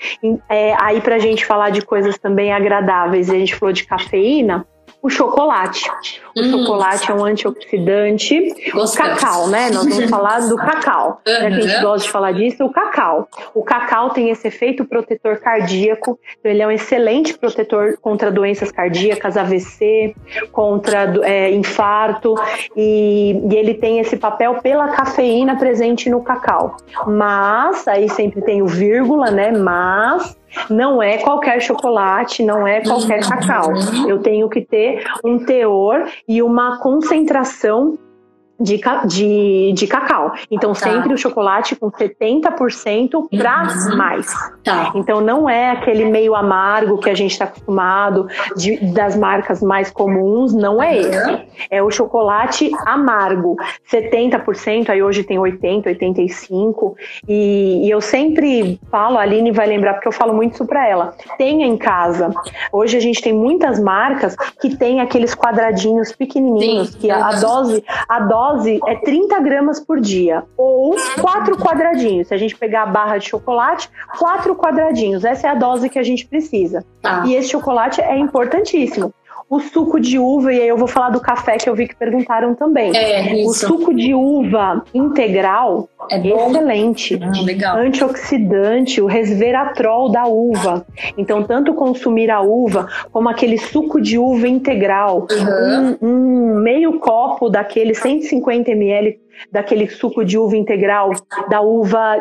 É, 0.49 0.75
aí, 0.79 1.01
para 1.01 1.15
a 1.15 1.19
gente 1.19 1.45
falar 1.45 1.69
de 1.69 1.81
coisas 1.81 2.17
também 2.17 2.51
agradáveis, 2.51 3.29
a 3.29 3.35
gente 3.35 3.55
falou 3.55 3.73
de 3.73 3.85
cafeína 3.85 4.65
o 5.01 5.09
chocolate. 5.09 5.89
O 6.35 6.41
hum. 6.41 6.51
chocolate 6.51 7.11
é 7.11 7.13
um 7.13 7.23
antioxidante. 7.23 8.53
O 8.73 8.95
cacau, 8.95 9.47
né? 9.47 9.69
Nós 9.69 9.87
vamos 9.87 10.07
falar 10.09 10.39
do 10.47 10.55
cacau. 10.57 11.21
Uhum. 11.25 11.33
Que 11.35 11.45
a 11.45 11.49
gente 11.49 11.81
gosta 11.81 12.05
de 12.05 12.11
falar 12.11 12.31
disso, 12.33 12.65
o 12.65 12.71
cacau. 12.71 13.27
O 13.53 13.63
cacau 13.63 14.09
tem 14.09 14.29
esse 14.29 14.47
efeito 14.47 14.83
protetor 14.85 15.37
cardíaco. 15.37 16.19
Então 16.39 16.51
ele 16.51 16.61
é 16.61 16.67
um 16.67 16.71
excelente 16.71 17.37
protetor 17.37 17.97
contra 18.01 18.31
doenças 18.31 18.71
cardíacas, 18.71 19.37
AVC, 19.37 20.15
contra 20.51 21.13
é, 21.23 21.51
infarto. 21.51 22.35
E, 22.75 23.41
e 23.49 23.55
ele 23.55 23.75
tem 23.75 23.99
esse 23.99 24.17
papel 24.17 24.55
pela 24.55 24.89
cafeína 24.89 25.55
presente 25.55 26.09
no 26.09 26.21
cacau. 26.21 26.75
Mas, 27.07 27.87
aí 27.87 28.09
sempre 28.09 28.41
tem 28.41 28.61
o 28.61 28.67
vírgula, 28.67 29.31
né? 29.31 29.51
Mas 29.51 30.38
não 30.69 31.01
é 31.01 31.17
qualquer 31.17 31.61
chocolate, 31.61 32.43
não 32.43 32.67
é 32.67 32.81
qualquer 32.81 33.21
cacau. 33.21 33.71
Eu 34.07 34.19
tenho 34.19 34.49
que 34.49 34.61
ter 34.61 35.03
um 35.23 35.39
teor 35.39 36.09
e 36.27 36.41
uma 36.41 36.79
concentração 36.79 37.97
de, 38.59 38.81
de, 39.05 39.73
de 39.73 39.87
cacau. 39.87 40.33
Então, 40.51 40.73
tá. 40.73 40.79
sempre 40.79 41.13
o 41.13 41.17
chocolate 41.17 41.75
com 41.75 41.89
70% 41.91 43.27
para 43.37 43.63
uhum. 43.63 43.97
mais. 43.97 44.27
Tá. 44.63 44.91
Então, 44.95 45.21
não 45.21 45.49
é 45.49 45.71
aquele 45.71 46.05
meio 46.05 46.35
amargo 46.35 46.97
que 46.97 47.09
a 47.09 47.15
gente 47.15 47.31
está 47.31 47.45
acostumado 47.45 48.27
de, 48.55 48.77
das 48.93 49.15
marcas 49.15 49.61
mais 49.61 49.89
comuns, 49.89 50.53
não 50.53 50.81
é 50.81 50.91
uhum. 50.91 50.99
esse. 50.99 51.41
É 51.69 51.81
o 51.81 51.89
chocolate 51.89 52.71
amargo. 52.85 53.55
70%, 53.91 54.89
aí 54.89 55.01
hoje 55.01 55.23
tem 55.23 55.37
80%, 55.37 55.83
85%. 55.83 56.93
E, 57.27 57.85
e 57.85 57.89
eu 57.89 58.01
sempre 58.01 58.79
falo, 58.91 59.17
a 59.17 59.21
Aline 59.21 59.51
vai 59.51 59.67
lembrar, 59.67 59.93
porque 59.93 60.07
eu 60.07 60.11
falo 60.11 60.33
muito 60.33 60.53
isso 60.53 60.65
para 60.65 60.87
ela. 60.87 61.13
Tenha 61.37 61.65
em 61.65 61.77
casa. 61.77 62.31
Hoje 62.71 62.97
a 62.97 62.99
gente 62.99 63.21
tem 63.21 63.33
muitas 63.33 63.79
marcas 63.79 64.35
que 64.59 64.75
tem 64.75 64.99
aqueles 64.99 65.33
quadradinhos 65.33 66.11
pequenininhos, 66.11 66.89
Sim. 66.89 66.99
que 66.99 67.11
a, 67.11 67.27
a 67.27 67.39
dose, 67.39 67.83
a 68.07 68.19
dose 68.19 68.48
dose 68.53 68.79
é 68.87 68.95
30 68.95 69.39
gramas 69.39 69.79
por 69.79 69.99
dia, 69.99 70.43
ou 70.57 70.95
quatro 71.21 71.57
quadradinhos. 71.57 72.27
Se 72.27 72.33
a 72.33 72.37
gente 72.37 72.55
pegar 72.55 72.83
a 72.83 72.85
barra 72.85 73.17
de 73.17 73.27
chocolate, 73.27 73.89
quatro 74.17 74.55
quadradinhos. 74.55 75.23
Essa 75.23 75.47
é 75.47 75.49
a 75.49 75.55
dose 75.55 75.89
que 75.89 75.99
a 75.99 76.03
gente 76.03 76.25
precisa. 76.27 76.85
Ah. 77.03 77.23
E 77.25 77.35
esse 77.35 77.49
chocolate 77.49 78.01
é 78.01 78.17
importantíssimo 78.17 79.13
o 79.49 79.59
suco 79.59 79.99
de 79.99 80.19
uva, 80.19 80.53
e 80.53 80.61
aí 80.61 80.67
eu 80.67 80.77
vou 80.77 80.87
falar 80.87 81.09
do 81.09 81.19
café 81.19 81.57
que 81.57 81.67
eu 81.67 81.73
vi 81.73 81.87
que 81.87 81.95
perguntaram 81.95 82.53
também. 82.53 82.95
É, 82.95 83.33
isso. 83.33 83.49
O 83.49 83.53
suco 83.53 83.93
de 83.93 84.13
uva 84.13 84.83
integral 84.93 85.89
é 86.11 86.19
excelente. 86.19 87.19
Ah, 87.21 87.41
legal. 87.41 87.77
Antioxidante, 87.77 89.01
o 89.01 89.07
resveratrol 89.07 90.11
da 90.11 90.25
uva. 90.25 90.85
Então, 91.17 91.43
tanto 91.43 91.73
consumir 91.73 92.29
a 92.29 92.41
uva 92.41 92.87
como 93.11 93.27
aquele 93.27 93.57
suco 93.57 93.99
de 93.99 94.19
uva 94.19 94.47
integral, 94.47 95.27
uhum. 95.31 95.97
um, 95.99 96.07
um 96.07 96.55
meio 96.59 96.99
copo 96.99 97.49
daquele 97.49 97.95
150 97.95 98.69
ml 98.71 99.19
daquele 99.51 99.87
suco 99.87 100.25
de 100.25 100.37
uva 100.37 100.57
integral, 100.57 101.11
da 101.49 101.61
uva, 101.61 102.17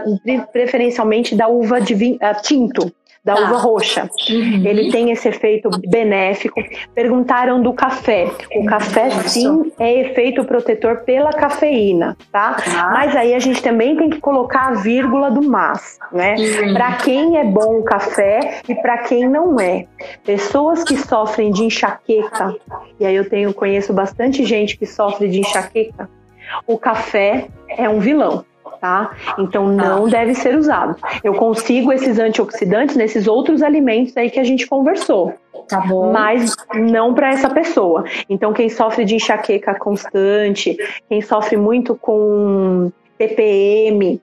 preferencialmente 0.53 1.35
da 1.35 1.49
uva 1.49 1.81
de 1.81 1.93
vinho, 1.93 2.15
uh, 2.17 2.41
tinto 2.43 2.93
da 3.29 3.35
tá. 3.35 3.43
uva 3.43 3.59
roxa. 3.59 4.09
Uhum. 4.31 4.63
Ele 4.65 4.91
tem 4.91 5.11
esse 5.11 5.29
efeito 5.29 5.69
benéfico. 5.87 6.59
Perguntaram 6.95 7.61
do 7.61 7.75
café. 7.75 8.31
O 8.57 8.65
café, 8.65 9.11
sim, 9.29 9.71
é 9.79 10.01
efeito 10.01 10.45
protetor 10.45 11.03
pela 11.05 11.31
cafeína, 11.31 12.17
tá? 12.33 12.55
tá? 12.55 12.91
Mas 12.91 13.15
aí 13.15 13.35
a 13.35 13.39
gente 13.39 13.63
também 13.63 13.95
tem 13.97 14.09
que 14.09 14.19
colocar 14.19 14.69
a 14.69 14.75
vírgula 14.77 15.31
do 15.31 15.43
mas, 15.43 15.99
né? 16.11 16.37
Uhum. 16.37 16.73
Para 16.73 16.93
quem 16.95 17.37
é 17.37 17.45
bom 17.45 17.81
o 17.81 17.85
café 17.85 18.63
e 18.67 18.75
para 18.75 18.99
quem 18.99 19.29
não 19.29 19.61
é. 19.61 19.85
Pessoas 20.25 20.83
que 20.83 20.97
sofrem 20.97 21.53
de 21.53 21.65
enxaqueca, 21.65 22.57
e 22.99 23.05
aí 23.05 23.15
eu 23.15 23.29
tenho 23.29 23.53
conheço 23.53 23.93
bastante 23.93 24.43
gente 24.45 24.79
que 24.79 24.87
sofre 24.87 25.29
de 25.29 25.41
enxaqueca. 25.41 26.09
O 26.67 26.79
café 26.79 27.49
é 27.69 27.89
um 27.89 28.01
vilão 28.01 28.45
tá? 28.81 29.11
Então 29.39 29.69
não 29.69 30.05
tá. 30.05 30.19
deve 30.19 30.35
ser 30.35 30.57
usado. 30.57 30.97
Eu 31.23 31.35
consigo 31.35 31.93
esses 31.93 32.19
antioxidantes 32.19 32.97
nesses 32.97 33.27
outros 33.27 33.63
alimentos 33.63 34.17
aí 34.17 34.31
que 34.31 34.41
a 34.41 34.45
gente 34.45 34.67
conversou. 34.67 35.35
Tá 35.69 35.81
bom. 35.81 36.13
Mas 36.13 36.55
não 36.75 37.13
para 37.13 37.31
essa 37.31 37.51
pessoa. 37.51 38.05
Então 38.29 38.53
quem 38.53 38.69
sofre 38.69 39.05
de 39.05 39.17
enxaqueca 39.17 39.75
constante, 39.75 40.77
quem 41.09 41.21
sofre 41.21 41.57
muito 41.57 41.95
com 41.95 42.91
TPM, 43.19 44.21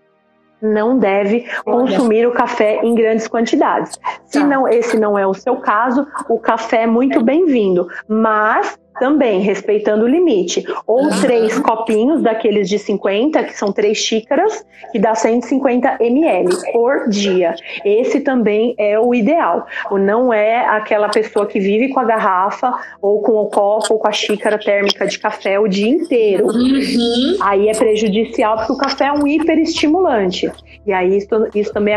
não 0.62 0.98
deve 0.98 1.46
consumir 1.64 2.26
o 2.26 2.32
café 2.32 2.80
em 2.84 2.96
grandes 2.96 3.28
quantidades. 3.28 4.00
Se 4.26 4.40
tá. 4.40 4.46
não, 4.46 4.68
esse 4.68 4.98
não 5.00 5.18
é 5.18 5.28
o 5.28 5.34
seu 5.34 5.58
caso, 5.58 6.08
o 6.28 6.40
café 6.40 6.84
é 6.84 6.88
muito 6.88 7.22
bem-vindo, 7.24 7.88
mas 8.08 8.78
também 9.00 9.40
respeitando 9.42 10.06
o 10.06 10.08
limite. 10.08 10.64
Ou 10.86 11.10
três 11.22 11.58
copinhos 11.60 12.22
daqueles 12.22 12.70
de 12.70 12.80
50, 12.80 13.44
que 13.44 13.58
são 13.58 13.72
três 13.72 13.98
xícaras, 13.98 14.66
que 14.92 15.00
dá 15.00 15.16
150 15.16 15.98
ml 16.00 16.50
por 16.72 17.10
dia. 17.10 17.56
Esse 17.84 18.22
também 18.22 18.76
é 18.78 19.00
o 19.00 19.14
ideal. 19.14 19.66
O 19.90 19.98
não 19.98 20.34
é 20.34 20.66
aquela 20.68 21.10
pessoa 21.10 21.46
que 21.46 21.60
vive 21.60 21.90
com 21.90 22.00
a 22.00 22.04
garrafa, 22.04 22.74
ou 23.02 23.22
com 23.22 23.34
o 23.34 23.48
copo, 23.48 23.94
ou 23.94 24.00
com 24.00 24.08
a 24.08 24.12
xícara 24.12 24.58
térmica 24.58 25.06
de 25.06 25.20
café 25.20 25.60
o 25.60 25.68
dia 25.68 25.90
inteiro. 25.90 26.48
Uhum. 26.48 27.38
Aí 27.42 27.70
é 27.70 27.74
prejudicial, 27.74 28.58
porque 28.58 28.74
o 28.74 28.78
café 28.78 29.06
é 29.06 29.12
um 29.12 29.28
hiperestimulante. 29.28 30.52
E 30.86 30.94
aí 30.94 31.18
isso, 31.18 31.28
isso 31.54 31.74
também 31.74 31.96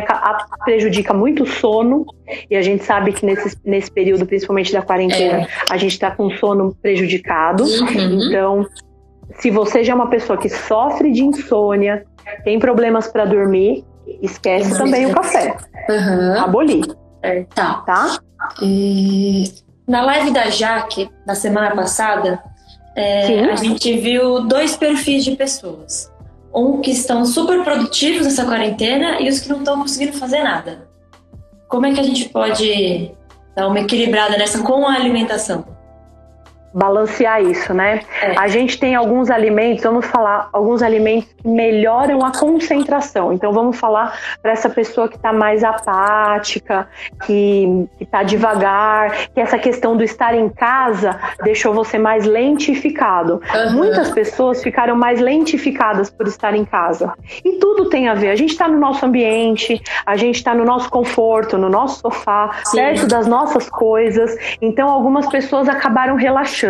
prejudica 0.64 1.12
muito 1.12 1.42
o 1.42 1.46
sono, 1.46 2.06
e 2.50 2.56
a 2.56 2.62
gente 2.62 2.84
sabe 2.84 3.12
que 3.12 3.24
nesse, 3.24 3.56
nesse 3.64 3.90
período, 3.90 4.26
principalmente 4.26 4.72
da 4.72 4.82
quarentena, 4.82 5.42
é. 5.42 5.46
a 5.70 5.76
gente 5.76 5.92
está 5.92 6.10
com 6.10 6.30
sono 6.30 6.76
prejudicado. 6.88 7.64
Uhum. 7.64 8.20
Então, 8.22 8.66
se 9.38 9.50
você 9.50 9.84
já 9.84 9.92
é 9.92 9.96
uma 9.96 10.08
pessoa 10.08 10.38
que 10.38 10.48
sofre 10.48 11.12
de 11.12 11.22
insônia, 11.22 12.06
tem 12.44 12.58
problemas 12.58 13.08
para 13.08 13.26
dormir, 13.26 13.84
esquece 14.22 14.72
uhum. 14.72 14.78
também 14.78 15.06
o 15.06 15.14
café. 15.14 15.56
Uhum. 15.90 16.40
Abolir. 16.40 16.84
É, 17.22 17.44
tá. 17.54 17.82
tá? 17.86 18.18
E... 18.62 19.44
Na 19.86 20.02
live 20.02 20.30
da 20.30 20.48
Jaque, 20.48 21.10
na 21.26 21.34
semana 21.34 21.74
passada, 21.74 22.42
é, 22.96 23.44
a 23.44 23.56
gente 23.56 23.96
viu 23.98 24.46
dois 24.46 24.76
perfis 24.76 25.24
de 25.24 25.36
pessoas. 25.36 26.10
Um 26.54 26.80
que 26.80 26.90
estão 26.90 27.24
super 27.24 27.62
produtivos 27.62 28.24
nessa 28.24 28.44
quarentena 28.44 29.20
e 29.20 29.28
os 29.28 29.40
que 29.40 29.48
não 29.48 29.58
estão 29.58 29.78
conseguindo 29.80 30.14
fazer 30.14 30.42
nada. 30.42 30.88
Como 31.68 31.84
é 31.84 31.92
que 31.92 32.00
a 32.00 32.02
gente 32.02 32.28
pode 32.30 33.10
dar 33.54 33.68
uma 33.68 33.80
equilibrada 33.80 34.38
nessa 34.38 34.62
com 34.62 34.86
a 34.86 34.94
alimentação? 34.94 35.77
Balancear 36.78 37.42
isso, 37.42 37.74
né? 37.74 38.00
É. 38.22 38.38
A 38.38 38.46
gente 38.46 38.78
tem 38.78 38.94
alguns 38.94 39.30
alimentos, 39.30 39.82
vamos 39.82 40.06
falar, 40.06 40.48
alguns 40.52 40.80
alimentos 40.80 41.28
que 41.32 41.48
melhoram 41.48 42.24
a 42.24 42.30
concentração. 42.30 43.32
Então 43.32 43.52
vamos 43.52 43.76
falar 43.76 44.16
para 44.40 44.52
essa 44.52 44.70
pessoa 44.70 45.08
que 45.08 45.16
está 45.16 45.32
mais 45.32 45.64
apática, 45.64 46.88
que 47.26 47.88
está 48.00 48.22
devagar, 48.22 49.28
que 49.34 49.40
essa 49.40 49.58
questão 49.58 49.96
do 49.96 50.04
estar 50.04 50.34
em 50.34 50.48
casa 50.48 51.18
deixou 51.42 51.74
você 51.74 51.98
mais 51.98 52.24
lentificado. 52.24 53.42
Uhum. 53.54 53.72
Muitas 53.72 54.10
pessoas 54.10 54.62
ficaram 54.62 54.94
mais 54.94 55.20
lentificadas 55.20 56.08
por 56.10 56.28
estar 56.28 56.54
em 56.54 56.64
casa. 56.64 57.12
E 57.44 57.58
tudo 57.58 57.88
tem 57.88 58.08
a 58.08 58.14
ver. 58.14 58.30
A 58.30 58.36
gente 58.36 58.50
está 58.50 58.68
no 58.68 58.78
nosso 58.78 59.04
ambiente, 59.04 59.82
a 60.06 60.16
gente 60.16 60.36
está 60.36 60.54
no 60.54 60.64
nosso 60.64 60.88
conforto, 60.88 61.58
no 61.58 61.68
nosso 61.68 62.00
sofá, 62.00 62.50
Sim. 62.66 62.76
perto 62.76 63.08
das 63.08 63.26
nossas 63.26 63.68
coisas. 63.68 64.36
Então 64.62 64.88
algumas 64.88 65.26
pessoas 65.26 65.68
acabaram 65.68 66.14
relaxando 66.14 66.67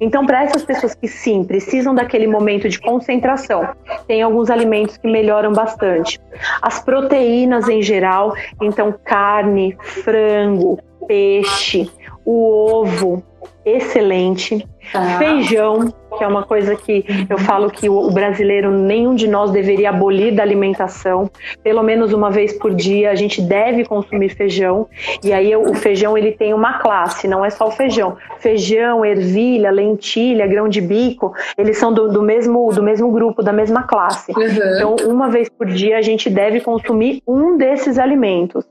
Então, 0.00 0.26
para 0.26 0.44
essas 0.44 0.64
pessoas 0.64 0.94
que 0.94 1.08
sim 1.08 1.44
precisam 1.44 1.94
daquele 1.94 2.26
momento 2.26 2.68
de 2.68 2.80
concentração, 2.80 3.68
tem 4.06 4.22
alguns 4.22 4.50
alimentos 4.50 4.96
que 4.96 5.08
melhoram 5.08 5.52
bastante. 5.52 6.20
As 6.62 6.82
proteínas 6.82 7.68
em 7.68 7.82
geral, 7.82 8.34
então 8.60 8.94
carne, 9.04 9.76
frango, 9.80 10.78
peixe, 11.06 11.90
o 12.24 12.80
ovo, 12.80 13.22
excelente. 13.64 14.66
Tá. 14.92 15.18
Feijão, 15.18 15.92
que 16.16 16.22
é 16.22 16.26
uma 16.26 16.44
coisa 16.44 16.76
que 16.76 17.04
eu 17.28 17.36
falo 17.38 17.68
que 17.70 17.88
o 17.88 18.10
brasileiro, 18.10 18.70
nenhum 18.70 19.14
de 19.14 19.26
nós 19.26 19.50
deveria 19.50 19.90
abolir 19.90 20.34
da 20.34 20.42
alimentação. 20.42 21.28
Pelo 21.62 21.82
menos 21.82 22.12
uma 22.12 22.30
vez 22.30 22.52
por 22.52 22.72
dia 22.74 23.10
a 23.10 23.14
gente 23.14 23.42
deve 23.42 23.84
consumir 23.84 24.28
feijão. 24.30 24.88
E 25.22 25.32
aí 25.32 25.54
o 25.56 25.74
feijão 25.74 26.16
ele 26.16 26.32
tem 26.32 26.54
uma 26.54 26.78
classe, 26.78 27.26
não 27.26 27.44
é 27.44 27.50
só 27.50 27.66
o 27.66 27.70
feijão. 27.70 28.16
Feijão, 28.38 29.04
ervilha, 29.04 29.70
lentilha, 29.70 30.46
grão 30.46 30.68
de 30.68 30.80
bico, 30.80 31.34
eles 31.58 31.76
são 31.78 31.92
do, 31.92 32.08
do 32.08 32.22
mesmo, 32.22 32.72
do 32.72 32.82
mesmo 32.82 33.10
grupo, 33.10 33.42
da 33.42 33.52
mesma 33.52 33.82
classe. 33.82 34.32
Uhum. 34.32 34.44
Então, 34.44 34.96
uma 35.06 35.28
vez 35.28 35.48
por 35.48 35.66
dia 35.66 35.98
a 35.98 36.02
gente 36.02 36.30
deve 36.30 36.60
consumir 36.60 37.20
um 37.26 37.56
desses 37.56 37.98
alimentos. 37.98 38.64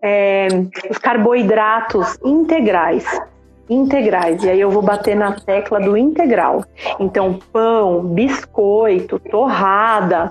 É, 0.00 0.46
os 0.88 0.98
carboidratos 0.98 2.16
integrais 2.24 3.04
integrais. 3.68 4.42
E 4.42 4.50
aí 4.50 4.60
eu 4.60 4.70
vou 4.70 4.82
bater 4.82 5.16
na 5.16 5.32
tecla 5.32 5.80
do 5.80 5.96
integral. 5.96 6.64
Então, 7.00 7.38
pão, 7.52 8.02
biscoito, 8.02 9.18
torrada, 9.18 10.30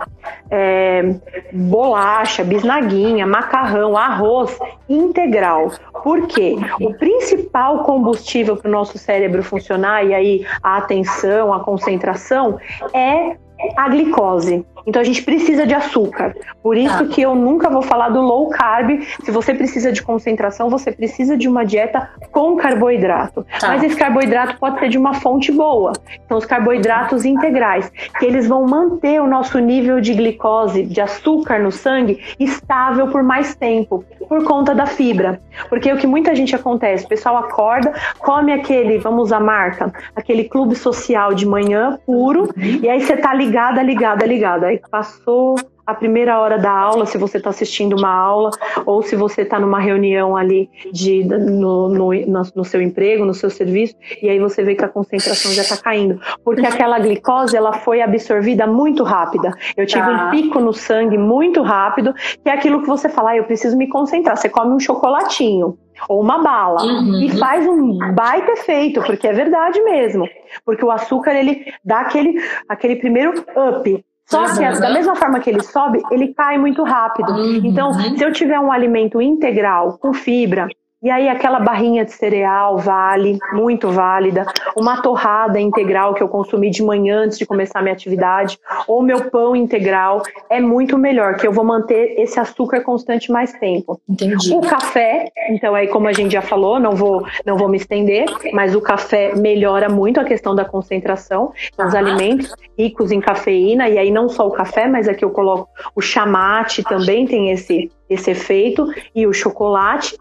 é, 0.49 1.15
bolacha, 1.51 2.43
bisnaguinha, 2.43 3.25
macarrão, 3.25 3.97
arroz 3.97 4.57
integral. 4.87 5.71
Por 6.03 6.27
quê? 6.27 6.55
O 6.79 6.93
principal 6.93 7.79
combustível 7.83 8.55
para 8.55 8.69
o 8.69 8.71
nosso 8.71 8.97
cérebro 8.97 9.43
funcionar, 9.43 10.05
e 10.05 10.13
aí 10.13 10.45
a 10.61 10.77
atenção, 10.77 11.53
a 11.53 11.59
concentração, 11.59 12.57
é 12.93 13.35
a 13.75 13.89
glicose. 13.89 14.65
Então 14.85 15.01
a 15.01 15.05
gente 15.05 15.23
precisa 15.23 15.65
de 15.65 15.73
açúcar. 15.73 16.35
Por 16.61 16.77
isso 16.77 17.05
tá. 17.05 17.05
que 17.05 17.21
eu 17.21 17.35
nunca 17.35 17.69
vou 17.69 17.81
falar 17.81 18.09
do 18.09 18.21
low 18.21 18.49
carb. 18.49 19.01
Se 19.23 19.31
você 19.31 19.53
precisa 19.53 19.91
de 19.91 20.01
concentração, 20.01 20.69
você 20.69 20.91
precisa 20.91 21.35
de 21.35 21.47
uma 21.47 21.65
dieta 21.65 22.09
com 22.31 22.55
carboidrato. 22.55 23.45
Tá. 23.59 23.69
Mas 23.69 23.83
esse 23.83 23.95
carboidrato 23.95 24.57
pode 24.59 24.79
ser 24.79 24.89
de 24.89 24.97
uma 24.97 25.15
fonte 25.15 25.51
boa. 25.51 25.93
Então 26.25 26.37
os 26.37 26.45
carboidratos 26.45 27.25
integrais, 27.25 27.91
que 28.19 28.25
eles 28.25 28.47
vão 28.47 28.65
manter 28.65 29.21
o 29.21 29.27
nosso 29.27 29.57
nível 29.59 29.99
de 29.99 30.13
glicose, 30.13 30.83
de 30.83 31.01
açúcar 31.01 31.59
no 31.59 31.71
sangue 31.71 32.19
estável 32.39 33.07
por 33.07 33.23
mais 33.23 33.55
tempo, 33.55 34.03
por 34.27 34.43
conta 34.43 34.75
da 34.75 34.85
fibra. 34.85 35.39
Porque 35.69 35.91
o 35.91 35.97
que 35.97 36.05
muita 36.05 36.35
gente 36.35 36.55
acontece, 36.55 37.05
o 37.05 37.07
pessoal 37.07 37.37
acorda, 37.37 37.93
come 38.19 38.51
aquele, 38.51 38.97
vamos 38.97 39.25
usar 39.25 39.39
marca, 39.39 39.91
aquele 40.15 40.43
clube 40.43 40.75
social 40.75 41.33
de 41.33 41.45
manhã 41.45 41.99
puro, 42.05 42.49
e 42.57 42.89
aí 42.89 43.01
você 43.01 43.17
tá 43.17 43.33
ligada, 43.33 43.81
ligada, 43.81 44.25
ligada 44.25 44.74
passou 44.89 45.55
a 45.85 45.93
primeira 45.93 46.39
hora 46.39 46.57
da 46.57 46.71
aula, 46.71 47.05
se 47.05 47.17
você 47.17 47.37
está 47.37 47.51
assistindo 47.51 47.95
uma 47.95 48.09
aula, 48.09 48.49
ou 48.85 49.03
se 49.03 49.15
você 49.15 49.43
está 49.43 49.59
numa 49.59 49.79
reunião 49.79 50.35
ali 50.35 50.69
de, 50.91 51.23
no, 51.23 51.89
no, 51.89 52.09
no, 52.55 52.65
seu 52.65 52.81
emprego, 52.81 53.23
no 53.23 53.33
seu 53.33 53.49
serviço, 53.49 53.93
e 54.21 54.27
aí 54.27 54.39
você 54.39 54.63
vê 54.63 54.73
que 54.73 54.83
a 54.83 54.89
concentração 54.89 55.51
já 55.51 55.61
está 55.61 55.77
caindo. 55.77 56.19
Porque 56.43 56.65
aquela 56.65 56.97
glicose 56.97 57.55
ela 57.55 57.73
foi 57.73 58.01
absorvida 58.01 58.65
muito 58.65 59.03
rápida. 59.03 59.51
Eu 59.77 59.85
tive 59.85 60.01
tá. 60.01 60.27
um 60.27 60.31
pico 60.31 60.59
no 60.59 60.73
sangue 60.73 61.17
muito 61.17 61.61
rápido, 61.61 62.13
que 62.43 62.49
é 62.49 62.53
aquilo 62.53 62.81
que 62.81 62.87
você 62.87 63.07
fala, 63.07 63.31
ah, 63.31 63.37
eu 63.37 63.43
preciso 63.43 63.77
me 63.77 63.87
concentrar. 63.87 64.37
Você 64.37 64.49
come 64.49 64.73
um 64.73 64.79
chocolatinho 64.79 65.77
ou 66.09 66.19
uma 66.19 66.39
bala 66.39 66.83
uhum. 66.83 67.21
e 67.21 67.29
faz 67.37 67.65
um 67.65 67.97
baita 68.13 68.51
efeito, 68.53 69.01
porque 69.03 69.27
é 69.27 69.33
verdade 69.33 69.79
mesmo. 69.81 70.27
Porque 70.65 70.83
o 70.83 70.91
açúcar 70.91 71.35
ele 71.35 71.71
dá 71.83 72.01
aquele, 72.01 72.41
aquele 72.67 72.95
primeiro 72.95 73.45
up 73.55 74.03
só 74.25 74.43
que 74.45 74.59
uhum. 74.59 74.79
da 74.79 74.91
mesma 74.91 75.15
forma 75.15 75.39
que 75.39 75.49
ele 75.49 75.61
sobe, 75.61 76.01
ele 76.11 76.33
cai 76.33 76.57
muito 76.57 76.83
rápido. 76.83 77.31
Uhum. 77.31 77.61
Então, 77.63 77.93
se 77.93 78.23
eu 78.23 78.31
tiver 78.31 78.59
um 78.59 78.71
alimento 78.71 79.21
integral 79.21 79.99
com 79.99 80.13
fibra, 80.13 80.67
e 81.03 81.11
aí 81.11 81.29
aquela 81.29 81.59
barrinha 81.59 82.03
de 82.03 82.11
cereal 82.11 82.77
vale, 82.77 83.37
muito 83.53 83.89
válida, 83.89 84.45
uma 84.75 85.01
torrada 85.01 85.59
integral 85.59 86.13
que 86.13 86.23
eu 86.23 86.27
consumi 86.27 86.71
de 86.71 86.81
manhã 86.81 87.25
antes 87.25 87.37
de 87.37 87.45
começar 87.45 87.79
a 87.79 87.81
minha 87.81 87.93
atividade, 87.93 88.57
ou 88.87 89.03
meu 89.03 89.29
pão 89.29 89.55
integral. 89.55 90.23
É 90.49 90.59
muito 90.59 90.97
melhor, 90.97 91.35
que 91.35 91.45
eu 91.45 91.51
vou 91.51 91.63
manter 91.63 92.19
esse 92.19 92.39
açúcar 92.39 92.81
constante 92.81 93.31
mais 93.31 93.53
tempo. 93.53 93.99
Entendi. 94.09 94.53
O 94.53 94.61
café, 94.61 95.31
então 95.49 95.75
aí 95.75 95.87
como 95.87 96.07
a 96.07 96.13
gente 96.13 96.31
já 96.31 96.41
falou, 96.41 96.79
não 96.79 96.93
vou 96.93 97.25
não 97.45 97.57
vou 97.57 97.69
me 97.69 97.77
estender, 97.77 98.25
mas 98.53 98.73
o 98.73 98.81
café 98.81 99.35
melhora 99.35 99.89
muito 99.89 100.19
a 100.19 100.23
questão 100.23 100.55
da 100.55 100.65
concentração, 100.65 101.53
os 101.77 101.93
alimentos 101.93 102.51
ricos 102.77 103.11
em 103.11 103.19
cafeína. 103.19 103.89
E 103.89 103.97
aí 103.97 104.09
não 104.09 104.27
só 104.27 104.47
o 104.47 104.51
café, 104.51 104.87
mas 104.87 105.07
aqui 105.07 105.23
eu 105.23 105.29
coloco 105.29 105.69
o 105.95 106.01
chamate 106.01 106.83
também 106.83 107.25
tem 107.25 107.51
esse 107.51 107.91
esse 108.09 108.31
efeito. 108.31 108.87
E 109.13 109.25
o 109.27 109.33
chocolate 109.33 110.15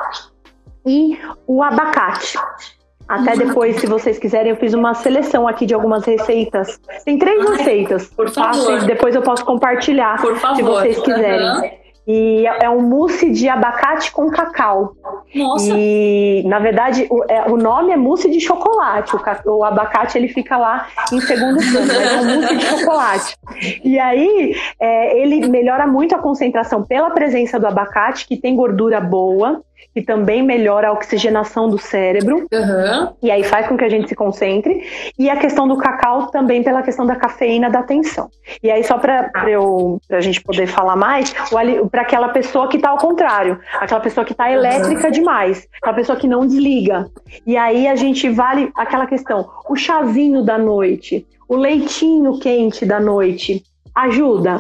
e 0.87 1.19
o 1.47 1.63
abacate. 1.63 2.39
Até 3.07 3.37
depois, 3.37 3.77
se 3.77 3.87
vocês 3.87 4.19
quiserem, 4.19 4.51
eu 4.51 4.57
fiz 4.57 4.73
uma 4.73 4.95
seleção 4.95 5.47
aqui 5.47 5.67
de 5.67 5.75
algumas 5.75 6.05
receitas. 6.05 6.81
Tem 7.05 7.19
três 7.19 7.49
receitas. 7.51 8.07
Por 8.07 8.31
favor. 8.31 8.81
Tá? 8.81 8.87
Depois 8.87 9.15
eu 9.15 9.23
posso 9.23 9.45
compartilhar, 9.45 10.21
Por 10.21 10.37
favor. 10.37 10.57
se 10.57 10.63
vocês 10.63 10.99
quiserem. 11.01 11.47
Uhum. 11.47 11.85
E 12.07 12.47
é 12.47 12.69
um 12.69 12.83
mousse 12.83 13.31
de 13.31 13.49
abacate 13.49 14.13
com 14.13 14.31
cacau. 14.31 14.93
Nossa. 15.35 15.73
E, 15.75 16.43
na 16.47 16.59
verdade, 16.59 17.07
o, 17.11 17.25
é, 17.27 17.51
o 17.51 17.57
nome 17.57 17.93
é 17.93 17.97
mousse 17.97 18.31
de 18.31 18.41
chocolate. 18.41 19.17
O, 19.17 19.57
o, 19.57 19.65
abacate 19.65 20.19
ele 20.19 20.29
fica 20.29 20.59
lá 20.59 20.87
em 21.11 21.21
segundo 21.21 21.59
plano, 21.59 21.87
mas 21.87 22.13
é 22.13 22.21
um 22.21 22.25
mousse 22.25 22.57
de 22.57 22.65
chocolate. 22.67 23.37
E 23.83 23.99
aí, 23.99 24.55
é, 24.79 25.19
ele 25.19 25.49
melhora 25.49 25.87
muito 25.87 26.15
a 26.15 26.19
concentração 26.19 26.83
pela 26.83 27.11
presença 27.11 27.59
do 27.59 27.67
abacate, 27.67 28.27
que 28.27 28.37
tem 28.37 28.55
gordura 28.55 29.01
boa 29.01 29.63
que 29.93 30.03
também 30.03 30.43
melhora 30.43 30.89
a 30.89 30.93
oxigenação 30.93 31.69
do 31.69 31.79
cérebro. 31.79 32.47
Uhum. 32.53 33.15
E 33.23 33.31
aí 33.31 33.43
faz 33.43 33.67
com 33.67 33.77
que 33.77 33.85
a 33.85 33.89
gente 33.89 34.09
se 34.09 34.15
concentre. 34.15 34.83
E 35.19 35.29
a 35.29 35.37
questão 35.37 35.67
do 35.67 35.77
cacau 35.77 36.29
também 36.29 36.63
pela 36.63 36.83
questão 36.83 37.07
da 37.07 37.17
cafeína 37.17 37.71
da 37.71 37.81
atenção. 37.81 38.29
E 38.63 38.71
aí, 38.71 38.83
só 38.85 38.99
para 38.99 39.31
a 40.11 40.21
gente 40.21 40.43
poder 40.43 40.67
falar 40.67 40.97
mais, 40.97 41.35
para 41.91 42.03
aquela 42.03 42.29
pessoa 42.29 42.69
que 42.69 42.77
está 42.77 42.91
ao 42.91 42.99
contrário, 42.99 43.59
aquela 43.81 44.01
pessoa 44.01 44.25
que 44.25 44.33
está 44.33 44.51
elétrica 44.51 45.11
demais, 45.11 45.67
aquela 45.81 45.95
pessoa 45.95 46.19
que 46.19 46.29
não 46.29 46.47
desliga. 46.47 47.09
E 47.47 47.57
aí 47.57 47.89
a 47.89 47.97
gente 47.97 48.29
vale 48.29 48.71
aquela 48.75 49.07
questão: 49.07 49.49
o 49.69 49.77
chazinho 49.77 50.43
da 50.43 50.59
noite, 50.59 51.27
o 51.49 51.57
leitinho 51.57 52.39
quente 52.39 52.85
da 52.85 53.01
noite, 53.01 53.63
ajuda? 53.95 54.59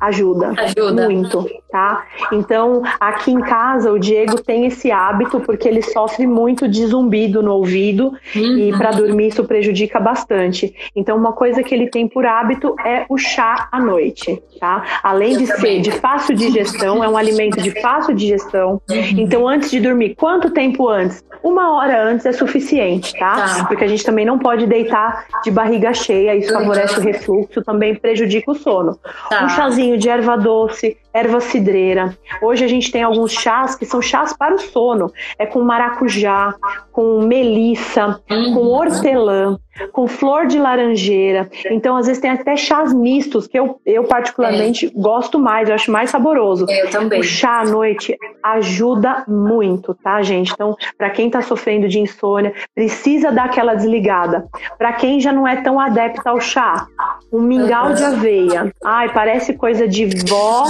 Ajuda, 0.00 0.52
Ajuda. 0.56 1.04
muito, 1.08 1.44
tá? 1.70 2.04
Então, 2.32 2.82
aqui 3.00 3.30
em 3.32 3.40
casa, 3.40 3.92
o 3.92 3.98
Diego 3.98 4.40
tem 4.42 4.66
esse 4.66 4.90
hábito 4.90 5.40
porque 5.40 5.68
ele 5.68 5.82
sofre 5.82 6.26
muito 6.26 6.68
de 6.68 6.86
zumbido 6.86 7.42
no 7.42 7.52
ouvido 7.52 8.12
Uhum. 8.34 8.58
e 8.58 8.72
para 8.76 8.90
dormir 8.92 9.28
isso 9.28 9.44
prejudica 9.44 9.98
bastante. 10.00 10.74
Então, 10.94 11.16
uma 11.16 11.32
coisa 11.32 11.62
que 11.62 11.74
ele 11.74 11.88
tem 11.88 12.06
por 12.08 12.24
hábito 12.26 12.74
é 12.84 13.04
o 13.08 13.16
chá 13.18 13.68
à 13.72 13.80
noite, 13.80 14.40
tá? 14.60 14.82
Além 15.02 15.36
de 15.36 15.46
ser 15.46 15.80
de 15.80 15.90
fácil 15.92 16.34
digestão, 16.34 17.02
é 17.02 17.08
um 17.08 17.16
alimento 17.16 17.60
de 17.60 17.70
fácil 17.80 18.14
digestão. 18.14 18.80
Então, 19.16 19.46
antes 19.48 19.70
de 19.70 19.80
dormir, 19.80 20.14
quanto 20.16 20.50
tempo 20.50 20.88
antes? 20.88 21.24
Uma 21.42 21.72
hora 21.76 22.02
antes 22.02 22.26
é 22.26 22.32
suficiente, 22.32 23.16
tá? 23.16 23.36
Tá. 23.58 23.64
Porque 23.66 23.84
a 23.84 23.86
gente 23.88 24.04
também 24.04 24.24
não 24.26 24.38
pode 24.40 24.66
deitar 24.66 25.24
de 25.44 25.50
barriga 25.52 25.94
cheia, 25.94 26.34
isso 26.34 26.52
Uhum. 26.52 26.60
favorece 26.60 26.98
o 26.98 27.02
refluxo, 27.02 27.62
também 27.62 27.94
prejudica 27.94 28.50
o 28.50 28.54
sono. 28.56 28.98
Tá. 29.30 29.44
Um 29.44 29.48
chazinho 29.50 29.87
de 29.96 30.08
erva 30.10 30.36
doce, 30.36 30.98
erva 31.12 31.40
cidreira. 31.40 32.16
Hoje 32.42 32.64
a 32.64 32.68
gente 32.68 32.90
tem 32.90 33.02
alguns 33.02 33.32
chás 33.32 33.74
que 33.74 33.84
são 33.86 34.00
chás 34.02 34.32
para 34.36 34.54
o 34.54 34.58
sono. 34.58 35.12
É 35.38 35.46
com 35.46 35.60
maracujá, 35.62 36.54
com 36.92 37.20
melissa, 37.22 38.20
Uhum. 38.30 38.54
com 38.54 38.60
hortelã, 38.66 39.58
com 39.92 40.06
flor 40.08 40.46
de 40.46 40.58
laranjeira. 40.58 41.48
Então, 41.70 41.96
às 41.96 42.06
vezes 42.06 42.20
tem 42.20 42.30
até 42.30 42.56
chás 42.56 42.92
mistos, 42.92 43.46
que 43.46 43.58
eu, 43.58 43.80
eu 43.86 44.04
particularmente 44.04 44.90
gosto 44.94 45.38
mais, 45.38 45.68
eu 45.68 45.74
acho 45.74 45.90
mais 45.90 46.10
saboroso. 46.10 46.66
Eu 46.68 46.90
também. 46.90 47.20
O 47.20 47.22
chá 47.22 47.60
à 47.60 47.64
noite 47.64 48.16
ajuda 48.42 49.24
muito, 49.28 49.94
tá, 49.94 50.20
gente? 50.22 50.52
Então, 50.52 50.76
para 50.96 51.10
quem 51.10 51.30
tá 51.30 51.40
sofrendo 51.42 51.88
de 51.88 51.98
insônia, 52.00 52.52
precisa 52.74 53.30
dar 53.30 53.44
aquela 53.46 53.74
desligada. 53.74 54.46
Para 54.76 54.92
quem 54.94 55.20
já 55.20 55.32
não 55.32 55.46
é 55.46 55.56
tão 55.62 55.78
adepta 55.78 56.30
ao 56.30 56.40
chá, 56.40 56.86
um 57.32 57.40
mingau 57.42 57.92
de 57.92 58.02
aveia. 58.04 58.72
Ai, 58.84 59.12
parece 59.12 59.54
coisa 59.54 59.86
de 59.86 60.06
vó, 60.28 60.64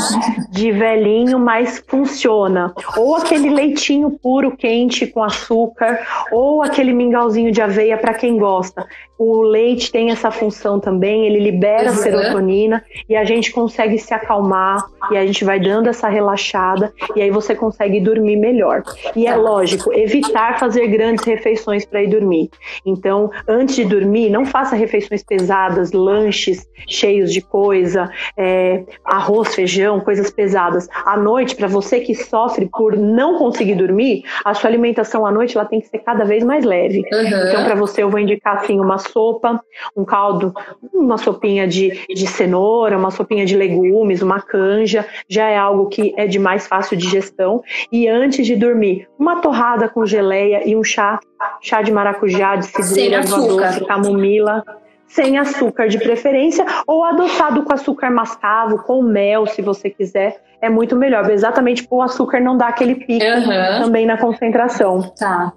de 0.50 0.70
velhinho, 0.72 1.38
mas 1.38 1.82
funciona. 1.86 2.72
Ou 2.96 3.16
aquele 3.16 3.50
leitinho 3.50 4.10
puro 4.10 4.56
quente 4.56 5.06
com 5.06 5.22
açúcar, 5.22 6.00
ou 6.32 6.62
aquele 6.62 6.92
mingauzinho 6.92 7.52
de 7.52 7.60
aveia 7.60 7.96
para 7.96 8.14
quem 8.14 8.36
gosta. 8.38 8.86
O 9.18 9.42
leite 9.42 9.90
tem 9.90 10.10
essa 10.12 10.30
função 10.30 10.78
também, 10.78 11.26
ele 11.26 11.40
libera 11.40 11.90
Uhum. 11.90 11.96
serotonina 11.96 12.84
e 13.08 13.16
a 13.16 13.24
gente 13.24 13.50
consegue 13.50 13.98
se 13.98 14.14
acalmar 14.14 14.84
e 15.10 15.16
a 15.16 15.26
gente 15.26 15.44
vai 15.44 15.58
dando 15.58 15.88
essa 15.88 16.08
relaxada 16.08 16.92
e 17.16 17.22
aí 17.22 17.30
você 17.30 17.52
consegue 17.54 17.98
dormir 18.00 18.36
melhor. 18.36 18.82
E 19.16 19.26
é 19.26 19.34
lógico, 19.34 19.92
evitar 19.92 20.60
fazer 20.60 20.86
grandes 20.86 21.24
refeições 21.24 21.84
para 21.84 22.00
ir 22.02 22.08
dormir. 22.08 22.48
Então, 22.86 23.28
antes 23.48 23.74
de 23.74 23.84
dormir, 23.84 24.30
não 24.30 24.46
faça 24.46 24.76
refeições 24.76 25.24
pesadas, 25.24 25.90
lanches 25.90 26.68
cheios 26.86 27.32
de 27.32 27.40
coisa, 27.40 28.08
é, 28.36 28.84
arroz, 29.04 29.52
feijão, 29.52 29.98
coisas 30.18 30.30
pesadas. 30.30 30.88
À 31.04 31.16
noite, 31.16 31.54
para 31.54 31.68
você 31.68 32.00
que 32.00 32.14
sofre 32.14 32.68
por 32.70 32.96
não 32.96 33.38
conseguir 33.38 33.76
dormir, 33.76 34.24
a 34.44 34.52
sua 34.52 34.68
alimentação 34.68 35.24
à 35.24 35.30
noite 35.30 35.56
ela 35.56 35.66
tem 35.66 35.80
que 35.80 35.88
ser 35.88 35.98
cada 35.98 36.24
vez 36.24 36.42
mais 36.44 36.64
leve. 36.64 37.04
Uhum. 37.12 37.20
Então, 37.20 37.64
para 37.64 37.74
você, 37.74 38.02
eu 38.02 38.10
vou 38.10 38.18
indicar 38.18 38.56
assim 38.56 38.80
uma 38.80 38.98
sopa, 38.98 39.60
um 39.96 40.04
caldo, 40.04 40.52
uma 40.92 41.16
sopinha 41.16 41.66
de, 41.66 42.04
de 42.08 42.26
cenoura, 42.26 42.98
uma 42.98 43.10
sopinha 43.10 43.46
de 43.46 43.56
legumes, 43.56 44.22
uma 44.22 44.40
canja, 44.40 45.06
já 45.28 45.48
é 45.48 45.56
algo 45.56 45.86
que 45.86 46.12
é 46.16 46.26
de 46.26 46.38
mais 46.38 46.66
fácil 46.66 46.96
digestão. 46.96 47.62
E 47.92 48.08
antes 48.08 48.46
de 48.46 48.56
dormir, 48.56 49.06
uma 49.18 49.40
torrada 49.40 49.88
com 49.88 50.04
geleia 50.04 50.68
e 50.68 50.76
um 50.76 50.82
chá, 50.82 51.20
chá 51.60 51.82
de 51.82 51.92
maracujá, 51.92 52.56
de 52.56 52.66
cidreira, 52.66 53.20
doce, 53.20 53.84
camomila. 53.84 54.64
Sem 55.08 55.38
açúcar 55.38 55.88
de 55.88 55.98
preferência, 55.98 56.64
ou 56.86 57.02
adoçado 57.04 57.62
com 57.62 57.72
açúcar 57.72 58.10
mascavo, 58.10 58.82
com 58.84 59.02
mel, 59.02 59.46
se 59.46 59.62
você 59.62 59.88
quiser, 59.88 60.36
é 60.60 60.68
muito 60.68 60.94
melhor. 60.96 61.28
Exatamente 61.30 61.86
para 61.86 61.96
o 61.96 62.02
açúcar 62.02 62.40
não 62.40 62.56
dar 62.56 62.68
aquele 62.68 62.94
pico 62.94 63.24
Uhum. 63.24 63.84
também 63.84 64.04
na 64.06 64.18
concentração. 64.18 65.12
Tá. 65.18 65.52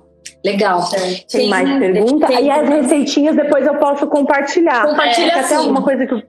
Legal. 0.46 0.82
Tem 1.32 1.50
mais 1.50 1.70
pergunta? 1.80 2.28
Tem. 2.28 2.46
E 2.46 2.50
as 2.52 2.68
receitinhas 2.70 3.36
depois 3.36 3.66
eu 3.66 3.76
posso 3.76 4.08
compartilhar. 4.08 4.88
Compartilha 4.88 5.28
É, 5.28 5.32
que 5.32 5.40
até 5.40 5.58
sim. 5.58 5.70
uma 5.70 5.82
coisa 5.84 6.06
que 6.08 6.14
o- 6.16 6.24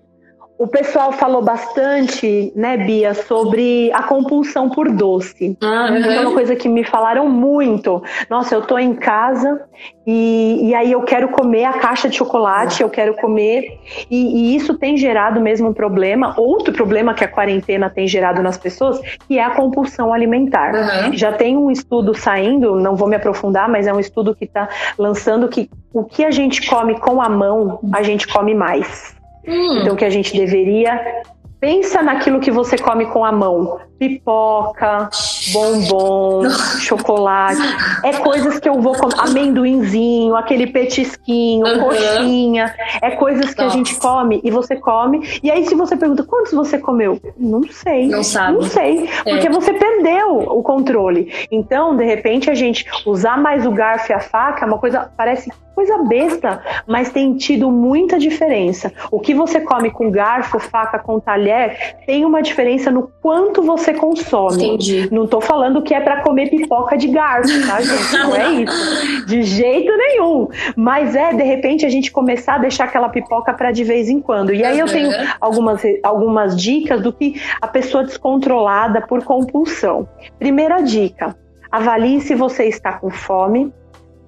o 0.58 0.66
pessoal 0.68 1.10
falou 1.12 1.42
bastante, 1.42 2.52
né, 2.54 2.76
Bia, 2.76 3.14
sobre 3.14 3.90
a 3.92 4.02
compulsão 4.04 4.70
por 4.70 4.90
doce. 4.92 5.56
Ah, 5.60 5.88
Isso 5.98 6.08
é 6.08 6.20
uma 6.20 6.28
uhum. 6.28 6.34
coisa 6.34 6.54
que 6.54 6.68
me 6.68 6.84
falaram 6.84 7.28
muito. 7.28 8.00
Nossa, 8.30 8.54
eu 8.54 8.62
tô 8.62 8.78
em 8.78 8.94
casa 8.94 9.62
e, 10.06 10.68
e 10.68 10.74
aí 10.74 10.92
eu 10.92 11.02
quero 11.02 11.30
comer 11.30 11.64
a 11.64 11.72
caixa 11.72 12.08
de 12.08 12.16
chocolate, 12.16 12.82
eu 12.82 12.88
quero 12.88 13.14
comer. 13.14 13.80
E, 14.08 14.52
e 14.52 14.56
isso 14.56 14.78
tem 14.78 14.96
gerado 14.96 15.40
mesmo 15.40 15.70
um 15.70 15.74
problema. 15.74 16.34
Outro 16.38 16.72
problema 16.72 17.12
que 17.12 17.24
a 17.24 17.28
quarentena 17.28 17.90
tem 17.90 18.06
gerado 18.06 18.40
nas 18.40 18.56
pessoas, 18.56 19.00
que 19.26 19.38
é 19.38 19.44
a 19.44 19.50
compulsão 19.50 20.12
alimentar. 20.12 20.74
Uhum. 20.74 21.16
Já 21.16 21.32
tem 21.32 21.56
um 21.56 21.70
estudo 21.72 22.14
saindo, 22.14 22.76
não 22.76 22.94
vou 22.94 23.08
me 23.08 23.16
aprofundar, 23.16 23.68
mas 23.68 23.88
é 23.88 23.92
um 23.92 23.98
estudo 23.98 24.34
que 24.34 24.44
está 24.44 24.68
lançando 24.96 25.48
que 25.48 25.68
o 25.92 26.04
que 26.04 26.24
a 26.24 26.30
gente 26.30 26.66
come 26.68 26.98
com 27.00 27.20
a 27.20 27.28
mão, 27.28 27.80
a 27.92 28.02
gente 28.02 28.28
come 28.28 28.54
mais. 28.54 29.20
Hum. 29.46 29.80
Então, 29.80 29.96
que 29.96 30.04
a 30.04 30.10
gente 30.10 30.36
deveria. 30.36 31.22
Pensa 31.60 32.02
naquilo 32.02 32.40
que 32.40 32.50
você 32.50 32.76
come 32.76 33.06
com 33.06 33.24
a 33.24 33.30
mão: 33.30 33.78
pipoca, 33.96 35.08
bombom, 35.52 36.50
chocolate. 36.80 37.60
É 38.02 38.12
coisas 38.14 38.58
que 38.58 38.68
eu 38.68 38.80
vou 38.80 38.94
comer. 38.96 39.14
Amendoinzinho, 39.18 40.34
aquele 40.34 40.66
petisquinho, 40.66 41.64
Uhum. 41.64 41.80
coxinha. 41.84 42.74
É 43.00 43.12
coisas 43.12 43.54
que 43.54 43.60
a 43.60 43.64
Nossa. 43.66 43.76
gente 43.76 43.94
come 44.00 44.40
e 44.42 44.50
você 44.50 44.74
come. 44.74 45.38
E 45.40 45.52
aí, 45.52 45.64
se 45.64 45.76
você 45.76 45.96
pergunta 45.96 46.24
quantos 46.24 46.52
você 46.52 46.78
comeu? 46.78 47.20
Não 47.38 47.62
sei. 47.70 48.08
Não 48.08 48.24
sabe. 48.24 48.54
Não 48.54 48.62
sei. 48.62 49.08
Porque 49.22 49.46
É. 49.46 49.50
você 49.50 49.72
perdeu 49.72 50.38
o 50.38 50.62
controle. 50.64 51.32
Então, 51.50 51.96
de 51.96 52.04
repente, 52.04 52.50
a 52.50 52.54
gente 52.54 52.84
usar 53.06 53.38
mais 53.38 53.64
o 53.64 53.70
garfo 53.70 54.10
e 54.10 54.14
a 54.14 54.20
faca 54.20 54.64
é 54.64 54.68
uma 54.68 54.78
coisa, 54.78 55.10
parece 55.16 55.48
coisa 55.82 55.98
besta, 56.04 56.62
mas 56.86 57.10
tem 57.10 57.34
tido 57.34 57.70
muita 57.70 58.18
diferença. 58.18 58.92
O 59.10 59.18
que 59.18 59.34
você 59.34 59.60
come 59.60 59.90
com 59.90 60.10
garfo, 60.10 60.58
faca, 60.60 60.98
com 60.98 61.18
talher, 61.18 61.96
tem 62.06 62.24
uma 62.24 62.40
diferença 62.40 62.90
no 62.90 63.10
quanto 63.20 63.62
você 63.62 63.92
consome. 63.92 64.64
Entendi. 64.64 65.08
Não 65.10 65.26
tô 65.26 65.40
falando 65.40 65.82
que 65.82 65.92
é 65.92 66.00
para 66.00 66.22
comer 66.22 66.50
pipoca 66.50 66.96
de 66.96 67.08
garfo, 67.08 67.66
tá, 67.66 67.80
gente? 67.80 68.12
Não 68.16 68.36
é 68.36 68.50
isso. 68.52 69.26
De 69.26 69.42
jeito 69.42 69.92
nenhum. 69.96 70.48
Mas 70.76 71.16
é, 71.16 71.32
de 71.32 71.42
repente, 71.42 71.84
a 71.84 71.88
gente 71.88 72.12
começar 72.12 72.54
a 72.54 72.58
deixar 72.58 72.84
aquela 72.84 73.08
pipoca 73.08 73.52
para 73.52 73.72
de 73.72 73.82
vez 73.82 74.08
em 74.08 74.20
quando. 74.20 74.54
E 74.54 74.64
aí 74.64 74.78
eu 74.78 74.86
tenho 74.86 75.10
algumas, 75.40 75.82
algumas 76.02 76.56
dicas 76.56 77.02
do 77.02 77.12
que 77.12 77.40
a 77.60 77.66
pessoa 77.66 78.04
descontrolada 78.04 79.00
por 79.00 79.24
compulsão. 79.24 80.08
Primeira 80.38 80.80
dica: 80.80 81.34
avalie 81.70 82.20
se 82.20 82.34
você 82.34 82.66
está 82.66 82.92
com 82.92 83.10
fome, 83.10 83.72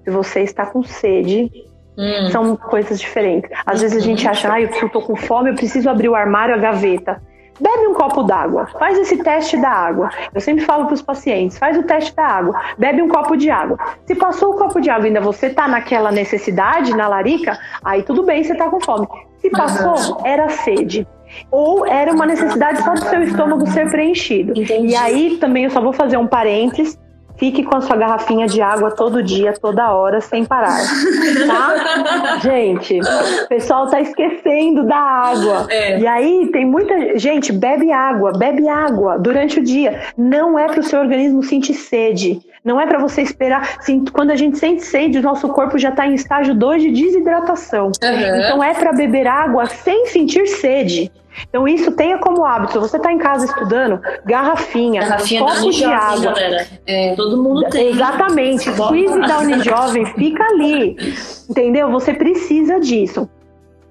se 0.05 0.11
você 0.11 0.41
está 0.41 0.67
com 0.67 0.83
sede. 0.83 1.51
Hum. 1.97 2.29
São 2.31 2.57
coisas 2.57 2.99
diferentes. 2.99 3.51
Às 3.65 3.81
vezes 3.81 4.03
a 4.03 4.05
gente 4.05 4.27
acha, 4.27 4.53
ah, 4.53 4.61
eu 4.61 4.69
estou 4.69 5.01
com 5.01 5.15
fome, 5.15 5.51
eu 5.51 5.55
preciso 5.55 5.89
abrir 5.89 6.09
o 6.09 6.15
armário, 6.15 6.55
a 6.55 6.59
gaveta. 6.59 7.23
Bebe 7.61 7.87
um 7.87 7.95
copo 7.95 8.25
d'água, 8.25 8.67
faz 8.79 8.99
esse 8.99 9.23
teste 9.23 9.57
da 9.57 9.69
água. 9.69 10.11
Eu 10.35 10.41
sempre 10.41 10.65
falo 10.65 10.87
para 10.87 10.95
os 10.95 11.03
pacientes: 11.03 11.57
faz 11.57 11.79
o 11.79 11.85
teste 11.85 12.15
da 12.15 12.27
água, 12.27 12.61
bebe 12.77 13.01
um 13.01 13.09
copo 13.09 13.37
de 13.37 13.49
água. 13.49 13.79
Se 14.05 14.15
passou 14.15 14.55
o 14.55 14.59
copo 14.59 14.81
de 14.81 14.91
água 14.91 15.05
e 15.05 15.09
ainda 15.09 15.21
você 15.21 15.47
está 15.47 15.69
naquela 15.69 16.11
necessidade, 16.11 16.97
na 16.97 17.07
larica, 17.07 17.57
aí 17.85 18.03
tudo 18.03 18.25
bem, 18.25 18.43
você 18.43 18.53
está 18.53 18.69
com 18.69 18.81
fome. 18.81 19.07
Se 19.39 19.51
passou, 19.51 20.21
era 20.25 20.49
sede. 20.49 21.07
Ou 21.51 21.87
era 21.87 22.13
uma 22.13 22.27
necessidade 22.27 22.83
só 22.83 22.95
do 22.95 23.05
seu 23.05 23.23
estômago 23.23 23.67
ser 23.69 23.89
preenchido. 23.91 24.53
Entendi. 24.59 24.93
E 24.93 24.97
aí 24.97 25.37
também 25.37 25.65
eu 25.65 25.71
só 25.71 25.81
vou 25.81 25.93
fazer 25.93 26.17
um 26.17 26.27
parênteses. 26.27 26.99
Fique 27.45 27.63
com 27.63 27.77
a 27.77 27.81
sua 27.83 27.95
garrafinha 27.95 28.47
de 28.47 28.63
água 28.63 28.91
todo 28.91 29.23
dia, 29.23 29.53
toda 29.53 29.93
hora, 29.93 30.19
sem 30.19 30.47
parar. 30.47 30.81
Tá? 31.47 32.39
Gente, 32.41 32.99
o 32.99 33.49
pessoal 33.49 33.87
tá 33.87 34.01
esquecendo 34.01 34.87
da 34.87 34.97
água. 34.97 35.67
É. 35.69 36.01
E 36.01 36.07
aí 36.07 36.49
tem 36.51 36.65
muita. 36.65 37.19
Gente, 37.19 37.53
bebe 37.53 37.93
água, 37.93 38.33
bebe 38.33 38.67
água 38.67 39.19
durante 39.19 39.61
o 39.61 39.63
dia. 39.63 40.01
Não 40.17 40.59
é 40.59 40.69
para 40.69 40.81
o 40.81 40.83
seu 40.83 40.99
organismo 40.99 41.43
sentir 41.43 41.75
sede. 41.75 42.41
Não 42.65 42.81
é 42.81 42.87
para 42.87 42.99
você 42.99 43.21
esperar. 43.21 43.77
Sim, 43.83 44.05
quando 44.11 44.31
a 44.31 44.37
gente 44.37 44.57
sente 44.59 44.83
sede, 44.83 45.19
o 45.19 45.23
nosso 45.23 45.49
corpo 45.49 45.77
já 45.77 45.91
está 45.91 46.07
em 46.07 46.15
estágio 46.15 46.55
2 46.55 46.83
de 46.83 46.91
desidratação. 46.93 47.87
Uhum. 48.03 48.37
Então 48.41 48.65
é 48.65 48.73
para 48.73 48.93
beber 48.93 49.27
água 49.27 49.67
sem 49.67 50.07
sentir 50.07 50.47
sede. 50.47 51.13
Então 51.49 51.69
isso 51.69 51.93
tenha 51.93 52.17
como 52.19 52.45
hábito. 52.45 52.81
Você 52.81 52.97
está 52.97 53.13
em 53.13 53.19
casa 53.19 53.45
estudando, 53.45 54.01
garrafinha, 54.25 55.03
Garrafinha 55.03 55.43
copo 55.43 55.71
de 55.71 55.85
água. 55.85 56.33
galera. 56.33 56.67
É, 56.87 57.15
todo 57.15 57.43
mundo 57.43 57.69
tem. 57.69 57.91
Exatamente. 57.91 58.73
Squeeze 58.73 59.21
da 59.21 59.41
Unijovem 59.41 60.07
fica 60.15 60.45
ali. 60.45 60.97
Entendeu? 61.51 61.91
Você 61.91 62.15
precisa 62.15 62.81
disso. 62.81 63.29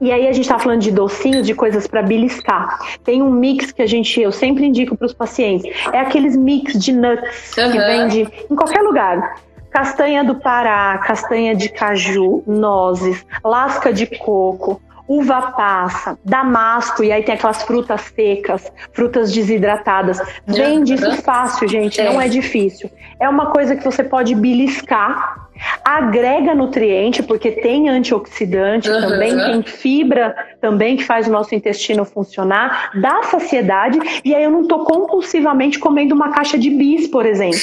E 0.04 0.12
aí 0.12 0.28
a 0.28 0.34
gente 0.34 0.50
tá 0.50 0.60
falando 0.60 0.82
de 0.82 0.92
docinhos, 0.92 1.48
de 1.48 1.56
coisas 1.56 1.88
para 1.88 2.02
beliscar. 2.02 2.78
Tem 3.06 3.22
um 3.22 3.32
mix 3.32 3.72
que 3.72 3.82
a 3.82 3.88
gente, 3.88 4.20
eu 4.20 4.34
sempre 4.34 4.66
indico 4.66 4.98
para 4.98 5.06
os 5.06 5.14
pacientes. 5.14 5.74
É 5.94 6.00
aqueles 6.00 6.36
mix 6.36 6.74
de 6.74 6.92
nuts 6.92 7.54
que 7.56 7.62
Uhum. 7.62 7.72
vende 7.72 8.28
em 8.52 8.56
qualquer 8.56 8.82
lugar. 8.82 9.36
Castanha 9.72 10.22
do 10.22 10.36
Pará, 10.36 10.98
castanha 10.98 11.56
de 11.56 11.70
caju, 11.70 12.44
nozes, 12.46 13.26
lasca 13.46 13.94
de 13.94 14.06
coco, 14.06 14.82
uva 15.08 15.54
passa, 15.54 16.20
damasco, 16.24 17.02
e 17.02 17.10
aí 17.12 17.24
tem 17.24 17.36
aquelas 17.36 17.64
frutas 17.64 18.02
secas, 18.14 18.70
frutas 18.92 19.32
desidratadas. 19.32 20.22
Vende 20.46 20.96
isso 20.96 21.22
fácil, 21.22 21.68
gente, 21.68 22.02
não 22.04 22.20
é 22.20 22.28
difícil. 22.28 22.90
É 23.20 23.30
uma 23.30 23.48
coisa 23.52 23.74
que 23.74 23.86
você 23.86 24.04
pode 24.04 24.36
beliscar 24.36 25.43
agrega 25.84 26.56
nutriente, 26.56 27.22
porque 27.24 27.52
tem 27.52 27.90
antioxidante 27.90 28.90
uhum. 28.90 29.02
também, 29.02 29.36
tem 29.36 29.64
fibra 29.64 30.36
também 30.62 30.96
que 30.96 31.04
faz 31.04 31.28
o 31.28 31.32
nosso 31.32 31.54
intestino 31.54 32.06
funcionar, 32.06 32.92
dá 33.02 33.24
saciedade, 33.24 34.00
e 34.24 34.34
aí 34.34 34.44
eu 34.44 34.52
não 34.52 34.62
estou 34.62 34.86
compulsivamente 34.86 35.80
comendo 35.80 36.16
uma 36.16 36.32
caixa 36.32 36.58
de 36.58 36.70
bis, 36.70 37.08
por 37.08 37.26
exemplo. 37.26 37.60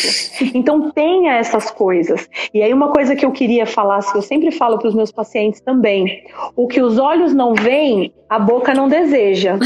Então 0.54 0.90
tenha 0.90 1.34
essas 1.34 1.70
coisas. 1.70 2.28
E 2.52 2.62
aí 2.62 2.72
uma 2.72 2.92
coisa 2.92 3.14
que 3.16 3.24
eu 3.24 3.30
queria 3.30 3.66
falar, 3.66 4.00
que 4.00 4.16
eu 4.16 4.22
sempre 4.22 4.50
falo 4.50 4.78
para 4.78 4.88
os 4.88 4.94
meus 4.94 5.12
pacientes 5.12 5.60
também, 5.60 6.24
o 6.56 6.66
que 6.66 6.80
os 6.80 6.98
olhos 6.98 7.34
não 7.34 7.54
veem, 7.54 8.12
a 8.28 8.38
boca 8.38 8.74
não 8.74 8.88
deseja. 8.88 9.58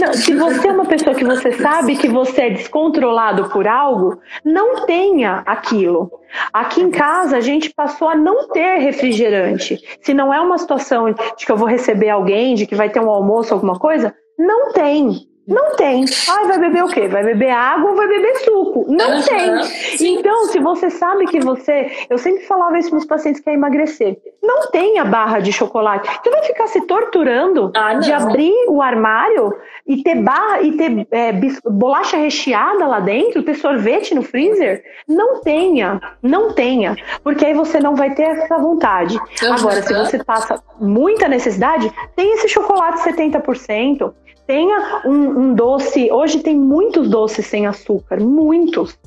Não, 0.00 0.12
se 0.12 0.34
você 0.34 0.68
é 0.68 0.72
uma 0.72 0.84
pessoa 0.84 1.14
que 1.14 1.24
você 1.24 1.52
sabe 1.52 1.96
que 1.96 2.08
você 2.08 2.42
é 2.42 2.50
descontrolado 2.50 3.48
por 3.48 3.66
algo, 3.66 4.20
não 4.44 4.86
tenha 4.86 5.42
aquilo. 5.44 6.10
Aqui 6.52 6.80
em 6.80 6.90
casa 6.90 7.36
a 7.36 7.40
gente 7.40 7.72
passou 7.74 8.08
a 8.08 8.14
não 8.14 8.48
ter 8.48 8.78
refrigerante. 8.78 9.78
Se 10.00 10.14
não 10.14 10.32
é 10.32 10.40
uma 10.40 10.58
situação 10.58 11.12
de 11.12 11.44
que 11.44 11.50
eu 11.50 11.56
vou 11.56 11.66
receber 11.66 12.10
alguém, 12.10 12.54
de 12.54 12.66
que 12.66 12.76
vai 12.76 12.90
ter 12.90 13.00
um 13.00 13.10
almoço, 13.10 13.52
alguma 13.52 13.78
coisa, 13.78 14.14
não 14.38 14.72
tem. 14.72 15.26
Não 15.46 15.76
tem. 15.76 16.04
Ai, 16.28 16.46
vai 16.48 16.58
beber 16.58 16.82
o 16.82 16.88
quê? 16.88 17.06
Vai 17.06 17.22
beber 17.22 17.50
água 17.50 17.90
ou 17.90 17.96
vai 17.96 18.08
beber 18.08 18.36
suco? 18.38 18.84
Não 18.88 19.16
uhum. 19.16 19.22
tem. 19.22 19.62
Sim. 19.62 20.18
Então, 20.18 20.46
se 20.46 20.58
você 20.58 20.90
sabe 20.90 21.26
que 21.26 21.38
você. 21.38 21.92
Eu 22.10 22.18
sempre 22.18 22.44
falava 22.44 22.76
isso 22.78 22.90
para 22.90 22.98
os 22.98 23.06
pacientes 23.06 23.40
que 23.40 23.44
querem 23.44 23.58
emagrecer. 23.58 24.18
Não 24.42 24.70
tem 24.70 24.98
a 24.98 25.04
barra 25.04 25.38
de 25.38 25.52
chocolate. 25.52 26.08
Você 26.22 26.30
vai 26.30 26.42
ficar 26.42 26.66
se 26.66 26.80
torturando 26.82 27.70
ah, 27.76 27.94
de 27.94 28.12
abrir 28.12 28.54
o 28.68 28.82
armário 28.82 29.52
e 29.86 30.02
ter 30.02 30.16
barra 30.16 30.62
e 30.62 30.72
ter 30.76 31.06
é, 31.12 31.32
bolacha 31.64 32.16
recheada 32.16 32.86
lá 32.86 32.98
dentro, 32.98 33.42
ter 33.42 33.54
sorvete 33.54 34.14
no 34.14 34.22
freezer? 34.22 34.82
Não 35.06 35.40
tenha. 35.42 36.00
Não 36.20 36.52
tenha. 36.52 36.96
Porque 37.22 37.44
aí 37.44 37.54
você 37.54 37.78
não 37.78 37.94
vai 37.94 38.14
ter 38.14 38.24
essa 38.24 38.58
vontade. 38.58 39.16
Agora, 39.42 39.80
se 39.80 39.94
você 39.94 40.22
passa 40.24 40.60
muita 40.80 41.28
necessidade, 41.28 41.92
tem 42.16 42.32
esse 42.34 42.48
chocolate 42.48 42.98
70% 43.00 44.12
tenha 44.46 45.02
um, 45.04 45.40
um, 45.40 45.54
doce. 45.54 46.10
Hoje 46.10 46.40
tem 46.40 46.56
muitos 46.56 47.08
doces 47.08 47.46
sem 47.46 47.66
açúcar, 47.66 48.20
muitos. 48.20 48.98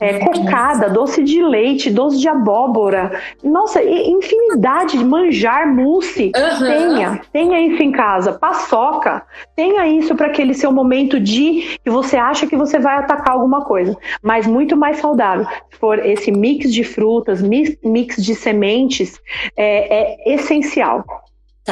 É, 0.00 0.18
cocada, 0.18 0.90
doce 0.90 1.22
de 1.22 1.42
leite, 1.42 1.88
doce 1.88 2.18
de 2.18 2.28
abóbora, 2.28 3.20
nossa, 3.42 3.82
infinidade 3.82 4.98
de 4.98 5.04
manjar, 5.04 5.72
mousse. 5.72 6.32
Uhum. 6.36 6.66
Tenha, 6.66 7.20
tenha 7.32 7.60
isso 7.60 7.82
em 7.82 7.92
casa. 7.92 8.32
Paçoca, 8.32 9.22
tenha 9.56 9.86
isso 9.86 10.14
para 10.14 10.26
aquele 10.26 10.52
seu 10.52 10.72
momento 10.72 11.18
de 11.18 11.78
que 11.82 11.90
você 11.90 12.16
acha 12.16 12.46
que 12.46 12.56
você 12.56 12.78
vai 12.78 12.96
atacar 12.96 13.34
alguma 13.34 13.64
coisa, 13.64 13.96
mas 14.22 14.46
muito 14.46 14.76
mais 14.76 14.98
saudável. 14.98 15.46
Se 15.70 15.78
for 15.78 16.04
esse 16.04 16.30
mix 16.30 16.72
de 16.72 16.84
frutas, 16.84 17.40
mix, 17.40 17.76
mix 17.82 18.22
de 18.22 18.34
sementes, 18.34 19.18
é, 19.56 20.26
é 20.26 20.34
essencial, 20.34 21.04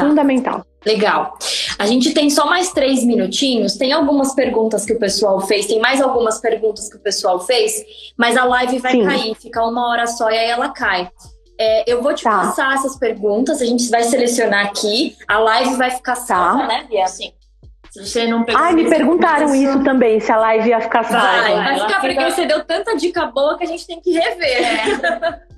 tá. 0.00 0.06
fundamental. 0.06 0.64
Legal. 0.84 1.36
A 1.78 1.86
gente 1.86 2.14
tem 2.14 2.30
só 2.30 2.46
mais 2.46 2.72
três 2.72 3.04
minutinhos. 3.04 3.76
Tem 3.76 3.92
algumas 3.92 4.34
perguntas 4.34 4.84
que 4.84 4.92
o 4.92 4.98
pessoal 4.98 5.40
fez, 5.40 5.66
tem 5.66 5.80
mais 5.80 6.00
algumas 6.00 6.40
perguntas 6.40 6.88
que 6.88 6.96
o 6.96 7.00
pessoal 7.00 7.40
fez, 7.40 7.84
mas 8.16 8.36
a 8.36 8.44
live 8.44 8.78
vai 8.78 8.92
Sim. 8.92 9.04
cair, 9.04 9.34
fica 9.34 9.64
uma 9.64 9.88
hora 9.88 10.06
só 10.06 10.30
e 10.30 10.38
aí 10.38 10.48
ela 10.48 10.68
cai. 10.68 11.10
É, 11.58 11.90
eu 11.90 12.02
vou 12.02 12.14
te 12.14 12.22
tá. 12.22 12.30
passar 12.30 12.74
essas 12.74 12.96
perguntas, 12.96 13.60
a 13.60 13.64
gente 13.64 13.88
vai 13.88 14.04
selecionar 14.04 14.66
aqui. 14.66 15.16
A 15.26 15.38
live 15.38 15.74
vai 15.74 15.90
ficar 15.90 16.14
salva, 16.14 16.60
tá. 16.60 16.66
né, 16.68 16.86
Bia? 16.88 17.06
Sim. 17.08 17.32
Se 17.90 18.06
você 18.06 18.26
não 18.26 18.44
Ai, 18.54 18.74
me 18.74 18.88
perguntaram 18.90 19.54
isso 19.54 19.82
também, 19.82 20.20
se 20.20 20.30
a 20.30 20.36
live 20.36 20.68
ia 20.68 20.80
ficar 20.82 21.02
salva. 21.04 21.26
Vai, 21.26 21.54
vai 21.54 21.80
ficar, 21.80 22.00
porque 22.00 22.14
fica... 22.14 22.30
você 22.30 22.46
deu 22.46 22.64
tanta 22.64 22.94
dica 22.94 23.26
boa 23.26 23.56
que 23.56 23.64
a 23.64 23.66
gente 23.66 23.86
tem 23.86 24.00
que 24.00 24.12
rever. 24.12 24.62
É. 24.62 25.40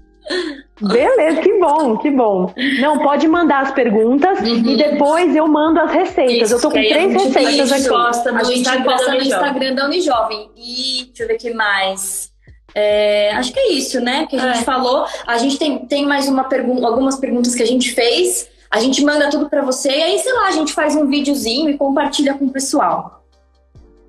Beleza, 0.81 1.41
que 1.41 1.59
bom, 1.59 1.97
que 1.97 2.11
bom. 2.11 2.53
Não, 2.81 3.01
pode 3.01 3.27
mandar 3.27 3.63
as 3.63 3.73
perguntas 3.73 4.39
uhum. 4.41 4.65
e 4.65 4.77
depois 4.77 5.35
eu 5.35 5.49
mando 5.49 5.81
as 5.81 5.91
receitas. 5.91 6.51
Isso, 6.51 6.55
eu 6.55 6.61
tô 6.61 6.69
com 6.69 6.75
três 6.75 7.13
receitas 7.13 7.73
aqui. 7.73 7.89
Posta 7.89 8.31
no 8.31 8.39
a 8.39 8.45
gente 8.45 8.61
Instagram 8.61 8.85
posta 8.85 9.13
no 9.13 9.21
Instagram 9.21 9.75
da 9.75 9.85
Unijovem. 9.87 10.51
E 10.57 11.07
deixa 11.07 11.23
eu 11.25 11.27
ver 11.29 11.35
o 11.35 11.39
que 11.39 11.53
mais. 11.53 12.31
É, 12.75 13.33
acho 13.33 13.53
que 13.53 13.59
é 13.59 13.73
isso, 13.73 14.01
né? 14.01 14.27
Que 14.27 14.37
a 14.37 14.39
gente 14.39 14.61
é. 14.61 14.63
falou. 14.63 15.05
A 15.27 15.37
gente 15.39 15.59
tem, 15.59 15.79
tem 15.87 16.07
mais 16.07 16.29
uma 16.29 16.45
pergunta, 16.45 16.87
algumas 16.87 17.17
perguntas 17.17 17.55
que 17.55 17.63
a 17.63 17.67
gente 17.67 17.93
fez. 17.93 18.49
A 18.71 18.81
gente 18.81 19.03
manda 19.03 19.31
tudo 19.31 19.49
para 19.49 19.63
você 19.63 19.91
e 19.91 20.03
aí, 20.03 20.19
sei 20.19 20.33
lá, 20.33 20.47
a 20.47 20.53
gente 20.53 20.73
faz 20.73 20.95
um 20.95 21.07
videozinho 21.07 21.71
e 21.71 21.79
compartilha 21.79 22.35
com 22.35 22.45
o 22.45 22.51
pessoal. 22.51 23.18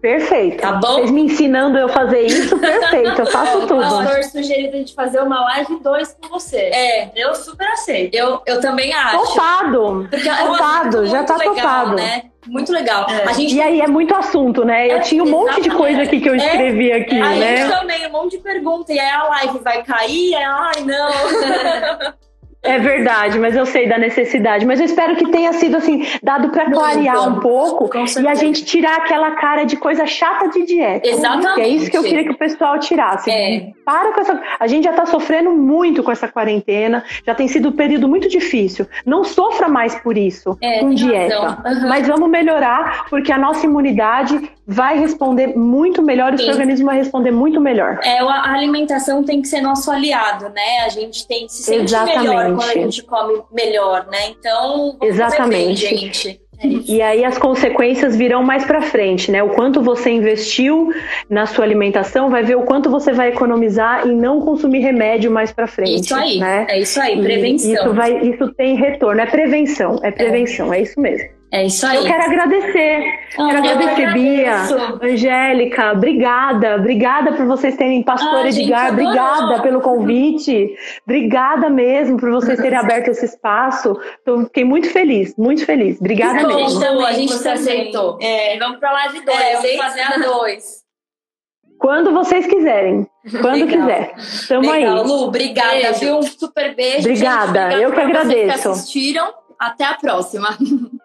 Perfeito. 0.02 0.62
Tá 0.62 0.74
bom? 0.74 0.95
Vocês 0.95 1.12
me 1.12 1.24
ensinando 1.24 1.78
eu 1.78 1.89
fazer 1.89 2.22
isso, 2.22 2.58
perfeito. 2.58 3.22
Eu 3.22 3.26
faço 3.32 3.62
tudo. 3.62 3.78
O 3.78 3.82
pastor 3.82 4.24
sugeriu 4.24 4.70
a 4.70 4.76
gente 4.78 4.93
fazer 4.93 5.20
uma 5.22 5.41
live 5.41 5.80
dois 5.82 6.16
com 6.20 6.30
você. 6.30 6.58
É, 6.58 7.12
eu 7.16 7.36
super 7.36 7.68
aceito. 7.68 8.16
Eu, 8.16 8.41
eu 8.45 8.62
também 8.62 8.93
acho. 8.93 9.18
Topado. 9.18 10.08
Porque 10.10 10.30
é 10.30 10.36
topado, 10.36 11.06
já 11.06 11.24
tá 11.24 11.36
legal, 11.36 11.56
topado. 11.56 11.95
Né? 11.95 12.24
Muito 12.47 12.72
legal. 12.72 13.06
É. 13.10 13.30
A 13.30 13.34
gente... 13.34 13.54
E 13.54 13.62
aí 13.62 13.82
é 13.82 13.88
muito 13.88 14.16
assunto, 14.16 14.64
né? 14.64 14.88
Eu 14.89 14.97
é, 14.97 15.00
tinha 15.02 15.22
um 15.22 15.28
exatamente. 15.28 15.56
monte 15.56 15.64
de 15.64 15.76
coisa 15.76 16.02
aqui 16.04 16.22
que 16.22 16.30
eu 16.30 16.36
escrevi 16.36 16.91
é, 16.91 16.95
aqui, 16.95 17.20
a 17.20 17.30
né? 17.30 17.54
A 17.54 17.58
gente 17.58 17.80
também, 17.80 18.08
um 18.08 18.12
monte 18.12 18.38
de 18.38 18.43
perguntas. 18.43 18.95
E 18.95 19.00
aí 19.00 19.10
a 19.10 19.24
live 19.24 19.60
vai 19.60 19.84
cair, 19.84 20.36
aí, 20.36 20.43
ai, 20.43 20.84
não. 20.86 22.14
É 22.62 22.78
verdade, 22.78 23.39
mas 23.39 23.55
eu 23.55 23.66
sei 23.66 23.88
da 23.88 23.97
necessidade. 23.97 24.66
Mas 24.66 24.80
eu 24.80 24.86
espero 24.86 25.16
que 25.16 25.32
tenha 25.32 25.53
sido 25.53 25.78
assim, 25.78 26.05
dado 26.22 26.49
para 26.49 26.70
clarear 26.70 27.28
um 27.28 27.39
pouco 27.39 27.89
e 28.22 28.28
a 28.28 28.36
gente 28.36 28.66
tirar 28.66 28.97
aquela 28.97 29.32
cara 29.32 29.64
de 29.64 29.78
coisa 29.78 30.05
chata 30.05 30.49
de 30.49 30.66
dieta. 30.66 31.07
Exatamente. 31.07 31.55
Que 31.55 31.62
é 31.62 31.68
isso 31.70 31.89
que 31.91 31.97
eu 31.97 32.03
queria 32.03 32.24
que 32.24 32.32
o 32.32 32.38
pessoal 32.38 32.78
tirasse. 32.78 33.32
É. 33.32 33.72
Para 33.86 34.14
com 34.14 34.22
essa. 34.22 34.41
A 34.60 34.68
gente 34.68 34.84
já 34.84 34.91
está 34.91 35.05
sofrendo 35.05 35.51
muito 35.51 36.03
com 36.03 36.12
essa 36.12 36.28
quarentena, 36.28 37.03
já 37.26 37.34
tem 37.34 37.47
sido 37.47 37.70
um 37.70 37.72
período 37.72 38.10
muito 38.10 38.28
difícil. 38.28 38.86
Não 39.05 39.24
sofra 39.24 39.70
mais 39.70 39.95
por 39.95 40.18
isso, 40.18 40.57
é, 40.62 40.80
com 40.80 40.89
dieta. 40.93 41.62
Uhum. 41.66 41.88
Mas 41.88 42.07
vamos 42.07 42.30
melhorar, 42.30 43.05
porque 43.10 43.32
a 43.32 43.38
nossa 43.38 43.66
imunidade 43.66 44.51
vai 44.68 44.99
responder 44.99 45.57
muito 45.57 46.01
melhor, 46.03 46.34
o 46.34 46.38
seu 46.38 46.49
organismo 46.49 46.86
vai 46.86 46.97
responder 46.97 47.32
muito 47.32 47.60
melhor. 47.60 47.99
É, 48.03 48.20
a 48.20 48.53
alimentação 48.53 49.24
tem 49.24 49.41
que 49.41 49.47
ser 49.47 49.62
nosso 49.62 49.89
aliado, 49.89 50.49
né? 50.49 50.82
A 50.86 50.89
gente 50.89 51.28
tem 51.28 51.47
que 51.47 51.53
se 51.53 51.64
sentir 51.64 51.86
Exatamente. 51.86 52.20
melhor 52.20 52.49
quando 52.56 52.70
a 52.70 52.74
gente 52.74 53.04
come 53.04 53.41
melhor, 53.52 54.08
né? 54.08 54.30
Então, 54.30 54.97
Exatamente. 55.02 55.88
Bem, 55.88 55.97
gente. 55.97 56.41
É 56.62 56.68
e 56.88 57.02
aí 57.02 57.24
as 57.24 57.38
consequências 57.38 58.18
virão 58.18 58.43
mais 58.43 58.66
para 58.66 58.82
frente, 58.82 59.32
né? 59.32 59.41
O 59.41 59.50
quanto 59.50 59.82
você 59.82 60.10
investiu 60.10 60.93
na 61.30 61.45
sua 61.45 61.64
alimentação 61.64 62.30
vai 62.30 62.43
ver 62.43 62.58
o 62.58 62.64
quanto 62.64 62.89
você 62.89 63.14
vai 63.14 63.30
economizar 63.30 64.06
em 64.06 64.14
não 64.14 64.41
consumir 64.41 64.80
remédio 64.80 65.32
mais 65.32 65.54
para 65.54 65.68
frente. 65.68 66.02
Isso 66.02 66.16
aí, 66.16 66.39
né? 66.39 66.68
é 66.70 66.80
isso 66.80 67.00
aí, 67.00 67.22
prevenção. 67.22 67.70
E 67.70 67.74
isso 67.74 67.93
vai, 67.93 68.18
isso 68.20 68.54
tem 68.54 68.76
retorno, 68.76 69.22
é 69.22 69.26
prevenção, 69.26 70.00
é 70.04 70.12
prevenção, 70.12 70.74
é, 70.74 70.80
é 70.80 70.82
isso 70.82 71.00
mesmo. 71.00 71.38
É 71.52 71.66
isso 71.66 71.86
aí. 71.86 71.97
Eu 71.97 72.04
quero 72.04 72.24
agradecer. 72.24 73.20
Ah, 73.38 73.47
quero 73.50 73.58
agradecer, 73.58 74.14
Bia, 74.14 74.56
Angélica. 75.02 75.93
Obrigada. 75.93 76.76
Obrigada 76.76 77.34
por 77.34 77.45
vocês 77.47 77.76
terem, 77.76 78.04
Pastor 78.04 78.45
ah, 78.45 78.47
Edgar. 78.47 78.89
Gente, 78.89 79.02
obrigada 79.02 79.62
pelo 79.62 79.82
convite. 79.82 80.76
Obrigada 81.04 81.70
mesmo 81.70 82.18
por 82.18 82.30
vocês 82.30 82.60
terem 82.60 82.78
aberto 82.78 83.08
esse 83.08 83.26
espaço. 83.26 84.00
Tô, 84.24 84.43
fiquei 84.45 84.64
muito 84.64 84.91
feliz, 84.91 85.36
muito 85.38 85.66
feliz. 85.66 86.00
Obrigada 86.00 86.47
bom, 86.47 86.56
mesmo. 86.56 86.80
Também, 86.80 87.06
a 87.06 87.14
gente 87.14 87.34
se 87.34 87.47
aceitou. 87.47 88.20
É, 88.22 88.58
vamos 88.60 88.80
pra 88.80 88.91
live 88.91 89.26
2. 89.26 89.39
É, 89.39 89.56
vamos 89.56 89.78
fazer 89.78 90.02
a 90.02 90.18
2. 90.18 90.80
Quando 91.80 92.12
vocês 92.12 92.45
quiserem. 92.45 93.08
Quando 93.41 93.66
Legal. 93.66 93.88
quiser. 93.88 94.14
Tamo 94.50 94.70
Legal. 94.70 94.97
aí. 94.97 95.08
Lu, 95.08 95.24
obrigada. 95.24 95.93
Viu? 95.93 96.18
Um 96.18 96.24
super 96.24 96.76
beijo. 96.76 97.00
Obrigada. 97.00 97.72
Gente, 97.72 97.82
eu 97.84 97.91
que 97.91 98.00
agradeço. 98.02 98.62
Que 98.62 98.68
assistiram. 98.68 99.34
Até 99.58 99.86
a 99.86 99.93
próxima. 99.95 100.58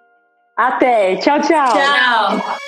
Até. 0.57 1.17
Tchau, 1.17 1.41
tchau. 1.41 1.67
Tchau. 1.67 2.59